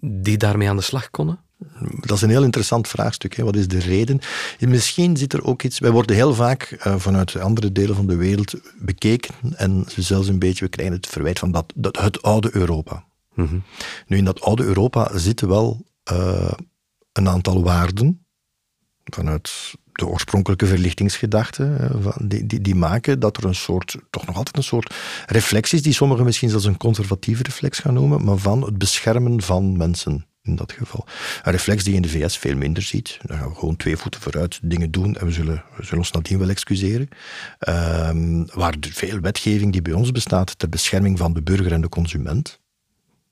die 0.00 0.36
daarmee 0.36 0.68
aan 0.68 0.76
de 0.76 0.82
slag 0.82 1.10
konden? 1.10 1.40
Dat 2.00 2.16
is 2.16 2.22
een 2.22 2.30
heel 2.30 2.44
interessant 2.44 2.88
vraagstuk. 2.88 3.36
Hè. 3.36 3.44
Wat 3.44 3.56
is 3.56 3.68
de 3.68 3.78
reden? 3.78 4.20
Misschien 4.58 5.16
zit 5.16 5.32
er 5.32 5.44
ook 5.44 5.62
iets. 5.62 5.78
Wij 5.78 5.90
worden 5.90 6.16
heel 6.16 6.34
vaak 6.34 6.76
uh, 6.86 6.94
vanuit 6.96 7.36
andere 7.36 7.72
delen 7.72 7.96
van 7.96 8.06
de 8.06 8.16
wereld 8.16 8.54
bekeken 8.78 9.34
en 9.56 9.84
zelfs 9.96 10.28
een 10.28 10.38
beetje, 10.38 10.64
we 10.64 10.70
krijgen 10.70 10.94
het 10.94 11.06
verwijt 11.06 11.38
van 11.38 11.50
dat, 11.50 11.72
dat 11.74 11.98
het 11.98 12.22
oude 12.22 12.48
Europa. 12.52 13.04
Mhm. 13.34 13.58
Nu, 14.06 14.16
in 14.16 14.24
dat 14.24 14.40
oude 14.40 14.62
Europa 14.62 15.18
zitten 15.18 15.48
wel 15.48 15.84
uh, 16.12 16.52
een 17.12 17.28
aantal 17.28 17.62
waarden 17.62 18.26
vanuit 19.04 19.74
de 19.92 20.06
oorspronkelijke 20.06 20.66
verlichtingsgedachte, 20.66 21.90
die, 22.20 22.46
die, 22.46 22.60
die, 22.60 22.74
maken 22.74 23.20
dat 23.20 23.36
er 23.36 23.44
een 23.44 23.54
soort, 23.54 23.96
toch 24.10 24.26
nog 24.26 24.36
altijd 24.36 24.56
een 24.56 24.62
soort 24.62 24.94
reflex 25.26 25.72
is, 25.72 25.82
die 25.82 25.92
sommigen 25.92 26.24
misschien 26.24 26.48
zelfs 26.48 26.64
een 26.64 26.76
conservatieve 26.76 27.42
reflex 27.42 27.78
gaan 27.78 27.94
noemen, 27.94 28.24
maar 28.24 28.36
van 28.36 28.64
het 28.64 28.78
beschermen 28.78 29.42
van 29.42 29.76
mensen 29.76 30.26
in 30.42 30.56
dat 30.56 30.72
geval. 30.72 31.06
Een 31.42 31.52
reflex 31.52 31.82
die 31.82 31.92
je 31.92 31.96
in 31.96 32.02
de 32.02 32.08
VS 32.08 32.38
veel 32.38 32.56
minder 32.56 32.82
ziet. 32.82 33.18
Dan 33.22 33.38
gaan 33.38 33.48
we 33.48 33.54
gewoon 33.54 33.76
twee 33.76 33.96
voeten 33.96 34.20
vooruit 34.20 34.58
dingen 34.62 34.90
doen 34.90 35.16
en 35.16 35.26
we 35.26 35.32
zullen, 35.32 35.64
zullen 35.78 35.98
ons 35.98 36.10
nadien 36.10 36.38
wel 36.38 36.48
excuseren. 36.48 37.08
Um, 37.68 38.46
waar 38.54 38.74
veel 38.80 39.20
wetgeving 39.20 39.72
die 39.72 39.82
bij 39.82 39.92
ons 39.92 40.10
bestaat 40.10 40.58
ter 40.58 40.68
bescherming 40.68 41.18
van 41.18 41.32
de 41.32 41.42
burger 41.42 41.72
en 41.72 41.80
de 41.80 41.88
consument, 41.88 42.60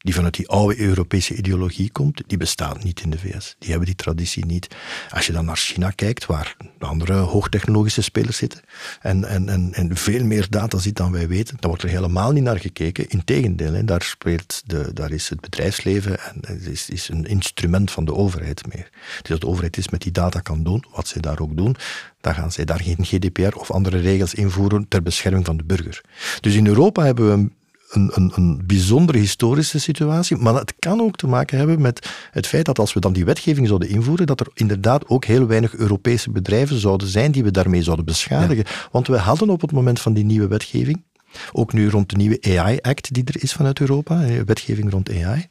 die 0.02 0.14
vanuit 0.14 0.34
die 0.34 0.48
oude 0.48 0.80
Europese 0.80 1.34
ideologie 1.34 1.90
komt, 1.90 2.22
die 2.26 2.38
bestaat 2.38 2.84
niet 2.84 3.00
in 3.00 3.10
de 3.10 3.18
VS. 3.18 3.56
Die 3.58 3.68
hebben 3.68 3.86
die 3.86 3.96
traditie 3.96 4.46
niet. 4.46 4.68
Als 5.10 5.26
je 5.26 5.32
dan 5.32 5.44
naar 5.44 5.56
China 5.56 5.90
kijkt, 5.90 6.26
waar 6.26 6.56
de 6.78 6.86
andere 6.86 7.12
hoogtechnologische 7.12 8.02
spelers 8.02 8.36
zitten, 8.36 8.60
en, 9.00 9.24
en, 9.24 9.48
en, 9.48 9.72
en 9.72 9.96
veel 9.96 10.24
meer 10.24 10.46
data 10.50 10.78
ziet 10.78 10.96
dan 10.96 11.12
wij 11.12 11.28
weten, 11.28 11.56
dan 11.60 11.70
wordt 11.70 11.84
er 11.84 11.90
helemaal 11.90 12.32
niet 12.32 12.42
naar 12.42 12.60
gekeken. 12.60 13.08
Integendeel, 13.08 13.84
daar, 13.84 14.02
speelt 14.02 14.62
de, 14.66 14.90
daar 14.92 15.10
is 15.10 15.28
het 15.28 15.40
bedrijfsleven 15.40 16.20
en 16.20 16.36
het 16.40 16.66
is, 16.66 16.88
is 16.88 17.08
een 17.08 17.24
instrument 17.24 17.90
van 17.90 18.04
de 18.04 18.14
overheid 18.14 18.74
meer. 18.74 18.90
Dus 19.20 19.30
dat 19.30 19.40
de 19.40 19.46
overheid 19.46 19.76
is 19.76 19.88
met 19.88 20.02
die 20.02 20.12
data 20.12 20.40
kan 20.40 20.62
doen, 20.62 20.84
wat 20.94 21.08
zij 21.08 21.20
daar 21.20 21.40
ook 21.40 21.56
doen, 21.56 21.76
dan 22.20 22.34
gaan 22.34 22.52
zij 22.52 22.64
daar 22.64 22.80
geen 22.80 23.04
GDPR 23.04 23.56
of 23.56 23.70
andere 23.70 23.98
regels 23.98 24.34
invoeren 24.34 24.88
ter 24.88 25.02
bescherming 25.02 25.46
van 25.46 25.56
de 25.56 25.64
burger. 25.64 26.00
Dus 26.40 26.54
in 26.54 26.66
Europa 26.66 27.04
hebben 27.04 27.42
we 27.42 27.50
een 27.90 28.10
een, 28.14 28.32
een, 28.34 28.62
bijzondere 28.66 29.18
historische 29.18 29.78
situatie, 29.78 30.36
maar 30.36 30.54
het 30.54 30.74
kan 30.78 31.00
ook 31.00 31.16
te 31.16 31.26
maken 31.26 31.58
hebben 31.58 31.80
met 31.80 32.10
het 32.30 32.46
feit 32.46 32.64
dat 32.64 32.78
als 32.78 32.92
we 32.92 33.00
dan 33.00 33.12
die 33.12 33.24
wetgeving 33.24 33.66
zouden 33.66 33.88
invoeren, 33.88 34.26
dat 34.26 34.40
er 34.40 34.48
inderdaad 34.54 35.08
ook 35.08 35.24
heel 35.24 35.46
weinig 35.46 35.74
Europese 35.74 36.30
bedrijven 36.30 36.78
zouden 36.78 37.08
zijn 37.08 37.32
die 37.32 37.44
we 37.44 37.50
daarmee 37.50 37.82
zouden 37.82 38.04
beschadigen. 38.04 38.64
Want 38.90 39.06
we 39.06 39.18
hadden 39.18 39.48
op 39.48 39.60
het 39.60 39.72
moment 39.72 40.00
van 40.00 40.12
die 40.12 40.24
nieuwe 40.24 40.48
wetgeving, 40.48 41.04
ook 41.52 41.72
nu 41.72 41.88
rond 41.88 42.10
de 42.10 42.16
nieuwe 42.16 42.58
AI-act 42.58 43.14
die 43.14 43.24
er 43.24 43.42
is 43.42 43.52
vanuit 43.52 43.80
Europa, 43.80 44.44
wetgeving 44.44 44.90
rond 44.90 45.10
AI, 45.10 45.46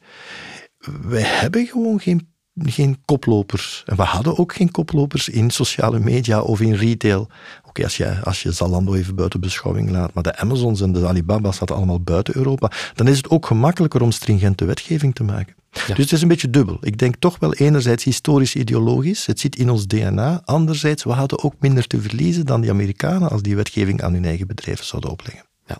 wij 1.02 1.22
hebben 1.22 1.66
gewoon 1.66 2.00
geen 2.00 2.28
geen 2.54 3.00
koplopers. 3.04 3.82
En 3.86 3.96
we 3.96 4.02
hadden 4.02 4.38
ook 4.38 4.54
geen 4.54 4.70
koplopers 4.70 5.28
in 5.28 5.50
sociale 5.50 5.98
media 5.98 6.40
of 6.40 6.60
in 6.60 6.74
retail. 6.74 7.28
Oké, 7.70 7.84
als, 7.84 7.96
je, 7.96 8.20
als 8.24 8.42
je 8.42 8.52
Zalando 8.52 8.94
even 8.94 9.14
buiten 9.14 9.40
beschouwing 9.40 9.90
laat, 9.90 10.14
maar 10.14 10.22
de 10.22 10.36
Amazons 10.36 10.80
en 10.80 10.92
de 10.92 11.06
Alibaba's 11.06 11.56
zaten 11.56 11.76
allemaal 11.76 12.00
buiten 12.00 12.36
Europa, 12.36 12.70
dan 12.94 13.08
is 13.08 13.16
het 13.16 13.30
ook 13.30 13.46
gemakkelijker 13.46 14.02
om 14.02 14.12
stringente 14.12 14.64
wetgeving 14.64 15.14
te 15.14 15.22
maken. 15.22 15.54
Dus 15.70 15.96
het 15.96 16.12
is 16.12 16.22
een 16.22 16.28
beetje 16.28 16.50
dubbel. 16.50 16.78
Ik 16.80 16.98
denk 16.98 17.14
toch 17.18 17.38
wel 17.38 17.54
enerzijds 17.54 18.04
historisch-ideologisch, 18.04 19.26
het 19.26 19.40
zit 19.40 19.56
in 19.56 19.70
ons 19.70 19.86
DNA. 19.86 20.42
Anderzijds, 20.44 21.04
we 21.04 21.10
hadden 21.10 21.42
ook 21.42 21.54
minder 21.58 21.86
te 21.86 22.00
verliezen 22.00 22.46
dan 22.46 22.60
die 22.60 22.70
Amerikanen 22.70 23.30
als 23.30 23.42
die 23.42 23.56
wetgeving 23.56 24.02
aan 24.02 24.12
hun 24.12 24.24
eigen 24.24 24.46
bedrijven 24.46 24.84
zouden 24.84 25.10
opleggen. 25.10 25.44
Ja. 25.66 25.78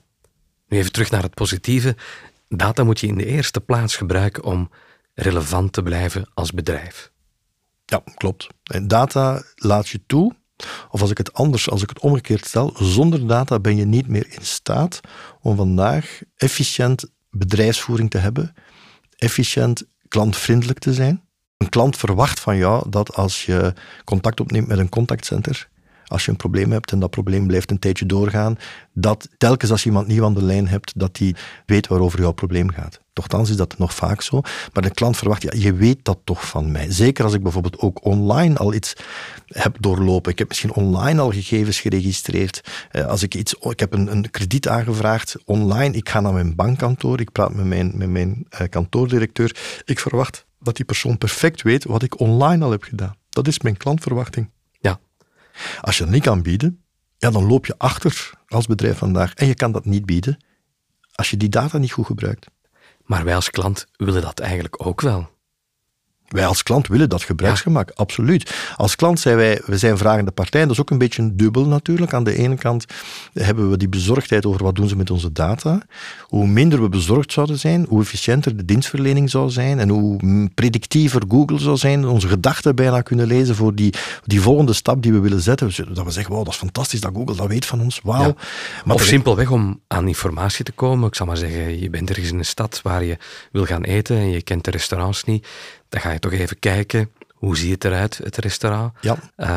Nu 0.68 0.78
even 0.78 0.92
terug 0.92 1.10
naar 1.10 1.22
het 1.22 1.34
positieve. 1.34 1.96
Data 2.48 2.84
moet 2.84 3.00
je 3.00 3.06
in 3.06 3.16
de 3.16 3.26
eerste 3.26 3.60
plaats 3.60 3.96
gebruiken 3.96 4.44
om 4.44 4.70
relevant 5.14 5.72
te 5.72 5.82
blijven 5.82 6.28
als 6.34 6.52
bedrijf. 6.52 7.10
Ja, 7.86 8.02
klopt. 8.14 8.46
En 8.62 8.88
data 8.88 9.42
laat 9.54 9.88
je 9.88 10.00
toe, 10.06 10.34
of 10.90 11.00
als 11.00 11.10
ik 11.10 11.18
het 11.18 11.32
anders, 11.32 11.70
als 11.70 11.82
ik 11.82 11.88
het 11.88 11.98
omgekeerd 11.98 12.44
stel, 12.46 12.72
zonder 12.78 13.26
data 13.26 13.58
ben 13.58 13.76
je 13.76 13.84
niet 13.84 14.08
meer 14.08 14.26
in 14.30 14.44
staat 14.44 15.00
om 15.40 15.56
vandaag 15.56 16.20
efficiënt 16.36 17.10
bedrijfsvoering 17.30 18.10
te 18.10 18.18
hebben, 18.18 18.54
efficiënt 19.16 19.84
klantvriendelijk 20.08 20.78
te 20.78 20.94
zijn. 20.94 21.22
Een 21.56 21.68
klant 21.68 21.96
verwacht 21.96 22.40
van 22.40 22.56
jou 22.56 22.90
dat 22.90 23.14
als 23.14 23.44
je 23.44 23.72
contact 24.04 24.40
opneemt 24.40 24.66
met 24.66 24.78
een 24.78 24.88
contactcenter, 24.88 25.68
als 26.10 26.24
je 26.24 26.30
een 26.30 26.36
probleem 26.36 26.72
hebt 26.72 26.92
en 26.92 26.98
dat 26.98 27.10
probleem 27.10 27.46
blijft 27.46 27.70
een 27.70 27.78
tijdje 27.78 28.06
doorgaan, 28.06 28.58
dat 28.92 29.28
telkens 29.38 29.70
als 29.70 29.82
je 29.82 29.88
iemand 29.88 30.06
nieuw 30.06 30.24
aan 30.24 30.34
de 30.34 30.42
lijn 30.42 30.68
hebt, 30.68 30.92
dat 30.96 31.14
die 31.14 31.36
weet 31.66 31.86
waarover 31.86 32.20
jouw 32.20 32.32
probleem 32.32 32.70
gaat. 32.70 33.00
Nochtans 33.14 33.50
is 33.50 33.56
dat 33.56 33.78
nog 33.78 33.94
vaak 33.94 34.22
zo. 34.22 34.40
Maar 34.72 34.82
de 34.82 34.90
klant 34.90 35.16
verwacht, 35.16 35.42
ja, 35.42 35.52
je 35.54 35.72
weet 35.72 35.98
dat 36.02 36.18
toch 36.24 36.46
van 36.48 36.70
mij. 36.72 36.90
Zeker 36.92 37.24
als 37.24 37.34
ik 37.34 37.42
bijvoorbeeld 37.42 37.78
ook 37.78 38.04
online 38.04 38.56
al 38.56 38.74
iets 38.74 38.94
heb 39.46 39.76
doorlopen. 39.80 40.32
Ik 40.32 40.38
heb 40.38 40.48
misschien 40.48 40.72
online 40.72 41.20
al 41.20 41.30
gegevens 41.30 41.80
geregistreerd. 41.80 42.60
Eh, 42.90 43.06
als 43.06 43.22
ik 43.22 43.34
iets, 43.34 43.54
ik 43.54 43.80
heb 43.80 43.92
een, 43.92 44.12
een 44.12 44.30
krediet 44.30 44.68
aangevraagd 44.68 45.36
online. 45.44 45.96
Ik 45.96 46.08
ga 46.08 46.20
naar 46.20 46.32
mijn 46.32 46.54
bankkantoor. 46.54 47.20
Ik 47.20 47.32
praat 47.32 47.54
met 47.54 47.64
mijn, 47.64 47.92
met 47.94 48.08
mijn 48.08 48.46
uh, 48.60 48.68
kantoordirecteur. 48.68 49.82
Ik 49.84 49.98
verwacht 49.98 50.46
dat 50.58 50.76
die 50.76 50.84
persoon 50.84 51.18
perfect 51.18 51.62
weet 51.62 51.84
wat 51.84 52.02
ik 52.02 52.20
online 52.20 52.64
al 52.64 52.70
heb 52.70 52.82
gedaan. 52.82 53.16
Dat 53.28 53.46
is 53.46 53.60
mijn 53.60 53.76
klantverwachting. 53.76 54.50
Als 55.80 55.98
je 55.98 56.04
dat 56.04 56.12
niet 56.12 56.22
kan 56.22 56.42
bieden, 56.42 56.84
ja, 57.18 57.30
dan 57.30 57.46
loop 57.46 57.66
je 57.66 57.78
achter 57.78 58.30
als 58.46 58.66
bedrijf 58.66 58.98
vandaag. 58.98 59.34
En 59.34 59.46
je 59.46 59.54
kan 59.54 59.72
dat 59.72 59.84
niet 59.84 60.06
bieden 60.06 60.44
als 61.12 61.30
je 61.30 61.36
die 61.36 61.48
data 61.48 61.78
niet 61.78 61.92
goed 61.92 62.06
gebruikt. 62.06 62.46
Maar 63.04 63.24
wij 63.24 63.34
als 63.34 63.50
klant 63.50 63.86
willen 63.96 64.22
dat 64.22 64.40
eigenlijk 64.40 64.86
ook 64.86 65.00
wel. 65.00 65.30
Wij 66.30 66.46
als 66.46 66.62
klant 66.62 66.86
willen 66.86 67.08
dat 67.08 67.22
gebruiksgemak, 67.22 67.90
absoluut. 67.94 68.54
Als 68.76 68.96
klant 68.96 69.20
zijn 69.20 69.36
wij, 69.36 69.60
we 69.64 69.78
zijn 69.78 69.98
vragende 69.98 70.30
partij. 70.30 70.60
Dat 70.60 70.70
is 70.70 70.80
ook 70.80 70.90
een 70.90 70.98
beetje 70.98 71.22
een 71.22 71.36
dubbel 71.36 71.66
natuurlijk. 71.66 72.14
Aan 72.14 72.24
de 72.24 72.36
ene 72.36 72.56
kant 72.56 72.84
hebben 73.32 73.70
we 73.70 73.76
die 73.76 73.88
bezorgdheid 73.88 74.46
over 74.46 74.62
wat 74.62 74.74
doen 74.74 74.88
ze 74.88 74.96
met 74.96 75.10
onze 75.10 75.32
data. 75.32 75.82
Hoe 76.22 76.46
minder 76.46 76.82
we 76.82 76.88
bezorgd 76.88 77.32
zouden 77.32 77.58
zijn, 77.58 77.86
hoe 77.88 78.00
efficiënter 78.00 78.56
de 78.56 78.64
dienstverlening 78.64 79.30
zou 79.30 79.50
zijn 79.50 79.78
en 79.78 79.88
hoe 79.88 80.48
predictiever 80.54 81.22
Google 81.28 81.58
zou 81.58 81.76
zijn, 81.76 82.06
onze 82.06 82.28
gedachten 82.28 82.74
bijna 82.74 83.00
kunnen 83.00 83.26
lezen 83.26 83.54
voor 83.54 83.74
die, 83.74 83.94
die 84.24 84.40
volgende 84.40 84.72
stap 84.72 85.02
die 85.02 85.12
we 85.12 85.18
willen 85.18 85.40
zetten. 85.40 85.94
Dat 85.94 86.04
we 86.04 86.10
zeggen, 86.10 86.34
wow, 86.34 86.44
dat 86.44 86.52
is 86.52 86.58
fantastisch 86.58 87.00
dat 87.00 87.12
Google 87.14 87.36
dat 87.36 87.46
weet 87.46 87.66
van 87.66 87.80
ons, 87.80 88.00
wauw. 88.02 88.34
Maar 88.84 88.94
of 88.94 89.04
simpelweg 89.04 89.50
om 89.50 89.80
aan 89.86 90.08
informatie 90.08 90.64
te 90.64 90.72
komen. 90.72 91.08
Ik 91.08 91.14
zal 91.14 91.26
maar 91.26 91.36
zeggen, 91.36 91.80
je 91.80 91.90
bent 91.90 92.08
ergens 92.08 92.30
in 92.30 92.38
een 92.38 92.44
stad 92.44 92.80
waar 92.82 93.04
je 93.04 93.16
wil 93.52 93.64
gaan 93.64 93.82
eten 93.82 94.16
en 94.16 94.30
je 94.30 94.42
kent 94.42 94.64
de 94.64 94.70
restaurants 94.70 95.24
niet 95.24 95.46
dan 95.90 96.00
ga 96.00 96.10
je 96.10 96.18
toch 96.18 96.32
even 96.32 96.58
kijken, 96.58 97.10
hoe 97.34 97.56
ziet 97.56 97.70
het 97.70 97.84
eruit, 97.84 98.20
het 98.22 98.36
restaurant? 98.36 98.92
Ja. 99.00 99.16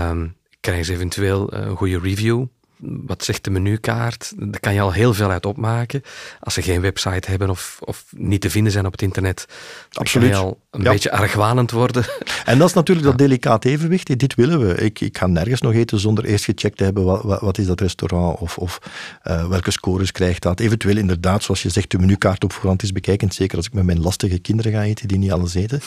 Um, 0.10 0.36
krijg 0.60 0.88
je 0.88 0.94
eventueel 0.94 1.54
een 1.54 1.76
goede 1.76 2.00
review? 2.00 2.46
Wat 2.86 3.24
zegt 3.24 3.44
de 3.44 3.50
menukaart? 3.50 4.34
Daar 4.38 4.60
kan 4.60 4.74
je 4.74 4.82
al 4.82 4.92
heel 4.92 5.14
veel 5.14 5.32
uit 5.32 5.46
opmaken. 5.46 6.02
Als 6.40 6.54
ze 6.54 6.62
geen 6.62 6.82
website 6.82 7.30
hebben 7.30 7.50
of, 7.50 7.78
of 7.80 8.06
niet 8.10 8.42
te 8.42 8.50
vinden 8.50 8.72
zijn 8.72 8.86
op 8.86 8.92
het 8.92 9.02
internet, 9.02 9.46
Absoluut. 9.92 10.32
kan 10.32 10.40
je 10.40 10.46
al 10.46 10.60
een 10.72 10.84
beetje 10.84 11.12
argwanend 11.12 11.72
worden. 11.72 12.06
En 12.46 12.58
dat 12.58 12.68
is 12.68 12.74
natuurlijk 12.74 13.08
dat 13.08 13.18
delicaat 13.18 13.66
evenwicht. 13.66 14.20
Dit 14.20 14.36
willen 14.36 14.68
we. 14.68 14.76
Ik, 14.76 15.00
ik 15.02 15.18
ga 15.18 15.28
nergens 15.28 15.62
nog 15.62 15.74
eten 15.74 16.00
zonder 16.00 16.26
eerst 16.26 16.46
gecheckt 16.46 16.78
te 16.78 16.84
hebben 16.84 17.04
wat, 17.04 17.42
wat, 17.42 17.58
is 17.58 17.66
dat 17.66 17.82
restaurant 17.82 18.40
of, 18.40 18.58
of 18.58 18.80
uh, 19.28 19.48
welke 19.48 19.72
scores 19.72 20.12
krijgt 20.12 20.42
dat. 20.42 20.60
Eventueel 20.60 20.98
inderdaad, 20.98 21.44
zoals 21.44 21.62
je 21.62 21.70
zegt, 21.70 21.92
de 21.92 22.00
menukaart 22.00 22.44
op 22.44 22.54
voorhand 22.54 22.84
is 22.84 22.92
bekijkend. 22.92 23.34
Zeker 23.34 23.58
als 23.58 23.66
ik 23.66 23.74
met 23.74 23.86
mijn 23.86 24.02
lastige 24.02 24.40
kinderen 24.40 24.72
ga 24.72 24.84
eten 24.84 25.08
die 25.08 25.18
niet 25.18 25.32
alles 25.32 25.54
eten. 25.54 25.82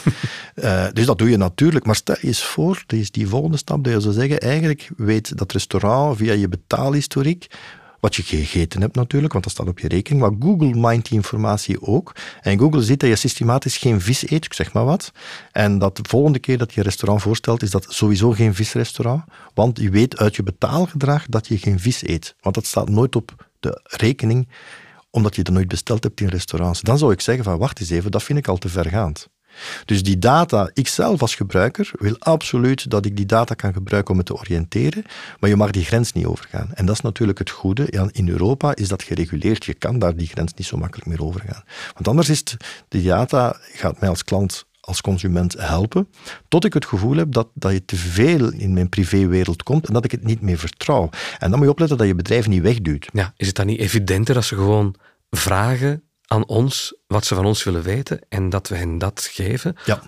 uh, 0.55 0.87
dus 0.93 1.07
dat 1.07 1.19
doe 1.19 1.31
je 1.31 1.37
natuurlijk. 1.37 1.85
Maar 1.85 1.97
stel 1.97 2.17
je 2.21 2.27
eens 2.27 2.45
voor, 2.45 2.83
dat 2.87 2.99
is 2.99 3.11
die 3.11 3.29
volgende 3.29 3.57
stap, 3.57 3.85
dat 3.85 3.93
je 3.93 4.01
zou 4.01 4.15
zeggen, 4.15 4.41
eigenlijk 4.41 4.91
weet 4.97 5.39
dat 5.39 5.53
restaurant 5.53 6.17
via 6.17 6.33
je 6.33 6.49
betaal 6.49 6.86
betaalhistoriek. 6.87 7.47
Wat 8.01 8.17
je 8.17 8.23
gegeten 8.23 8.81
hebt 8.81 8.95
natuurlijk, 8.95 9.33
want 9.33 9.45
dat 9.45 9.53
staat 9.53 9.69
op 9.69 9.79
je 9.79 9.89
rekening. 9.89 10.23
Maar 10.23 10.49
Google 10.49 10.81
mindt 10.81 11.09
die 11.09 11.17
informatie 11.19 11.83
ook. 11.83 12.13
En 12.41 12.59
Google 12.59 12.83
ziet 12.83 13.01
dat 13.01 13.09
je 13.09 13.17
systematisch 13.17 13.77
geen 13.77 14.01
vis 14.01 14.31
eet, 14.31 14.47
zeg 14.51 14.73
maar 14.73 14.85
wat. 14.85 15.13
En 15.53 15.79
dat 15.79 15.97
de 15.97 16.03
volgende 16.09 16.39
keer 16.39 16.59
dat 16.59 16.73
je 16.73 16.79
een 16.79 16.87
restaurant 16.87 17.23
voorstelt, 17.23 17.63
is 17.63 17.71
dat 17.71 17.87
sowieso 17.89 18.31
geen 18.31 18.55
visrestaurant. 18.55 19.25
Want 19.55 19.79
je 19.79 19.91
weet 19.91 20.19
uit 20.19 20.37
je 20.37 20.43
betaalgedrag 20.43 21.27
dat 21.27 21.49
je 21.49 21.59
geen 21.59 21.81
vis 21.81 22.07
eet. 22.07 22.35
Want 22.41 22.55
dat 22.55 22.67
staat 22.67 22.89
nooit 22.89 23.17
op 23.17 23.49
de 23.61 23.81
rekening, 23.83 24.49
omdat 25.11 25.35
je 25.35 25.43
het 25.43 25.51
nooit 25.51 25.69
besteld 25.69 26.03
hebt 26.03 26.21
in 26.21 26.29
restaurants. 26.29 26.81
Dan 26.81 26.99
zou 26.99 27.13
ik 27.13 27.21
zeggen 27.21 27.45
van 27.45 27.59
wacht 27.59 27.81
eens 27.81 27.91
even, 27.91 28.11
dat 28.11 28.23
vind 28.23 28.39
ik 28.39 28.49
al 28.49 28.59
te 28.59 28.69
vergaand. 28.69 29.29
Dus 29.85 30.03
die 30.03 30.19
data, 30.19 30.71
ik 30.73 30.89
zelf 30.89 31.21
als 31.21 31.35
gebruiker 31.35 31.91
wil 31.99 32.17
absoluut 32.19 32.91
dat 32.91 33.05
ik 33.05 33.17
die 33.17 33.27
data 33.27 33.55
kan 33.55 33.73
gebruiken 33.73 34.11
om 34.11 34.17
me 34.17 34.23
te 34.23 34.35
oriënteren, 34.35 35.05
maar 35.41 35.51
je 35.51 35.57
mag 35.57 35.71
die 35.71 35.85
grens 35.85 36.13
niet 36.13 36.27
overgaan. 36.27 36.69
En 36.75 36.87
dat 36.87 36.95
is 36.95 37.01
natuurlijk 37.01 37.39
het 37.39 37.51
goede. 37.51 38.11
In 38.11 38.29
Europa 38.29 38.75
is 38.75 38.89
dat 38.89 39.03
gereguleerd. 39.03 39.65
Je 39.65 39.75
kan 39.75 39.99
daar 39.99 40.17
die 40.17 40.29
grens 40.29 40.55
niet 40.55 40.67
zo 40.67 40.77
makkelijk 40.77 41.09
meer 41.09 41.23
overgaan. 41.23 41.63
Want 41.95 42.09
anders 42.09 42.29
is 42.29 42.43
die 42.89 43.03
data 43.03 43.57
gaat 43.73 44.01
mij 44.01 44.09
als 44.09 44.25
klant 44.25 44.67
als 44.87 45.01
consument 45.01 45.53
helpen, 45.59 46.09
tot 46.49 46.65
ik 46.65 46.75
het 46.75 46.87
gevoel 46.87 47.17
heb 47.17 47.33
dat, 47.33 47.49
dat 47.55 47.73
je 47.73 47.85
te 47.85 47.97
veel 47.97 48.53
in 48.53 48.73
mijn 48.73 48.89
privéwereld 48.89 49.63
komt 49.63 49.87
en 49.87 49.93
dat 49.93 50.05
ik 50.05 50.11
het 50.11 50.25
niet 50.25 50.41
meer 50.41 50.59
vertrouw. 50.59 51.09
En 51.39 51.49
dan 51.51 51.59
moet 51.59 51.67
je 51.67 51.73
opletten 51.73 51.99
dat 51.99 52.07
je 52.07 52.15
bedrijf 52.15 52.49
niet 52.49 52.63
wegduwt. 52.63 53.09
Ja, 53.13 53.33
is 53.37 53.47
het 53.47 53.57
dan 53.57 53.67
niet 53.67 53.79
evidenter 53.79 54.37
als 54.37 54.47
ze 54.47 54.55
gewoon 54.55 54.95
vragen 55.31 56.03
aan 56.27 56.47
ons 56.47 56.95
wat 57.07 57.25
ze 57.25 57.35
van 57.35 57.47
ons 57.47 57.65
willen 57.65 57.83
weten 57.83 58.21
en 58.29 58.49
dat 58.49 58.69
we 58.69 58.77
hen 58.77 58.99
dat 58.99 59.29
geven. 59.33 59.77
Ja. 59.85 60.03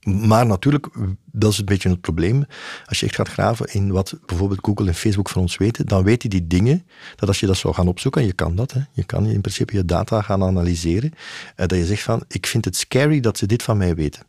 Maar 0.00 0.46
natuurlijk, 0.46 0.88
dat 1.24 1.52
is 1.52 1.58
een 1.58 1.64
beetje 1.64 1.88
het 1.88 2.00
probleem. 2.00 2.46
Als 2.86 3.00
je 3.00 3.06
echt 3.06 3.14
gaat 3.14 3.28
graven 3.28 3.66
in 3.72 3.92
wat 3.92 4.18
bijvoorbeeld 4.26 4.60
Google 4.62 4.86
en 4.86 4.94
Facebook 4.94 5.28
van 5.28 5.42
ons 5.42 5.56
weten, 5.56 5.86
dan 5.86 6.04
weten 6.04 6.30
die 6.30 6.46
dingen, 6.46 6.86
dat 7.16 7.28
als 7.28 7.40
je 7.40 7.46
dat 7.46 7.56
zou 7.56 7.74
gaan 7.74 7.88
opzoeken, 7.88 8.20
en 8.20 8.26
je 8.26 8.32
kan 8.32 8.54
dat, 8.54 8.72
hè, 8.72 8.80
je 8.92 9.04
kan 9.04 9.26
in 9.26 9.40
principe 9.40 9.76
je 9.76 9.84
data 9.84 10.22
gaan 10.22 10.42
analyseren, 10.42 11.12
eh, 11.56 11.66
dat 11.66 11.78
je 11.78 11.86
zegt 11.86 12.02
van, 12.02 12.24
ik 12.28 12.46
vind 12.46 12.64
het 12.64 12.76
scary 12.76 13.20
dat 13.20 13.38
ze 13.38 13.46
dit 13.46 13.62
van 13.62 13.76
mij 13.76 13.94
weten. 13.94 14.22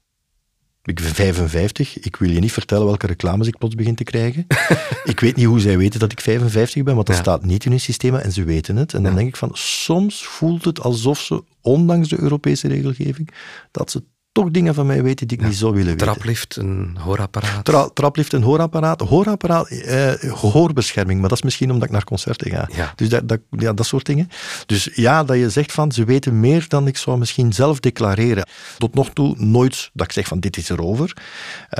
Ik 0.84 0.96
ben 0.96 1.04
55. 1.04 2.00
Ik 2.00 2.15
wil 2.15 2.30
je 2.30 2.39
niet 2.39 2.52
vertellen 2.52 2.86
welke 2.86 3.08
reclames 3.08 3.48
ik 3.48 3.58
plots 3.58 3.76
begin 3.76 3.96
te 3.96 4.04
krijgen. 4.04 4.46
ik 5.04 5.20
weet 5.20 5.36
niet 5.36 5.46
hoe 5.46 5.60
zij 5.60 5.78
weten 5.78 6.00
dat 6.00 6.12
ik 6.12 6.22
55 6.22 6.84
ben, 6.84 6.96
want 6.96 7.08
dat 7.08 7.15
staat 7.15 7.46
niet 7.46 7.65
in 7.65 7.72
hun 7.72 7.80
systemen 7.80 8.24
en 8.24 8.32
ze 8.32 8.44
weten 8.44 8.76
het. 8.76 8.94
En 8.94 9.04
dan 9.04 9.15
denk 9.15 9.28
ik 9.28 9.36
van, 9.36 9.50
soms 9.54 10.26
voelt 10.26 10.65
het 10.65 10.80
alsof 10.82 11.20
ze, 11.20 11.44
ondanks 11.62 12.10
de 12.10 12.20
Europese 12.20 12.68
regelgeving, 12.68 13.30
dat 13.72 13.92
ze 13.92 14.04
toch 14.39 14.52
dingen 14.52 14.73
van 14.73 14.86
mij 14.86 15.04
weten 15.04 15.28
die 15.28 15.38
ik 15.38 15.43
niet 15.43 15.56
zou 15.56 15.71
willen 15.71 15.91
weten. 15.91 16.08
Traplift, 16.08 16.56
een 16.56 16.97
hoorapparaat. 16.99 17.95
traplift, 17.95 18.34
een 18.34 18.43
hoorapparaat. 18.43 19.02
Hoorapparaat, 19.02 19.69
eh, 19.69 20.12
gehoorbescherming, 20.17 21.19
maar 21.19 21.30
dat 21.30 21.38
is 21.38 21.43
misschien 21.43 21.71
omdat 21.71 21.88
ik 21.88 21.93
naar 21.93 22.04
concerten 22.04 22.52
ga. 22.52 22.69
Ja. 22.75 22.93
Dus 22.95 23.10
dat, 23.10 23.28
dat, 23.28 23.39
ja, 23.49 23.73
dat 23.73 23.86
soort 23.86 24.06
dingen. 24.06 24.30
Dus 24.65 24.89
ja, 24.93 25.23
dat 25.23 25.38
je 25.38 25.49
zegt 25.49 25.71
van, 25.71 25.91
ze 25.91 26.04
weten 26.04 26.39
meer 26.39 26.65
dan 26.67 26.88
ik 26.88 26.97
zou 26.97 27.17
misschien 27.17 27.54
zelf 27.54 27.80
declareren. 27.80 28.47
Tot 28.78 28.93
nog 28.93 29.10
toe 29.10 29.36
nooit 29.38 29.89
dat 29.93 30.06
ik 30.06 30.12
zeg 30.12 30.28
van, 30.28 30.39
dit 30.39 30.58
is 30.58 30.69
erover. 30.69 31.17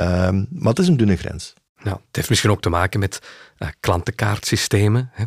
Um, 0.00 0.46
maar 0.50 0.68
het 0.68 0.78
is 0.78 0.88
een 0.88 0.96
dunne 0.96 1.16
grens. 1.16 1.52
Ja, 1.82 1.90
het 1.90 2.16
heeft 2.16 2.28
misschien 2.28 2.50
ook 2.50 2.62
te 2.62 2.68
maken 2.68 3.00
met 3.00 3.18
uh, 3.58 3.68
klantenkaartsystemen. 3.80 5.10
Hè? 5.12 5.24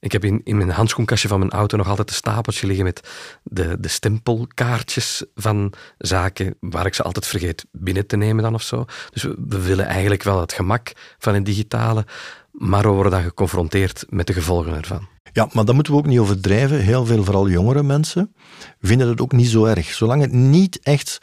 Ik 0.00 0.12
heb 0.12 0.24
in, 0.24 0.40
in 0.44 0.56
mijn 0.56 0.70
handschoenkastje 0.70 1.28
van 1.28 1.38
mijn 1.38 1.50
auto 1.50 1.76
nog 1.76 1.88
altijd 1.88 2.08
een 2.08 2.14
stapeltje 2.14 2.66
liggen 2.66 2.84
met 2.84 3.08
de, 3.42 3.80
de 3.80 3.88
stempelkaartjes 3.88 5.24
van 5.34 5.72
zaken 5.98 6.54
waar 6.60 6.86
ik 6.86 6.94
ze 6.94 7.02
altijd 7.02 7.26
vergeet 7.26 7.66
binnen 7.72 8.06
te 8.06 8.16
nemen 8.16 8.42
dan 8.42 8.54
of 8.54 8.62
zo. 8.62 8.84
Dus 9.10 9.22
we, 9.22 9.62
willen 9.62 9.86
eigenlijk 9.86 10.22
wel 10.22 10.40
het 10.40 10.52
gemak 10.52 10.92
van 11.18 11.34
het 11.34 11.44
digitale, 11.44 12.06
maar 12.50 12.82
we 12.82 12.88
worden 12.88 13.12
dan 13.12 13.22
geconfronteerd 13.22 14.04
met 14.08 14.26
de 14.26 14.32
gevolgen 14.32 14.74
ervan. 14.74 15.08
Ja, 15.32 15.48
maar 15.52 15.64
dat 15.64 15.74
moeten 15.74 15.92
we 15.92 15.98
ook 15.98 16.06
niet 16.06 16.18
overdrijven. 16.18 16.80
Heel 16.80 17.06
veel, 17.06 17.24
vooral 17.24 17.48
jongere 17.48 17.82
mensen, 17.82 18.34
vinden 18.80 19.08
het 19.08 19.20
ook 19.20 19.32
niet 19.32 19.48
zo 19.48 19.64
erg. 19.64 19.92
Zolang 19.92 20.20
het 20.20 20.32
niet 20.32 20.78
echt 20.82 21.18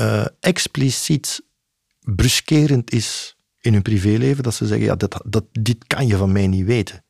uh, 0.00 0.26
expliciet 0.40 1.42
bruskerend 2.00 2.92
is 2.92 3.36
in 3.60 3.72
hun 3.72 3.82
privéleven, 3.82 4.42
dat 4.42 4.54
ze 4.54 4.66
zeggen, 4.66 4.86
ja, 4.86 4.94
dat, 4.94 5.22
dat, 5.24 5.44
dit 5.52 5.86
kan 5.86 6.06
je 6.06 6.16
van 6.16 6.32
mij 6.32 6.46
niet 6.46 6.66
weten. 6.66 7.04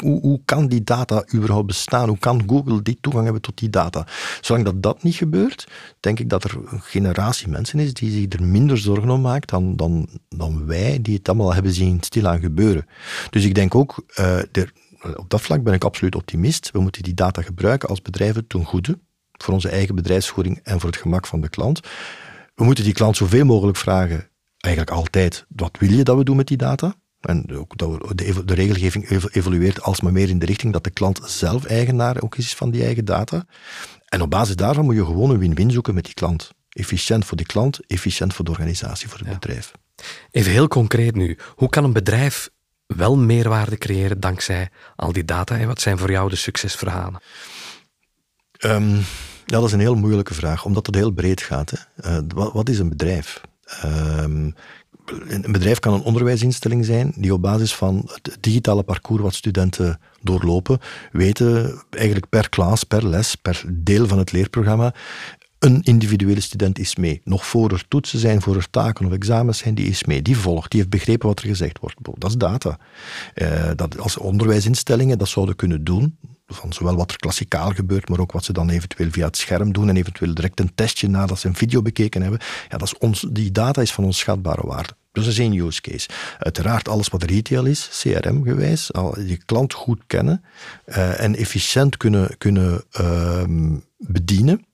Hoe, 0.00 0.40
kan 0.44 0.66
die 0.66 0.84
data 0.84 1.24
überhaupt 1.34 1.66
bestaan? 1.66 2.08
Hoe 2.08 2.18
kan 2.18 2.42
Google 2.46 2.82
die 2.82 2.98
toegang 3.00 3.24
hebben 3.24 3.42
tot 3.42 3.58
die 3.58 3.70
data? 3.70 4.06
Zolang 4.40 4.64
dat 4.64 4.82
dat 4.82 5.02
niet 5.02 5.14
gebeurt, 5.14 5.68
denk 6.00 6.18
ik 6.18 6.28
dat 6.28 6.44
er 6.44 6.56
een 6.70 6.80
generatie 6.80 7.48
mensen 7.48 7.78
is 7.78 7.94
die 7.94 8.10
zich 8.10 8.26
er 8.28 8.46
minder 8.46 8.78
zorgen 8.78 9.10
om 9.10 9.20
maakt 9.20 9.50
dan, 9.50 9.76
dan, 9.76 10.08
dan 10.28 10.66
wij, 10.66 10.98
die 11.02 11.16
het 11.16 11.28
allemaal 11.28 11.54
hebben 11.54 11.72
zien 11.72 11.98
stilaan 12.00 12.40
gebeuren. 12.40 12.86
Dus 13.30 13.44
ik 13.44 13.54
denk 13.54 13.74
ook, 13.74 14.04
uh, 14.20 14.38
op 15.16 15.30
dat 15.30 15.40
vlak 15.40 15.62
ben 15.62 15.74
ik 15.74 15.84
absoluut 15.84 16.14
optimist. 16.14 16.70
We 16.70 16.80
moeten 16.80 17.02
die 17.02 17.14
data 17.14 17.42
gebruiken 17.42 17.88
als 17.88 18.02
bedrijven 18.02 18.46
ten 18.46 18.64
goede, 18.64 18.98
voor 19.32 19.54
onze 19.54 19.68
eigen 19.68 19.94
bedrijfsvoering 19.94 20.60
en 20.62 20.80
voor 20.80 20.90
het 20.90 20.98
gemak 20.98 21.26
van 21.26 21.40
de 21.40 21.48
klant. 21.48 21.80
We 22.54 22.64
moeten 22.64 22.84
die 22.84 22.92
klant 22.92 23.16
zoveel 23.16 23.44
mogelijk 23.44 23.76
vragen, 23.76 24.28
eigenlijk 24.56 24.96
altijd, 24.96 25.46
wat 25.48 25.76
wil 25.78 25.90
je 25.90 26.02
dat 26.02 26.16
we 26.16 26.24
doen 26.24 26.36
met 26.36 26.46
die 26.46 26.56
data? 26.56 26.94
En 27.22 27.56
ook 27.56 27.78
de, 27.78 28.42
de 28.44 28.54
regelgeving 28.54 29.10
evolueert 29.32 29.82
alsmaar 29.82 30.12
meer 30.12 30.28
in 30.28 30.38
de 30.38 30.46
richting 30.46 30.72
dat 30.72 30.84
de 30.84 30.90
klant 30.90 31.20
zelf 31.24 31.64
eigenaar 31.64 32.22
ook 32.22 32.36
is 32.36 32.54
van 32.54 32.70
die 32.70 32.84
eigen 32.84 33.04
data. 33.04 33.46
En 34.08 34.22
op 34.22 34.30
basis 34.30 34.56
daarvan 34.56 34.84
moet 34.84 34.94
je 34.94 35.04
gewoon 35.04 35.30
een 35.30 35.38
win-win 35.38 35.70
zoeken 35.70 35.94
met 35.94 36.04
die 36.04 36.14
klant. 36.14 36.50
Efficiënt 36.68 37.24
voor 37.24 37.36
die 37.36 37.46
klant, 37.46 37.80
efficiënt 37.86 38.34
voor 38.34 38.44
de 38.44 38.50
organisatie, 38.50 39.08
voor 39.08 39.18
het 39.18 39.28
bedrijf. 39.28 39.72
Even 40.30 40.52
heel 40.52 40.68
concreet 40.68 41.14
nu. 41.14 41.38
Hoe 41.54 41.68
kan 41.68 41.84
een 41.84 41.92
bedrijf 41.92 42.50
wel 42.86 43.16
meerwaarde 43.16 43.78
creëren 43.78 44.20
dankzij 44.20 44.70
al 44.96 45.12
die 45.12 45.24
data? 45.24 45.58
En 45.58 45.66
wat 45.66 45.80
zijn 45.80 45.98
voor 45.98 46.10
jou 46.10 46.28
de 46.28 46.36
succesverhalen? 46.36 47.20
Um, 48.64 48.96
ja, 49.46 49.58
dat 49.58 49.64
is 49.64 49.72
een 49.72 49.80
heel 49.80 49.94
moeilijke 49.94 50.34
vraag, 50.34 50.64
omdat 50.64 50.86
het 50.86 50.94
heel 50.94 51.10
breed 51.10 51.42
gaat. 51.42 51.70
Hè. 51.70 52.10
Uh, 52.10 52.22
wat, 52.34 52.52
wat, 52.52 52.68
is 52.68 52.78
een 52.78 52.88
bedrijf? 52.88 53.40
Um, 53.84 54.54
een 55.04 55.52
bedrijf 55.52 55.78
kan 55.78 55.94
een 55.94 56.02
onderwijsinstelling 56.02 56.84
zijn 56.84 57.12
die 57.16 57.32
op 57.32 57.42
basis 57.42 57.74
van 57.74 58.08
het 58.22 58.36
digitale 58.40 58.82
parcours 58.82 59.22
wat 59.22 59.34
studenten 59.34 60.00
doorlopen, 60.20 60.78
weten 61.12 61.82
eigenlijk 61.90 62.28
per 62.28 62.48
klas, 62.48 62.84
per 62.84 63.08
les, 63.08 63.34
per 63.34 63.64
deel 63.68 64.06
van 64.08 64.18
het 64.18 64.32
leerprogramma, 64.32 64.94
een 65.58 65.82
individuele 65.82 66.40
student 66.40 66.78
is 66.78 66.96
mee. 66.96 67.20
Nog 67.24 67.46
voor 67.46 67.70
er 67.70 67.84
toetsen 67.88 68.18
zijn, 68.18 68.42
voor 68.42 68.56
er 68.56 68.70
taken 68.70 69.06
of 69.06 69.12
examens 69.12 69.58
zijn, 69.58 69.74
die 69.74 69.86
is 69.86 70.04
mee. 70.04 70.22
Die 70.22 70.36
volgt, 70.36 70.70
die 70.70 70.80
heeft 70.80 70.92
begrepen 70.92 71.28
wat 71.28 71.38
er 71.38 71.46
gezegd 71.46 71.78
wordt. 71.78 71.96
Dat 72.18 72.30
is 72.30 72.36
data. 72.36 72.78
Uh, 73.34 73.70
dat 73.76 73.98
als 73.98 74.18
onderwijsinstellingen 74.18 75.18
dat 75.18 75.28
zouden 75.28 75.56
kunnen 75.56 75.84
doen, 75.84 76.16
van 76.52 76.72
zowel 76.72 76.96
wat 76.96 77.10
er 77.10 77.16
klassikaal 77.16 77.70
gebeurt, 77.70 78.08
maar 78.08 78.18
ook 78.18 78.32
wat 78.32 78.44
ze 78.44 78.52
dan 78.52 78.70
eventueel 78.70 79.10
via 79.10 79.26
het 79.26 79.36
scherm 79.36 79.72
doen 79.72 79.88
en 79.88 79.96
eventueel 79.96 80.34
direct 80.34 80.60
een 80.60 80.74
testje 80.74 81.08
nadat 81.08 81.38
ze 81.38 81.48
een 81.48 81.54
video 81.54 81.82
bekeken 81.82 82.22
hebben. 82.22 82.40
Ja, 82.68 82.76
dat 82.76 82.88
is 82.88 82.98
ons, 82.98 83.26
die 83.30 83.52
data 83.52 83.80
is 83.82 83.92
van 83.92 84.04
onschatbare 84.04 84.66
waarde. 84.66 84.94
Dus 85.12 85.24
dat 85.24 85.32
is 85.32 85.38
één 85.38 85.66
use 85.66 85.80
case. 85.80 86.08
Uiteraard 86.38 86.88
alles 86.88 87.08
wat 87.08 87.22
retail 87.22 87.64
is, 87.64 87.88
CRM-gewijs, 88.00 88.86
je 89.26 89.38
klant 89.44 89.72
goed 89.72 90.00
kennen 90.06 90.44
uh, 90.86 91.20
en 91.20 91.36
efficiënt 91.36 91.96
kunnen, 91.96 92.38
kunnen 92.38 92.84
uh, 93.00 93.42
bedienen 93.96 94.66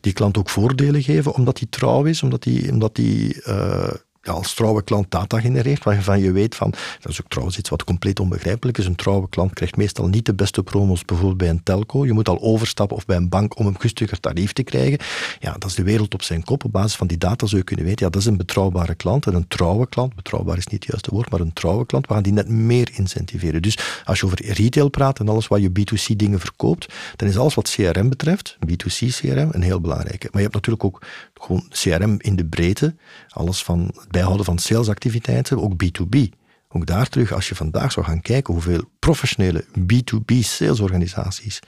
die 0.00 0.12
klant 0.12 0.38
ook 0.38 0.50
voordelen 0.50 1.02
geven, 1.02 1.34
omdat 1.34 1.56
die 1.56 1.68
trouw 1.68 2.04
is, 2.04 2.22
omdat 2.22 2.42
die, 2.42 2.70
omdat 2.70 2.94
die 2.94 3.42
ja, 3.44 3.90
als 4.30 4.54
trouwe 4.54 4.82
klant 4.82 5.10
data 5.10 5.40
genereert, 5.40 5.84
waarvan 5.84 6.20
je 6.20 6.32
weet 6.32 6.54
van, 6.54 6.70
dat 7.00 7.12
is 7.12 7.20
ook 7.20 7.28
trouwens 7.28 7.58
iets 7.58 7.68
wat 7.68 7.84
compleet 7.84 8.20
onbegrijpelijk 8.20 8.78
is, 8.78 8.86
een 8.86 8.94
trouwe 8.94 9.28
klant 9.28 9.52
krijgt 9.52 9.76
meestal 9.76 10.06
niet 10.06 10.26
de 10.26 10.34
beste 10.34 10.62
promos 10.62 11.04
bijvoorbeeld 11.04 11.38
bij 11.38 11.48
een 11.48 11.62
telco. 11.62 12.06
Je 12.06 12.12
moet 12.12 12.28
al 12.28 12.40
overstappen 12.40 12.96
of 12.96 13.06
bij 13.06 13.16
een 13.16 13.28
bank 13.28 13.58
om 13.58 13.66
een 13.66 13.80
gunstiger 13.80 14.20
tarief 14.20 14.52
te 14.52 14.62
krijgen. 14.62 14.98
Ja, 15.40 15.52
dat 15.52 15.64
is 15.64 15.74
de 15.74 15.82
wereld 15.82 16.14
op 16.14 16.22
zijn 16.22 16.44
kop. 16.44 16.64
Op 16.64 16.72
basis 16.72 16.96
van 16.96 17.06
die 17.06 17.18
data 17.18 17.46
zou 17.46 17.58
je 17.58 17.66
kunnen 17.66 17.84
weten, 17.84 18.04
ja, 18.04 18.10
dat 18.10 18.20
is 18.20 18.26
een 18.26 18.36
betrouwbare 18.36 18.94
klant 18.94 19.26
en 19.26 19.34
een 19.34 19.48
trouwe 19.48 19.88
klant, 19.88 20.14
betrouwbaar 20.14 20.56
is 20.56 20.66
niet 20.66 20.80
het 20.80 20.90
juiste 20.90 21.10
woord, 21.10 21.30
maar 21.30 21.40
een 21.40 21.52
trouwe 21.52 21.86
klant, 21.86 22.06
we 22.06 22.14
gaan 22.14 22.22
die 22.22 22.32
net 22.32 22.48
meer 22.48 22.90
incentiveren. 22.94 23.62
Dus 23.62 23.78
als 24.04 24.20
je 24.20 24.26
over 24.26 24.52
retail 24.52 24.88
praat 24.88 25.18
en 25.18 25.28
alles 25.28 25.48
wat 25.48 25.60
je 25.60 25.70
B2C 25.70 26.16
dingen 26.16 26.40
verkoopt, 26.40 26.94
dan 27.16 27.28
is 27.28 27.38
alles 27.38 27.54
wat 27.54 27.70
CRM 27.70 28.08
betreft, 28.08 28.56
B2C 28.66 29.06
CRM, 29.06 29.48
een 29.52 29.62
heel 29.62 29.80
belangrijke. 29.80 30.28
Maar 30.30 30.42
je 30.42 30.48
hebt 30.48 30.54
natuurlijk 30.54 30.84
ook 30.84 31.02
gewoon 31.40 31.66
CRM 31.68 32.16
in 32.18 32.36
de 32.36 32.46
breedte, 32.46 32.94
alles 33.28 33.62
van 33.62 33.94
bijhouden 34.08 34.44
van 34.44 34.58
salesactiviteiten, 34.58 35.62
ook 35.62 35.72
B2B. 35.72 36.38
Ook 36.68 36.86
daar 36.86 37.08
terug, 37.08 37.32
als 37.32 37.48
je 37.48 37.54
vandaag 37.54 37.92
zou 37.92 38.06
gaan 38.06 38.20
kijken 38.20 38.54
hoeveel 38.54 38.90
professionele 38.98 39.64
B2B 39.78 40.38
salesorganisaties, 40.38 41.58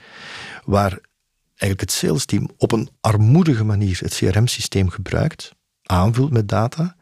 waar 0.65 0.99
eigenlijk 1.47 1.79
het 1.79 1.91
salesteam 1.91 2.49
op 2.57 2.71
een 2.71 2.89
armoedige 3.01 3.63
manier 3.63 3.99
het 3.99 4.15
CRM-systeem 4.15 4.89
gebruikt, 4.89 5.51
aanvult 5.83 6.31
met 6.31 6.49
data, 6.49 6.95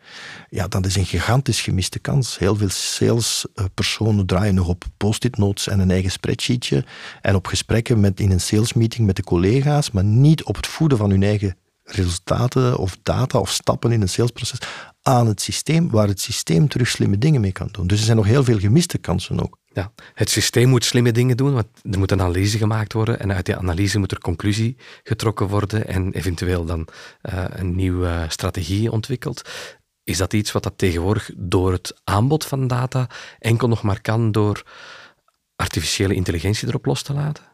ja, 0.50 0.68
dat 0.68 0.86
is 0.86 0.96
een 0.96 1.06
gigantisch 1.06 1.62
gemiste 1.62 2.00
kans. 2.00 2.38
Heel 2.38 2.56
veel 2.56 2.70
salespersonen 2.70 4.26
draaien 4.26 4.56
nog 4.56 4.68
op 4.68 4.84
post-it 4.98 5.38
notes 5.38 5.68
en 5.68 5.80
een 5.80 5.92
eigen 5.92 6.12
spreadsheetje 6.12 6.86
en 7.22 7.36
op 7.36 7.48
gesprekken 7.48 8.00
met, 8.00 8.20
in 8.20 8.32
een 8.32 8.42
salesmeeting 8.42 9.06
met 9.06 9.16
de 9.16 9.24
collega's, 9.24 9.92
maar 9.92 10.04
niet 10.04 10.44
op 10.44 10.56
het 10.56 10.68
voeden 10.68 10.98
van 10.98 11.10
hun 11.10 11.24
eigen 11.24 11.56
resultaten 11.94 12.78
of 12.78 12.98
data 13.04 13.40
of 13.40 13.52
stappen 13.52 13.92
in 13.92 14.02
een 14.02 14.10
salesproces 14.10 14.60
aan 15.02 15.28
het 15.28 15.42
systeem, 15.42 15.90
waar 15.90 16.08
het 16.08 16.20
systeem 16.20 16.68
terug 16.68 16.88
slimme 16.88 17.18
dingen 17.18 17.42
mee 17.42 17.52
kan 17.52 17.70
doen. 17.72 17.88
Dus 17.88 18.00
er 18.00 18.06
zijn 18.06 18.18
nog 18.18 18.26
heel 18.26 18.44
veel 18.44 18.60
gemiste 18.60 18.98
kansen 18.98 19.42
ook. 19.42 19.60
Ja, 19.74 19.92
het 20.14 20.30
systeem 20.30 20.70
moet 20.70 20.86
slimme 20.86 21.12
dingen 21.12 21.38
doen, 21.38 21.54
want 21.54 21.68
er 21.92 22.00
moet 22.00 22.12
een 22.12 22.22
analyse 22.22 22.58
gemaakt 22.58 22.94
worden 22.94 23.20
en 23.20 23.34
uit 23.34 23.46
die 23.46 23.56
analyse 23.56 24.00
moet 24.00 24.12
er 24.12 24.20
conclusie 24.20 24.78
getrokken 25.04 25.48
worden 25.48 25.88
en 25.88 26.12
eventueel 26.12 26.66
dan 26.66 26.88
uh, 27.22 27.44
een 27.50 27.76
nieuwe 27.76 28.26
strategie 28.28 28.92
ontwikkeld. 28.92 29.50
Is 30.04 30.18
dat 30.18 30.34
iets 30.34 30.52
wat 30.52 30.64
dat 30.64 30.78
tegenwoordig 30.78 31.30
door 31.36 31.72
het 31.72 32.02
aanbod 32.04 32.46
van 32.46 32.68
data 32.68 33.10
enkel 33.40 33.68
nog 33.68 33.82
maar 33.82 34.02
kan 34.02 34.32
door 34.32 34.64
artificiële 35.56 36.14
intelligentie 36.14 36.68
erop 36.68 36.86
los 36.86 37.02
te 37.02 37.14
laten? 37.14 37.51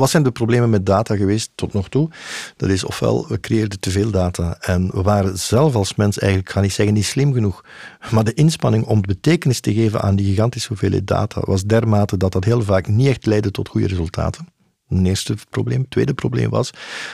Wat 0.00 0.10
zijn 0.10 0.22
de 0.22 0.30
problemen 0.30 0.70
met 0.70 0.86
data 0.86 1.16
geweest 1.16 1.50
tot 1.54 1.72
nog 1.72 1.88
toe? 1.88 2.10
Dat 2.56 2.68
is 2.68 2.84
ofwel, 2.84 3.26
we 3.28 3.40
creëerden 3.40 3.80
te 3.80 3.90
veel 3.90 4.10
data 4.10 4.56
en 4.60 4.90
we 4.92 5.02
waren 5.02 5.38
zelf 5.38 5.74
als 5.74 5.94
mens 5.94 6.18
eigenlijk, 6.18 6.48
ik 6.48 6.54
ga 6.54 6.60
niet 6.60 6.72
zeggen 6.72 6.94
niet 6.94 7.04
slim 7.04 7.32
genoeg, 7.32 7.64
maar 8.10 8.24
de 8.24 8.34
inspanning 8.34 8.84
om 8.84 9.00
betekenis 9.00 9.60
te 9.60 9.74
geven 9.74 10.00
aan 10.00 10.16
die 10.16 10.26
gigantische 10.26 10.68
hoeveelheid 10.68 11.06
data 11.06 11.40
was 11.44 11.64
dermate 11.64 12.16
dat 12.16 12.32
dat 12.32 12.44
heel 12.44 12.62
vaak 12.62 12.88
niet 12.88 13.06
echt 13.06 13.26
leidde 13.26 13.50
tot 13.50 13.68
goede 13.68 13.86
resultaten. 13.86 14.48
Een 14.88 15.06
eerste 15.06 15.34
probleem. 15.50 15.80
Het 15.80 15.90
tweede 15.90 16.14
probleem 16.14 16.50
was 16.50 16.70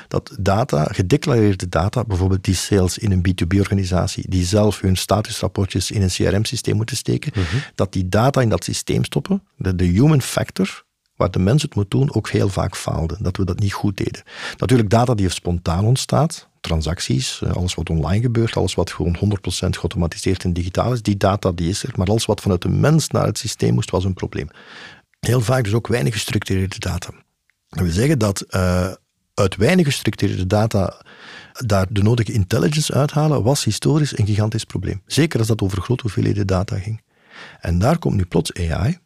dat 0.09 0.37
data, 0.41 0.85
gedeclareerde 0.85 1.69
data, 1.69 2.05
bijvoorbeeld 2.05 2.45
die 2.45 2.55
sales 2.55 2.99
in 2.99 3.13
een 3.13 3.27
B2B-organisatie, 3.29 4.31
die 4.31 4.45
zelf 4.45 4.81
hun 4.81 4.97
statusrapportjes 4.97 5.91
in 5.91 6.03
een 6.03 6.09
CRM-systeem 6.09 6.77
moeten 6.77 6.97
steken, 6.97 7.33
mhm. 7.35 7.57
dat 7.75 7.93
die 7.93 8.09
data 8.09 8.41
in 8.41 8.49
dat 8.49 8.65
systeem 8.65 9.05
stoppen, 9.05 9.43
de, 9.57 9.75
de 9.75 9.85
human 9.85 10.23
factor, 10.23 10.85
waar 11.17 11.31
de 11.31 11.39
mens 11.39 11.63
het 11.63 11.75
moet 11.75 11.91
doen, 11.91 12.15
ook 12.15 12.29
heel 12.29 12.49
vaak 12.49 12.77
faalde. 12.77 13.17
Dat 13.21 13.37
we 13.37 13.45
dat 13.45 13.59
niet 13.59 13.73
goed 13.73 13.97
deden. 13.97 14.23
Natuurlijk 14.57 14.91
data 14.91 15.15
die 15.15 15.29
spontaan 15.29 15.85
ontstaat, 15.85 16.49
transacties, 16.61 17.43
eh, 17.43 17.53
alles 17.53 17.75
wat 17.75 17.91
online 17.91 18.23
gebeurt, 18.23 18.57
alles 18.57 18.75
wat 18.75 18.93
gewoon 18.93 19.17
100% 19.17 19.77
geautomatiseerd 19.77 20.45
en 20.45 20.53
digitaal 20.53 20.93
is, 20.93 21.03
die 21.03 21.17
data 21.17 21.53
die 21.53 21.69
is 21.69 21.83
er. 21.83 21.93
Maar 21.97 22.07
alles 22.07 22.27
wat 22.27 22.41
vanuit 22.41 22.63
de 22.63 22.69
mens 22.69 23.09
naar 23.09 23.27
het 23.27 23.39
systeem 23.39 23.75
moest, 23.75 23.91
was 23.91 24.05
een 24.05 24.15
probleem. 24.15 24.49
Heel 25.21 25.41
vaak 25.41 25.65
dus 25.65 25.75
ook 25.75 25.87
weinig 25.87 26.13
gestructureerde 26.13 26.79
data. 26.79 27.11
Dat 27.69 27.81
wil 27.81 27.93
zeggen 27.93 28.19
dat 28.19 28.45
uh, 28.51 28.93
uit 29.35 29.57
weinig 29.57 29.87
gestructureerde 29.87 30.47
data 30.47 31.03
daar 31.53 31.87
de 31.91 32.03
nodige 32.03 32.33
intelligence 32.33 32.95
uithalen, 32.95 33.43
was 33.43 33.65
historisch 33.65 34.19
een 34.19 34.27
gigantisch 34.27 34.65
probleem. 34.65 35.03
Zeker 35.07 35.39
als 35.39 35.49
dat 35.49 35.63
over 35.63 35.83
grote 35.83 36.03
hoeveelheden 36.03 36.47
data 36.47 36.79
ging. 36.79 37.03
En 37.61 37.79
daar 37.79 37.99
komt 37.99 38.17
nu 38.17 38.25
plots 38.25 38.55
AI, 38.55 38.99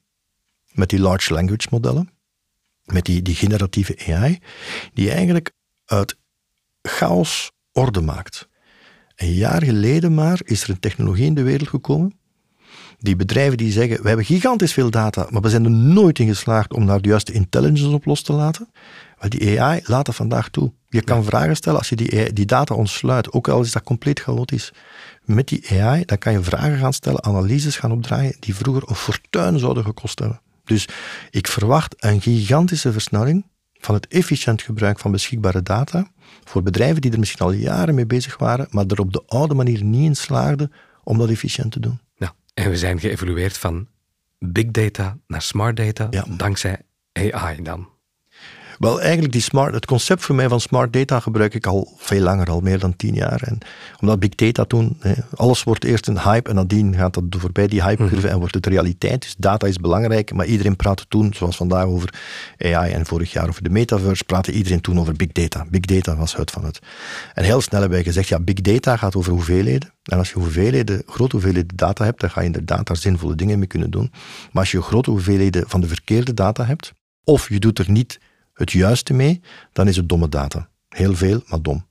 met 0.72 0.88
die 0.88 1.00
large 1.00 1.32
language 1.32 1.66
modellen, 1.70 2.10
met 2.84 3.04
die, 3.04 3.22
die 3.22 3.34
generatieve 3.34 4.12
AI, 4.12 4.38
die 4.92 5.10
eigenlijk 5.10 5.50
uit 5.84 6.16
chaos 6.82 7.50
orde 7.72 8.00
maakt. 8.00 8.48
Een 9.16 9.34
jaar 9.34 9.64
geleden 9.64 10.14
maar 10.14 10.40
is 10.44 10.62
er 10.62 10.70
een 10.70 10.80
technologie 10.80 11.26
in 11.26 11.34
de 11.34 11.42
wereld 11.42 11.68
gekomen. 11.68 12.18
Die 12.98 13.16
bedrijven 13.16 13.56
die 13.56 13.72
zeggen, 13.72 14.02
we 14.02 14.08
hebben 14.08 14.26
gigantisch 14.26 14.72
veel 14.72 14.90
data, 14.90 15.26
maar 15.30 15.42
we 15.42 15.48
zijn 15.48 15.64
er 15.64 15.70
nooit 15.70 16.18
in 16.18 16.26
geslaagd 16.26 16.72
om 16.72 16.86
daar 16.86 17.00
de 17.00 17.08
juiste 17.08 17.32
intelligence 17.32 17.88
op 17.88 18.04
los 18.04 18.22
te 18.22 18.32
laten. 18.32 18.68
Maar 19.20 19.28
die 19.28 19.60
AI 19.60 19.80
laat 19.84 20.06
dat 20.06 20.14
vandaag 20.14 20.48
toe. 20.48 20.72
Je 20.88 21.02
kan 21.02 21.24
vragen 21.24 21.56
stellen 21.56 21.78
als 21.78 21.88
je 21.88 21.96
die, 21.96 22.32
die 22.32 22.46
data 22.46 22.74
ontsluit, 22.74 23.32
ook 23.32 23.48
al 23.48 23.60
is 23.60 23.72
dat 23.72 23.82
compleet 23.82 24.20
chaotisch. 24.20 24.72
Met 25.24 25.48
die 25.48 25.80
AI, 25.80 26.04
dan 26.04 26.18
kan 26.18 26.32
je 26.32 26.42
vragen 26.42 26.78
gaan 26.78 26.92
stellen, 26.92 27.24
analyses 27.24 27.76
gaan 27.76 27.92
opdraaien, 27.92 28.36
die 28.40 28.54
vroeger 28.54 28.82
een 28.86 28.94
fortuin 28.94 29.58
zouden 29.58 29.84
gekost 29.84 30.18
hebben. 30.18 30.40
Dus 30.70 30.88
ik 31.30 31.46
verwacht 31.46 31.94
een 31.98 32.20
gigantische 32.20 32.92
versnelling 32.92 33.46
van 33.78 33.94
het 33.94 34.08
efficiënt 34.08 34.62
gebruik 34.62 34.98
van 34.98 35.10
beschikbare 35.10 35.62
data 35.62 36.10
voor 36.44 36.62
bedrijven 36.62 37.00
die 37.00 37.12
er 37.12 37.18
misschien 37.18 37.46
al 37.46 37.52
jaren 37.52 37.94
mee 37.94 38.06
bezig 38.06 38.38
waren, 38.38 38.66
maar 38.70 38.86
er 38.86 39.00
op 39.00 39.12
de 39.12 39.22
oude 39.26 39.54
manier 39.54 39.84
niet 39.84 40.04
in 40.04 40.14
slaagden 40.14 40.72
om 41.02 41.18
dat 41.18 41.28
efficiënt 41.28 41.72
te 41.72 41.80
doen. 41.80 42.00
Ja, 42.14 42.34
en 42.54 42.70
we 42.70 42.76
zijn 42.76 43.00
geëvolueerd 43.00 43.58
van 43.58 43.88
big 44.38 44.66
data 44.66 45.18
naar 45.26 45.42
smart 45.42 45.76
data, 45.76 46.08
dankzij 46.36 46.80
AI 47.12 47.62
dan. 47.62 47.88
Wel, 48.80 49.00
eigenlijk 49.00 49.32
die 49.32 49.42
smart, 49.42 49.74
het 49.74 49.86
concept 49.86 50.22
voor 50.24 50.34
mij 50.34 50.48
van 50.48 50.60
smart 50.60 50.92
data 50.92 51.20
gebruik 51.20 51.54
ik 51.54 51.66
al 51.66 51.92
veel 51.96 52.20
langer, 52.20 52.50
al 52.50 52.60
meer 52.60 52.78
dan 52.78 52.96
tien 52.96 53.14
jaar. 53.14 53.42
En 53.42 53.58
omdat 54.00 54.18
big 54.18 54.34
data 54.34 54.64
toen, 54.64 55.00
alles 55.34 55.64
wordt 55.64 55.84
eerst 55.84 56.08
een 56.08 56.20
hype 56.20 56.48
en 56.48 56.54
nadien 56.54 56.94
gaat 56.94 57.14
dat 57.14 57.24
voorbij 57.28 57.66
die 57.66 57.82
hypecurve 57.82 58.16
mhm. 58.16 58.26
en 58.26 58.38
wordt 58.38 58.54
het 58.54 58.66
realiteit. 58.66 59.22
Dus 59.22 59.34
data 59.38 59.66
is 59.66 59.76
belangrijk, 59.76 60.32
maar 60.32 60.46
iedereen 60.46 60.76
praatte 60.76 61.04
toen, 61.08 61.34
zoals 61.34 61.56
vandaag 61.56 61.84
over 61.84 62.14
AI 62.58 62.92
en 62.92 63.06
vorig 63.06 63.32
jaar 63.32 63.48
over 63.48 63.62
de 63.62 63.70
metaverse, 63.70 64.24
praatte 64.24 64.52
iedereen 64.52 64.80
toen 64.80 65.00
over 65.00 65.14
big 65.14 65.32
data. 65.32 65.66
Big 65.70 65.80
data 65.80 66.16
was 66.16 66.36
het 66.36 66.50
van 66.50 66.64
het. 66.64 66.78
En 67.34 67.44
heel 67.44 67.60
snel 67.60 67.80
hebben 67.80 67.98
wij 67.98 68.06
gezegd, 68.06 68.28
ja, 68.28 68.40
big 68.40 68.60
data 68.60 68.96
gaat 68.96 69.16
over 69.16 69.32
hoeveelheden. 69.32 69.92
En 70.02 70.18
als 70.18 70.28
je 70.28 70.38
hoeveelheden, 70.38 71.02
grote 71.06 71.32
hoeveelheden 71.32 71.76
data 71.76 72.04
hebt, 72.04 72.20
dan 72.20 72.30
ga 72.30 72.40
je 72.40 72.46
inderdaad 72.46 72.86
daar 72.86 72.96
zinvolle 72.96 73.34
dingen 73.34 73.58
mee 73.58 73.68
kunnen 73.68 73.90
doen. 73.90 74.10
Maar 74.52 74.62
als 74.62 74.70
je 74.70 74.82
grote 74.82 75.10
hoeveelheden 75.10 75.64
van 75.68 75.80
de 75.80 75.88
verkeerde 75.88 76.34
data 76.34 76.64
hebt, 76.64 76.92
of 77.24 77.48
je 77.48 77.58
doet 77.58 77.78
er 77.78 77.90
niet 77.90 78.18
het 78.60 78.72
juiste 78.72 79.12
mee, 79.12 79.40
dan 79.72 79.88
is 79.88 79.96
het 79.96 80.08
domme 80.08 80.28
data. 80.28 80.68
Heel 80.88 81.14
veel, 81.14 81.42
maar 81.46 81.62
dom. 81.62 81.88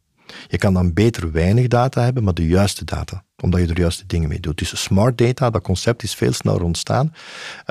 Je 0.47 0.57
kan 0.57 0.73
dan 0.73 0.93
beter 0.93 1.31
weinig 1.31 1.67
data 1.67 2.03
hebben, 2.03 2.23
maar 2.23 2.33
de 2.33 2.47
juiste 2.47 2.85
data, 2.85 3.23
omdat 3.41 3.61
je 3.61 3.67
er 3.67 3.79
juiste 3.79 4.05
dingen 4.05 4.29
mee 4.29 4.39
doet. 4.39 4.57
Dus 4.57 4.83
smart 4.83 5.17
data, 5.17 5.49
dat 5.49 5.61
concept 5.61 6.03
is 6.03 6.15
veel 6.15 6.33
sneller 6.33 6.63
ontstaan. 6.63 7.13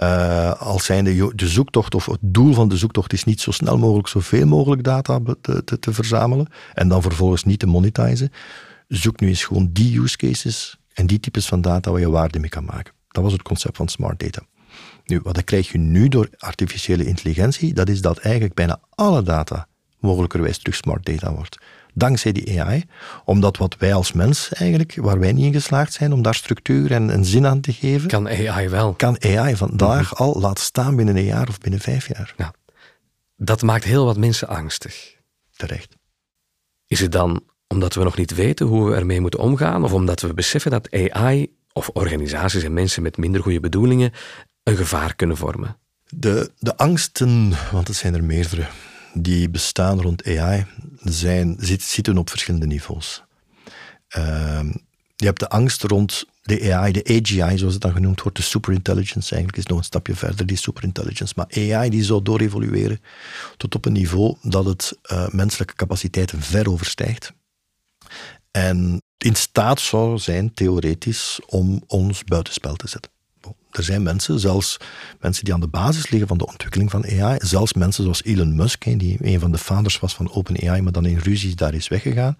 Uh, 0.02 0.52
als 0.52 0.84
zijnde 0.84 1.32
de 1.34 1.48
zoektocht, 1.48 1.94
of 1.94 2.06
het 2.06 2.18
doel 2.20 2.54
van 2.54 2.68
de 2.68 2.76
zoektocht 2.76 3.12
is 3.12 3.24
niet 3.24 3.40
zo 3.40 3.50
snel 3.50 3.78
mogelijk 3.78 4.08
zoveel 4.08 4.46
mogelijk 4.46 4.84
data 4.84 5.20
te, 5.40 5.64
te, 5.64 5.78
te 5.78 5.92
verzamelen 5.92 6.46
en 6.74 6.88
dan 6.88 7.02
vervolgens 7.02 7.44
niet 7.44 7.58
te 7.58 7.66
monetizen. 7.66 8.32
Zoek 8.88 9.20
nu 9.20 9.28
eens 9.28 9.44
gewoon 9.44 9.70
die 9.72 10.00
use 10.00 10.16
cases 10.16 10.78
en 10.94 11.06
die 11.06 11.20
types 11.20 11.46
van 11.46 11.60
data 11.60 11.90
waar 11.90 12.00
je 12.00 12.10
waarde 12.10 12.38
mee 12.38 12.50
kan 12.50 12.64
maken. 12.64 12.92
Dat 13.08 13.22
was 13.22 13.32
het 13.32 13.42
concept 13.42 13.76
van 13.76 13.88
smart 13.88 14.20
data. 14.20 14.42
Nu, 15.08 15.20
wat 15.22 15.44
krijg 15.44 15.72
je 15.72 15.78
nu 15.78 16.08
door 16.08 16.28
artificiële 16.38 17.06
intelligentie? 17.06 17.74
Dat 17.74 17.88
is 17.88 18.00
dat 18.00 18.18
eigenlijk 18.18 18.54
bijna 18.54 18.80
alle 18.90 19.22
data 19.22 19.68
mogelijkerwijs 19.98 20.58
terug 20.58 20.74
smart 20.74 21.04
data 21.04 21.32
wordt. 21.32 21.58
dankzij 21.94 22.32
die 22.32 22.62
AI. 22.62 22.84
Omdat 23.24 23.56
wat 23.56 23.76
wij 23.78 23.94
als 23.94 24.12
mens 24.12 24.52
eigenlijk, 24.52 24.94
waar 24.96 25.18
wij 25.18 25.32
niet 25.32 25.44
in 25.44 25.52
geslaagd 25.52 25.92
zijn 25.92 26.12
om 26.12 26.22
daar 26.22 26.34
structuur 26.34 26.92
en, 26.92 27.08
een 27.08 27.24
zin 27.24 27.46
aan 27.46 27.60
te 27.60 27.72
geven. 27.72 28.08
Kan 28.08 28.28
AI 28.28 28.68
wel. 28.68 28.94
Kan 28.94 29.22
AI 29.22 29.56
vandaag 29.56 30.12
mhm. 30.12 30.22
al 30.22 30.40
laten 30.40 30.64
staan 30.64 30.96
binnen 30.96 31.16
een 31.16 31.24
jaar 31.24 31.48
of 31.48 31.58
binnen 31.58 31.80
vijf 31.80 32.08
jaar. 32.08 32.34
Ja. 32.36 32.54
Dat 33.36 33.62
maakt 33.62 33.84
heel 33.84 34.04
wat 34.04 34.16
mensen 34.16 34.48
angstig. 34.48 35.16
Terecht. 35.56 35.96
Is 36.86 37.00
het 37.00 37.12
dan 37.12 37.42
omdat 37.66 37.94
we 37.94 38.04
nog 38.04 38.16
niet 38.16 38.34
weten 38.34 38.66
hoe 38.66 38.90
we 38.90 38.96
ermee 38.96 39.20
moeten 39.20 39.40
omgaan, 39.40 39.84
of 39.84 39.92
omdat 39.92 40.20
we 40.20 40.34
beseffen 40.34 40.70
dat 40.70 40.90
AI 40.90 41.56
of 41.72 41.88
organisaties 41.88 42.62
en 42.62 42.72
mensen 42.72 43.02
met 43.02 43.16
minder 43.16 43.42
goede 43.42 43.60
bedoelingen 43.60 44.12
een 44.68 44.76
gevaar 44.76 45.14
kunnen 45.14 45.36
vormen? 45.36 45.76
De, 46.08 46.50
de 46.58 46.76
angsten, 46.76 47.52
want 47.72 47.88
het 47.88 47.96
zijn 47.96 48.14
er 48.14 48.24
meerdere, 48.24 48.66
die 49.14 49.50
bestaan 49.50 50.00
rond 50.00 50.26
AI, 50.26 50.66
zijn, 51.02 51.56
zitten 51.78 52.18
op 52.18 52.30
verschillende 52.30 52.66
niveaus. 52.66 53.22
Ehm, 54.08 54.66
je 55.16 55.24
hebt 55.24 55.40
de 55.40 55.48
angst 55.48 55.82
rond 55.82 56.24
de 56.42 56.74
AI, 56.74 56.92
de 56.92 57.04
AGI, 57.04 57.58
zoals 57.58 57.72
het 57.72 57.82
dan 57.82 57.92
genoemd 57.92 58.22
wordt, 58.22 58.36
de 58.36 58.42
superintelligence. 58.42 59.34
Eigenlijk 59.34 59.56
is 59.64 59.66
nog 59.66 59.78
een 59.78 59.84
stapje 59.84 60.14
verder, 60.14 60.46
die 60.46 60.56
superintelligence. 60.56 61.32
Maar 61.36 61.46
AI 61.54 61.90
die 61.90 62.04
zou 62.04 62.22
doorevolueren 62.22 63.00
tot 63.56 63.74
op 63.74 63.84
een 63.84 63.92
niveau 63.92 64.36
dat 64.42 64.64
het 64.64 64.98
uh, 65.12 65.28
menselijke 65.28 65.74
capaciteiten 65.74 66.42
ver 66.42 66.70
overstijgt. 66.70 67.32
En 68.50 69.02
in 69.18 69.34
staat 69.34 69.80
zou 69.80 70.18
zijn, 70.18 70.54
theoretisch, 70.54 71.40
om 71.46 71.82
ons 71.86 72.24
buitenspel 72.24 72.74
te 72.74 72.88
zetten. 72.88 73.10
Er 73.70 73.82
zijn 73.82 74.02
mensen, 74.02 74.40
zelfs 74.40 74.76
mensen 75.20 75.44
die 75.44 75.54
aan 75.54 75.60
de 75.60 75.68
basis 75.68 76.10
liggen 76.10 76.28
van 76.28 76.38
de 76.38 76.46
ontwikkeling 76.46 76.90
van 76.90 77.04
AI, 77.04 77.38
zelfs 77.42 77.72
mensen 77.72 78.02
zoals 78.02 78.24
Elon 78.24 78.56
Musk, 78.56 78.84
die 78.98 79.16
een 79.20 79.40
van 79.40 79.50
de 79.50 79.58
vaders 79.58 80.00
was 80.00 80.14
van 80.14 80.32
OpenAI, 80.32 80.80
maar 80.82 80.92
dan 80.92 81.06
in 81.06 81.18
ruzies 81.18 81.56
daar 81.56 81.74
is 81.74 81.88
weggegaan. 81.88 82.38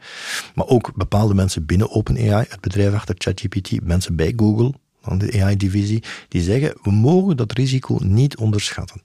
Maar 0.54 0.66
ook 0.66 0.94
bepaalde 0.94 1.34
mensen 1.34 1.66
binnen 1.66 1.90
OpenAI, 1.90 2.46
het 2.48 2.60
bedrijf 2.60 2.94
achter 2.94 3.14
ChatGPT, 3.18 3.82
mensen 3.82 4.16
bij 4.16 4.32
Google, 4.36 4.74
de 5.16 5.42
AI-divisie, 5.42 6.02
die 6.28 6.42
zeggen, 6.42 6.74
we 6.82 6.90
mogen 6.90 7.36
dat 7.36 7.52
risico 7.52 7.98
niet 8.02 8.36
onderschatten. 8.36 9.02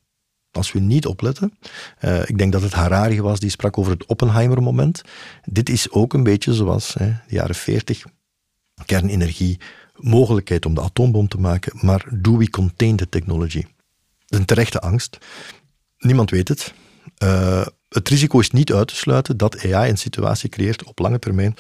Als 0.52 0.72
we 0.72 0.80
niet 0.80 1.06
opletten, 1.06 1.54
uh, 2.02 2.30
ik 2.30 2.38
denk 2.38 2.52
dat 2.52 2.62
het 2.62 2.74
Harari 2.74 3.22
was 3.22 3.40
die 3.40 3.50
sprak 3.50 3.78
over 3.78 3.92
het 3.92 4.06
Oppenheimer-moment. 4.06 5.02
Dit 5.44 5.70
is 5.70 5.92
ook 5.92 6.14
een 6.14 6.24
beetje 6.24 6.54
zoals 6.54 6.94
hè, 6.94 7.06
de 7.06 7.36
jaren 7.36 7.56
40, 7.56 8.04
kernenergie, 8.86 9.60
mogelijkheid 9.94 10.66
om 10.66 10.74
de 10.74 10.82
atoombom 10.82 11.28
te 11.28 11.40
maken, 11.40 11.74
maar 11.82 12.06
do 12.12 12.38
we 12.38 12.50
contain 12.50 12.96
the 12.96 13.10
technology? 13.10 13.66
Een 14.28 14.46
terechte 14.46 14.80
angst. 14.80 15.18
Niemand 15.98 16.30
weet 16.30 16.48
het. 16.48 16.74
Uh, 17.24 17.66
het 17.90 18.10
risico 18.10 18.40
is 18.40 18.52
niet 18.52 18.74
uit 18.74 18.88
te 18.88 18.96
sluiten 18.96 19.38
dat 19.38 19.66
AI 19.66 19.90
een 19.90 19.98
situatie 19.98 20.50
creëert 20.50 20.84
op 20.84 21.00
lange 21.00 21.20
termijn 21.20 21.56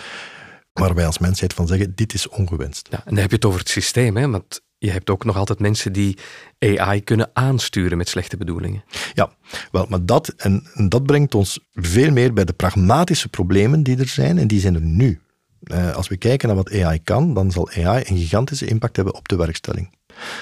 waar 0.74 0.96
wij 0.96 1.06
als 1.06 1.18
mensheid 1.18 1.54
van 1.54 1.68
zeggen, 1.68 1.96
dit 1.96 2.14
is 2.14 2.28
ongewenst. 2.28 2.88
Ja, 2.92 2.98
en 2.98 3.04
dan 3.06 3.18
heb 3.18 3.30
je 3.30 3.36
het 3.36 3.46
over 3.46 3.60
het 3.60 3.70
systeem, 3.70 4.18
hè? 4.18 4.30
want 4.30 4.62
je 4.78 4.92
hebt 4.92 5.10
ook 5.10 5.26
nog 5.26 5.38
altijd 5.38 5.60
mensen 5.60 5.94
die 5.94 6.18
AI 6.60 7.04
kunnen 7.04 7.30
aansturen 7.34 7.98
met 7.98 8.10
slechte 8.10 8.38
bedoelingen. 8.38 8.84
Ja, 9.14 9.32
wel, 9.72 9.86
maar 9.90 10.06
dat, 10.06 10.28
en, 10.28 10.68
dat 10.90 11.06
brengt 11.06 11.36
ons 11.36 11.60
veel 11.74 12.12
meer 12.12 12.34
bij 12.34 12.46
de 12.46 12.54
pragmatische 12.54 13.30
problemen 13.30 13.84
die 13.84 13.98
er 13.98 14.08
zijn, 14.08 14.38
en 14.38 14.48
die 14.48 14.60
zijn 14.60 14.76
er 14.76 14.82
nu. 14.82 15.22
Uh, 15.64 15.96
als 15.96 16.08
we 16.08 16.18
kijken 16.18 16.48
naar 16.48 16.58
wat 16.58 16.72
AI 16.72 17.04
kan, 17.04 17.34
dan 17.34 17.52
zal 17.52 17.70
AI 17.70 18.04
een 18.08 18.18
gigantische 18.18 18.66
impact 18.66 18.96
hebben 18.96 19.16
op 19.16 19.28
de 19.28 19.36
werkstelling. 19.36 19.98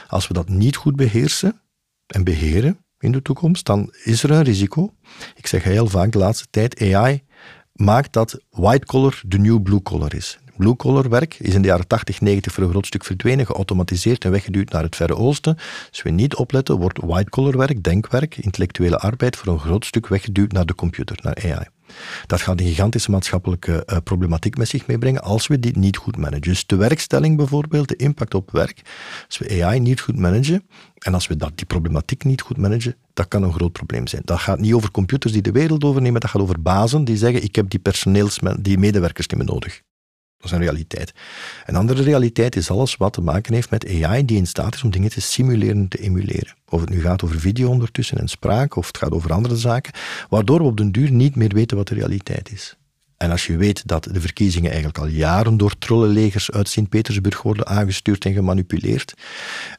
Als 0.07 0.27
we 0.27 0.34
dat 0.34 0.49
niet 0.49 0.75
goed 0.75 0.95
beheersen 0.95 1.62
en 2.07 2.23
beheren 2.23 2.86
in 2.99 3.12
de 3.12 3.21
toekomst, 3.21 3.65
dan 3.65 3.93
is 4.03 4.23
er 4.23 4.31
een 4.31 4.43
risico. 4.43 4.93
Ik 5.36 5.47
zeg 5.47 5.63
heel 5.63 5.88
vaak 5.88 6.12
de 6.12 6.17
laatste 6.17 6.47
tijd, 6.49 6.81
AI 6.81 7.23
maakt 7.73 8.13
dat 8.13 8.39
white 8.49 8.86
collar 8.86 9.21
de 9.25 9.39
new 9.39 9.62
blue 9.62 9.81
collar 9.81 10.13
is. 10.13 10.39
Blue-collar 10.62 11.10
werk 11.10 11.39
is 11.39 11.53
in 11.53 11.62
de 11.62 11.67
jaren 11.67 11.88
80, 11.88 12.21
90 12.21 12.53
voor 12.53 12.63
een 12.63 12.69
groot 12.69 12.86
stuk 12.86 13.03
verdwenen, 13.03 13.45
geautomatiseerd 13.45 14.25
en 14.25 14.31
weggeduwd 14.31 14.71
naar 14.71 14.84
het 14.84 14.95
Verre 14.95 15.15
Oosten. 15.15 15.57
Als 15.89 16.01
we 16.01 16.10
niet 16.10 16.36
opletten, 16.36 16.77
wordt 16.77 16.99
white-collar 17.01 17.57
werk, 17.57 17.84
denkwerk, 17.84 18.38
intellectuele 18.38 18.97
arbeid 18.97 19.36
voor 19.36 19.53
een 19.53 19.60
groot 19.60 19.86
stuk 19.86 20.07
weggeduwd 20.07 20.51
naar 20.51 20.65
de 20.65 20.75
computer, 20.75 21.19
naar 21.21 21.36
AI. 21.36 21.65
Dat 22.25 22.41
gaat 22.41 22.60
een 22.60 22.67
gigantische 22.67 23.12
maatschappelijke 23.12 23.84
uh, 23.86 23.97
problematiek 24.04 24.58
met 24.58 24.67
zich 24.67 24.88
meebrengen 24.88 25.21
als 25.21 25.47
we 25.47 25.60
dit 25.60 25.75
niet 25.75 25.97
goed 25.97 26.17
managen. 26.17 26.41
Dus 26.41 26.65
de 26.65 26.75
werkstelling 26.75 27.38
bijvoorbeeld, 27.38 27.88
de 27.88 27.95
impact 27.95 28.34
op 28.34 28.51
werk, 28.51 28.82
als 29.27 29.38
we 29.38 29.63
AI 29.63 29.80
niet 29.80 30.01
goed 30.01 30.17
managen 30.17 30.63
en 30.97 31.13
als 31.13 31.27
we 31.27 31.36
dat, 31.36 31.51
die 31.56 31.65
problematiek 31.65 32.23
niet 32.23 32.41
goed 32.41 32.58
managen, 32.58 32.95
dat 33.13 33.27
kan 33.27 33.43
een 33.43 33.54
groot 33.54 33.71
probleem 33.71 34.08
zijn. 34.08 34.21
Dat 34.25 34.39
gaat 34.39 34.60
niet 34.60 34.73
over 34.73 34.91
computers 34.91 35.34
die 35.34 35.41
de 35.41 35.51
wereld 35.51 35.84
overnemen, 35.84 36.21
dat 36.21 36.30
gaat 36.30 36.41
over 36.41 36.62
bazen 36.62 37.04
die 37.04 37.17
zeggen 37.17 37.43
ik 37.43 37.56
heb 37.56 37.69
die 37.69 37.80
personeels, 37.80 38.39
die 38.60 38.77
medewerkers 38.77 39.27
niet 39.27 39.38
meer 39.38 39.47
nodig. 39.47 39.82
Dat 40.41 40.51
is 40.51 40.58
een 40.58 40.63
realiteit. 40.63 41.13
Een 41.65 41.75
andere 41.75 42.01
realiteit 42.01 42.56
is 42.56 42.71
alles 42.71 42.95
wat 42.95 43.13
te 43.13 43.21
maken 43.21 43.54
heeft 43.54 43.69
met 43.69 44.04
AI 44.04 44.25
die 44.25 44.38
in 44.38 44.47
staat 44.47 44.73
is 44.73 44.84
om 44.84 44.91
dingen 44.91 45.10
te 45.10 45.21
simuleren 45.21 45.77
en 45.77 45.88
te 45.88 45.97
emuleren. 45.97 46.56
Of 46.69 46.82
het 46.82 46.89
nu 46.89 47.01
gaat 47.01 47.23
over 47.23 47.39
video 47.39 47.69
ondertussen 47.69 48.17
en 48.17 48.27
spraak, 48.27 48.75
of 48.75 48.88
het 48.88 48.97
gaat 48.97 49.12
over 49.12 49.34
andere 49.34 49.56
zaken, 49.56 49.93
waardoor 50.30 50.58
we 50.58 50.63
op 50.63 50.77
den 50.77 50.91
duur 50.91 51.12
niet 51.12 51.36
meer 51.36 51.54
weten 51.54 51.77
wat 51.77 51.88
de 51.88 51.95
realiteit 51.95 52.51
is. 52.51 52.75
En 53.21 53.31
als 53.31 53.45
je 53.45 53.57
weet 53.57 53.88
dat 53.88 54.03
de 54.03 54.21
verkiezingen 54.21 54.69
eigenlijk 54.69 54.99
al 54.99 55.07
jaren 55.07 55.57
door 55.57 55.77
trollenlegers 55.77 56.51
uit 56.51 56.69
Sint-Petersburg 56.69 57.41
worden 57.41 57.67
aangestuurd 57.67 58.25
en 58.25 58.34
gemanipuleerd, 58.34 59.13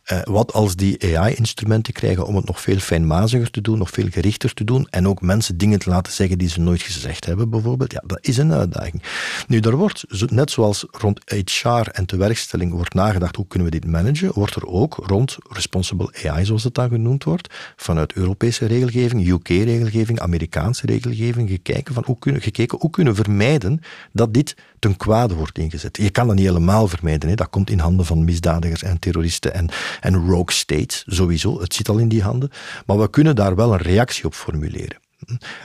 eh, 0.05 0.20
wat 0.22 0.52
als 0.52 0.76
die 0.76 1.16
AI-instrumenten 1.16 1.92
krijgen 1.92 2.26
om 2.26 2.37
het 2.37 2.46
nog 2.46 2.61
veel 2.61 2.78
fijnmaziger 2.78 3.50
te 3.50 3.61
doen, 3.61 3.78
nog 3.78 3.90
veel 3.90 4.07
gerichter 4.11 4.55
te 4.55 4.64
doen, 4.64 4.87
en 4.90 5.09
ook 5.09 5.20
mensen 5.20 5.57
dingen 5.57 5.78
te 5.78 5.90
laten 5.90 6.12
zeggen 6.12 6.38
die 6.38 6.48
ze 6.48 6.61
nooit 6.61 6.83
gezegd 6.83 7.24
hebben, 7.24 7.50
bijvoorbeeld, 7.50 7.92
ja, 7.92 8.02
dat 8.07 8.18
is 8.20 8.37
een 8.37 8.52
uitdaging. 8.52 9.02
Nu, 9.46 9.61
er 9.61 9.76
wordt, 9.76 10.05
net 10.31 10.50
zoals 10.50 10.87
rond 10.90 11.20
HR 11.26 11.88
en 11.92 12.07
tewerkstelling 12.07 12.72
wordt 12.72 12.94
nagedacht, 12.94 13.37
hoe 13.37 13.46
kunnen 13.46 13.70
we 13.70 13.78
dit 13.78 13.90
managen, 13.90 14.33
wordt 14.35 14.55
er 14.55 14.66
ook 14.66 14.94
rond 15.07 15.37
responsible 15.48 16.14
AI, 16.24 16.44
zoals 16.44 16.64
het 16.64 16.74
dan 16.74 16.88
genoemd 16.88 17.24
wordt, 17.24 17.55
vanuit 17.76 18.12
Europese 18.12 18.66
regelgeving, 18.66 19.28
UK-regelgeving, 19.28 20.20
Amerikaanse 20.20 20.87
regelgeving, 20.87 21.48
gekeken, 21.48 21.94
van 21.94 22.02
hoe 22.07 22.18
kunnen, 22.18 22.42
gekeken 22.42 22.78
hoe 22.78 22.90
kunnen 22.90 23.14
we 23.14 23.31
vermijden 23.33 23.81
dat 24.12 24.35
dit 24.35 24.57
ten 24.79 24.97
kwade 24.97 25.35
wordt 25.35 25.59
ingezet. 25.59 25.97
Je 25.97 26.11
kan 26.11 26.27
dat 26.27 26.37
niet 26.37 26.47
helemaal 26.47 26.88
vermijden. 26.88 27.29
Hè. 27.29 27.35
Dat 27.35 27.51
komt 27.51 27.71
in 27.71 27.79
handen 27.79 28.07
van 28.07 28.25
misdadigers 28.25 28.83
en 28.83 28.99
terroristen 28.99 29.55
en, 29.55 29.68
en 30.01 30.14
rogue 30.14 30.53
states, 30.53 31.03
sowieso. 31.07 31.61
Het 31.61 31.75
zit 31.75 31.88
al 31.88 31.99
in 31.99 32.09
die 32.09 32.23
handen. 32.23 32.51
Maar 32.87 32.99
we 32.99 33.11
kunnen 33.11 33.37
daar 33.37 33.55
wel 33.55 33.73
een 33.73 33.83
reactie 33.83 34.25
op 34.25 34.35
formuleren. 34.35 35.01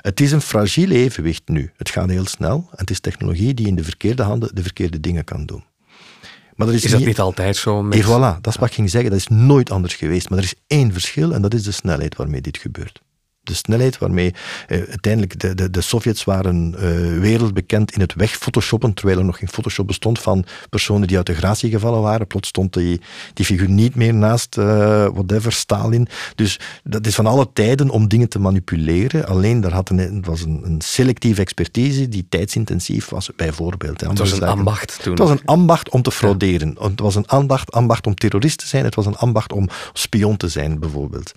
Het 0.01 0.19
is 0.21 0.31
een 0.31 0.41
fragiel 0.41 0.89
evenwicht 0.89 1.41
nu. 1.45 1.71
Het 1.77 1.89
gaat 1.89 2.09
heel 2.09 2.25
snel. 2.25 2.69
Het 2.75 2.89
is 2.89 2.99
technologie 2.99 3.53
die 3.53 3.67
in 3.67 3.75
de 3.75 3.83
verkeerde 3.83 4.23
handen 4.23 4.55
de 4.55 4.61
verkeerde 4.61 4.99
dingen 4.99 5.23
kan 5.23 5.45
doen. 5.45 5.63
Maar 6.55 6.73
is, 6.73 6.83
is 6.83 6.91
dat 6.91 7.05
niet, 7.05 7.19
altijd 7.19 7.55
zo? 7.55 7.83
Met... 7.83 8.03
voilà, 8.03 8.41
dat 8.41 8.47
is 8.47 8.55
wat 8.55 8.67
ik 8.67 8.73
ging 8.73 8.89
zeggen. 8.89 9.09
Dat 9.09 9.19
is 9.19 9.27
nooit 9.27 9.71
anders 9.71 9.93
geweest. 9.93 10.29
Maar 10.29 10.37
er 10.37 10.43
is 10.43 10.53
één 10.67 10.93
verschil 10.93 11.33
en 11.33 11.41
dat 11.41 11.53
is 11.53 11.63
de 11.63 11.71
snelheid 11.71 12.15
waarmee 12.15 12.41
dit 12.41 12.57
gebeurt 12.57 13.01
de 13.47 13.53
snelheid 13.53 13.97
waarmee 13.97 14.33
eh, 14.67 14.77
uiteindelijk 14.77 15.39
de, 15.39 15.55
de, 15.55 15.69
de 15.69 15.81
Sovjets 15.81 16.23
waren 16.23 16.73
uh, 16.73 16.81
wereldbekend 17.19 17.91
in 17.91 18.01
het 18.01 18.13
wegphotoshoppen, 18.13 18.93
terwijl 18.93 19.17
er 19.17 19.25
nog 19.25 19.37
geen 19.37 19.49
Photoshop 19.49 19.87
bestond 19.87 20.19
van 20.19 20.45
personen 20.69 21.07
die 21.07 21.17
uit 21.17 21.25
de 21.25 21.35
gratie 21.35 21.69
gevallen 21.69 22.01
waren. 22.01 22.27
Plots 22.27 22.47
stond 22.47 22.73
die, 22.73 23.01
die 23.33 23.45
figuur 23.45 23.69
niet 23.69 23.95
meer 23.95 24.13
naast 24.13 24.57
uh, 24.57 24.65
whatever, 25.13 25.51
Stalin. 25.51 26.07
Dus 26.35 26.59
dat 26.83 27.07
is 27.07 27.15
van 27.15 27.25
alle 27.25 27.49
tijden 27.53 27.89
om 27.89 28.07
dingen 28.07 28.29
te 28.29 28.39
manipuleren. 28.39 29.27
Alleen 29.27 29.61
daar 29.61 29.73
had 29.73 29.89
een, 29.89 29.97
het 29.97 30.25
was 30.25 30.41
een, 30.41 30.61
een 30.63 30.81
selectieve 30.81 31.41
expertise 31.41 32.09
die 32.09 32.25
tijdsintensief 32.29 33.09
was, 33.09 33.29
bijvoorbeeld. 33.35 34.01
Het 34.01 34.17
was 34.17 34.31
een 34.31 34.43
ambacht 34.43 34.99
toen. 35.01 35.11
Het 35.11 35.21
was 35.21 35.29
een 35.29 35.45
ambacht 35.45 35.89
om 35.89 36.01
te 36.01 36.11
frauderen. 36.11 36.75
Het 36.79 36.99
was 36.99 37.15
een 37.15 37.27
ambacht, 37.27 37.71
ambacht 37.71 38.07
om 38.07 38.15
terrorist 38.15 38.57
te 38.57 38.67
zijn. 38.67 38.85
Het 38.85 38.95
was 38.95 39.05
een 39.05 39.17
ambacht 39.17 39.53
om 39.53 39.69
spion 39.93 40.37
te 40.37 40.47
zijn, 40.47 40.79
bijvoorbeeld 40.79 41.33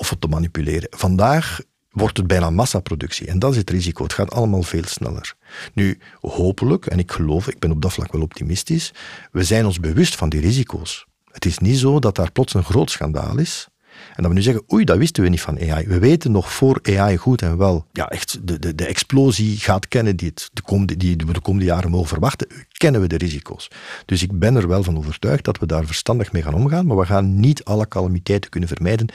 of 0.00 0.10
het 0.10 0.20
te 0.20 0.28
manipuleren. 0.28 0.88
Vandaag 0.90 1.60
wordt 1.90 2.16
het 2.16 2.26
bijna 2.26 2.50
massaproductie. 2.50 3.26
En 3.26 3.38
dat 3.38 3.50
is 3.52 3.56
het 3.56 3.70
risico. 3.70 4.02
Het 4.02 4.12
gaat 4.12 4.32
allemaal 4.32 4.62
veel 4.62 4.84
sneller. 4.86 5.34
Nu, 5.72 5.98
hopelijk, 6.20 6.86
en 6.86 6.98
ik 6.98 7.12
geloof, 7.12 7.48
ik 7.48 7.58
ben 7.58 7.70
op 7.70 7.82
dat 7.82 7.92
vlak 7.92 8.12
wel 8.12 8.22
optimistisch, 8.22 8.92
we 9.32 9.44
zijn 9.44 9.66
ons 9.66 9.80
bewust 9.80 10.16
van 10.16 10.28
die 10.28 10.40
risico's. 10.40 11.06
Het 11.24 11.44
is 11.44 11.58
niet 11.58 11.78
zo 11.78 11.98
dat 11.98 12.14
daar 12.14 12.32
plots 12.32 12.54
een 12.54 12.64
groot 12.64 12.90
schandaal 12.90 13.38
is 13.38 13.68
en 14.08 14.22
dat 14.22 14.26
we 14.26 14.34
nu 14.38 14.42
zeggen, 14.42 14.62
oei, 14.72 14.84
dat 14.84 14.98
wisten 14.98 15.22
we 15.22 15.28
niet 15.28 15.40
van 15.40 15.58
AI. 15.58 15.86
We 15.86 15.98
weten 15.98 16.32
nog 16.32 16.52
voor 16.52 16.80
AI 16.82 17.16
goed 17.16 17.42
en 17.42 17.56
wel, 17.56 17.86
ja, 17.92 18.08
echt 18.08 18.38
de, 18.42 18.58
de, 18.58 18.74
de 18.74 18.86
explosie 18.86 19.56
gaat 19.56 19.88
kennen 19.88 20.16
die, 20.16 20.28
het 20.28 20.50
de 20.52 20.62
komende, 20.62 20.96
die 20.96 21.16
we 21.16 21.32
de 21.32 21.40
komende 21.40 21.66
jaren 21.66 21.90
mogen 21.90 22.08
verwachten, 22.08 22.48
kennen 22.68 23.00
we 23.00 23.06
de 23.06 23.16
risico's. 23.16 23.70
Dus 24.06 24.22
ik 24.22 24.38
ben 24.38 24.56
er 24.56 24.68
wel 24.68 24.82
van 24.82 24.96
overtuigd 24.96 25.44
dat 25.44 25.58
we 25.58 25.66
daar 25.66 25.86
verstandig 25.86 26.32
mee 26.32 26.42
gaan 26.42 26.54
omgaan, 26.54 26.86
maar 26.86 26.96
we 26.96 27.06
gaan 27.06 27.40
niet 27.40 27.64
alle 27.64 27.88
calamiteiten 27.88 28.50
kunnen 28.50 28.68
vermijden. 28.68 29.12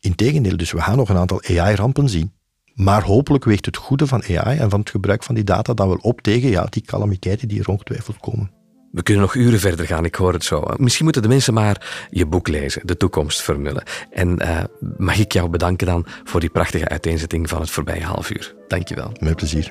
Integendeel, 0.00 0.56
dus 0.56 0.72
we 0.72 0.80
gaan 0.80 0.96
nog 0.96 1.08
een 1.08 1.16
aantal 1.16 1.42
AI-rampen 1.42 2.08
zien. 2.08 2.32
Maar 2.74 3.02
hopelijk 3.02 3.44
weegt 3.44 3.66
het 3.66 3.76
goede 3.76 4.06
van 4.06 4.22
AI 4.22 4.58
en 4.58 4.70
van 4.70 4.80
het 4.80 4.90
gebruik 4.90 5.22
van 5.22 5.34
die 5.34 5.44
data 5.44 5.74
dan 5.74 5.88
wel 5.88 5.98
op 6.00 6.20
tegen 6.20 6.50
ja, 6.50 6.64
die 6.64 6.82
calamiteiten 6.82 7.48
die 7.48 7.60
er 7.60 7.68
ongetwijfeld 7.68 8.18
komen. 8.18 8.57
We 8.90 9.02
kunnen 9.02 9.22
nog 9.22 9.34
uren 9.34 9.60
verder 9.60 9.86
gaan, 9.86 10.04
ik 10.04 10.14
hoor 10.14 10.32
het 10.32 10.44
zo. 10.44 10.64
Misschien 10.76 11.04
moeten 11.04 11.22
de 11.22 11.28
mensen 11.28 11.54
maar 11.54 12.06
je 12.10 12.26
boek 12.26 12.48
lezen, 12.48 12.86
De 12.86 12.96
Toekomst 12.96 13.42
vermullen. 13.42 13.82
En 14.10 14.42
uh, 14.42 14.60
mag 14.96 15.18
ik 15.18 15.32
jou 15.32 15.48
bedanken 15.48 15.86
dan 15.86 16.06
voor 16.24 16.40
die 16.40 16.50
prachtige 16.50 16.88
uiteenzetting 16.88 17.48
van 17.48 17.60
het 17.60 17.70
voorbije 17.70 18.04
half 18.04 18.30
uur. 18.30 18.54
Dankjewel. 18.68 19.12
Met 19.20 19.36
plezier. 19.36 19.70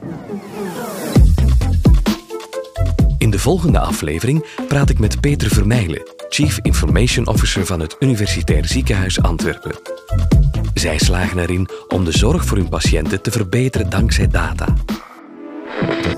In 3.17 3.29
de 3.29 3.39
volgende 3.39 3.79
aflevering 3.79 4.45
praat 4.67 4.89
ik 4.89 4.99
met 4.99 5.19
Peter 5.19 5.49
Vermeijlen, 5.49 6.01
Chief 6.29 6.59
Information 6.61 7.27
Officer 7.27 7.65
van 7.65 7.79
het 7.79 7.95
Universitair 7.99 8.65
Ziekenhuis 8.65 9.21
Antwerpen. 9.21 9.75
Zij 10.73 10.97
slagen 10.97 11.39
erin 11.39 11.69
om 11.87 12.05
de 12.05 12.17
zorg 12.17 12.45
voor 12.45 12.57
hun 12.57 12.69
patiënten 12.69 13.21
te 13.21 13.31
verbeteren 13.31 13.89
dankzij 13.89 14.27
data. 14.27 14.73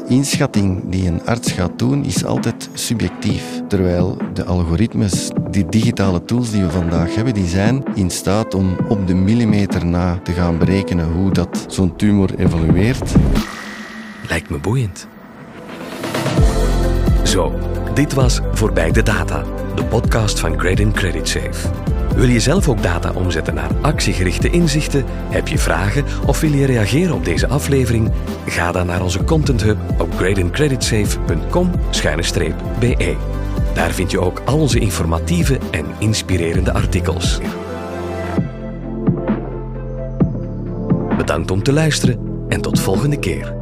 Inschatting 0.10 0.82
die 0.90 1.08
een 1.08 1.26
arts 1.26 1.52
gaat 1.52 1.80
doen 1.80 2.06
is 2.06 2.26
altijd 2.26 2.70
subjectief. 2.74 3.62
Terwijl 3.68 4.18
de 4.34 4.44
algoritmes, 4.44 5.32
die 5.50 5.66
digitale 5.66 6.26
tools 6.26 6.52
die 6.52 6.62
we 6.62 6.70
vandaag 6.70 7.16
hebben, 7.16 7.34
die 7.34 7.48
zijn 7.48 7.84
in 7.96 8.10
staat 8.10 8.54
om 8.54 8.78
op 8.88 9.08
de 9.08 9.14
millimeter 9.14 9.86
na 9.86 10.20
te 10.24 10.32
gaan 10.32 10.58
berekenen 10.58 11.12
hoe 11.12 11.32
dat 11.32 11.66
zo'n 11.68 11.96
tumor 11.96 12.30
evolueert. 12.38 13.12
Lijkt 14.28 14.50
me 14.50 14.58
boeiend. 14.58 15.08
Zo, 17.24 17.54
dit 17.94 18.14
was 18.14 18.40
Voorbij 18.52 18.92
de 18.92 19.04
Data, 19.04 19.44
de 19.76 19.84
podcast 19.84 20.40
van 20.40 20.56
Credit 20.56 20.92
Credit 20.92 21.28
Safe. 21.28 21.70
Wil 22.16 22.28
je 22.28 22.40
zelf 22.40 22.70
ook 22.70 22.84
data 22.84 23.12
omzetten 23.14 23.54
naar 23.54 23.70
actiegerichte 23.82 24.50
inzichten? 24.50 25.04
Heb 25.08 25.48
je 25.48 25.58
vragen 25.58 26.06
of 26.26 26.40
wil 26.40 26.52
je 26.52 26.66
reageren 26.66 27.16
op 27.16 27.26
deze 27.26 27.48
aflevering? 27.48 28.12
Ga 28.46 28.72
dan 28.72 28.86
naar 28.86 29.02
onze 29.02 29.24
Content 29.24 29.64
Hub 29.64 29.78
op 29.98 30.16
gradingcreditsafe.com-be. 30.16 33.16
Daar 33.74 33.92
vind 33.92 34.12
je 34.12 34.20
ook 34.20 34.42
al 34.46 34.60
onze 34.60 34.80
informatieve 34.80 35.60
en 35.72 35.86
inspirerende 36.00 36.74
artikels. 36.74 37.40
Bedankt 41.18 41.52
om 41.52 41.64
te 41.64 41.74
luisteren 41.74 42.46
en 42.50 42.62
tot 42.62 42.80
volgende 42.80 43.20
keer. 43.20 43.59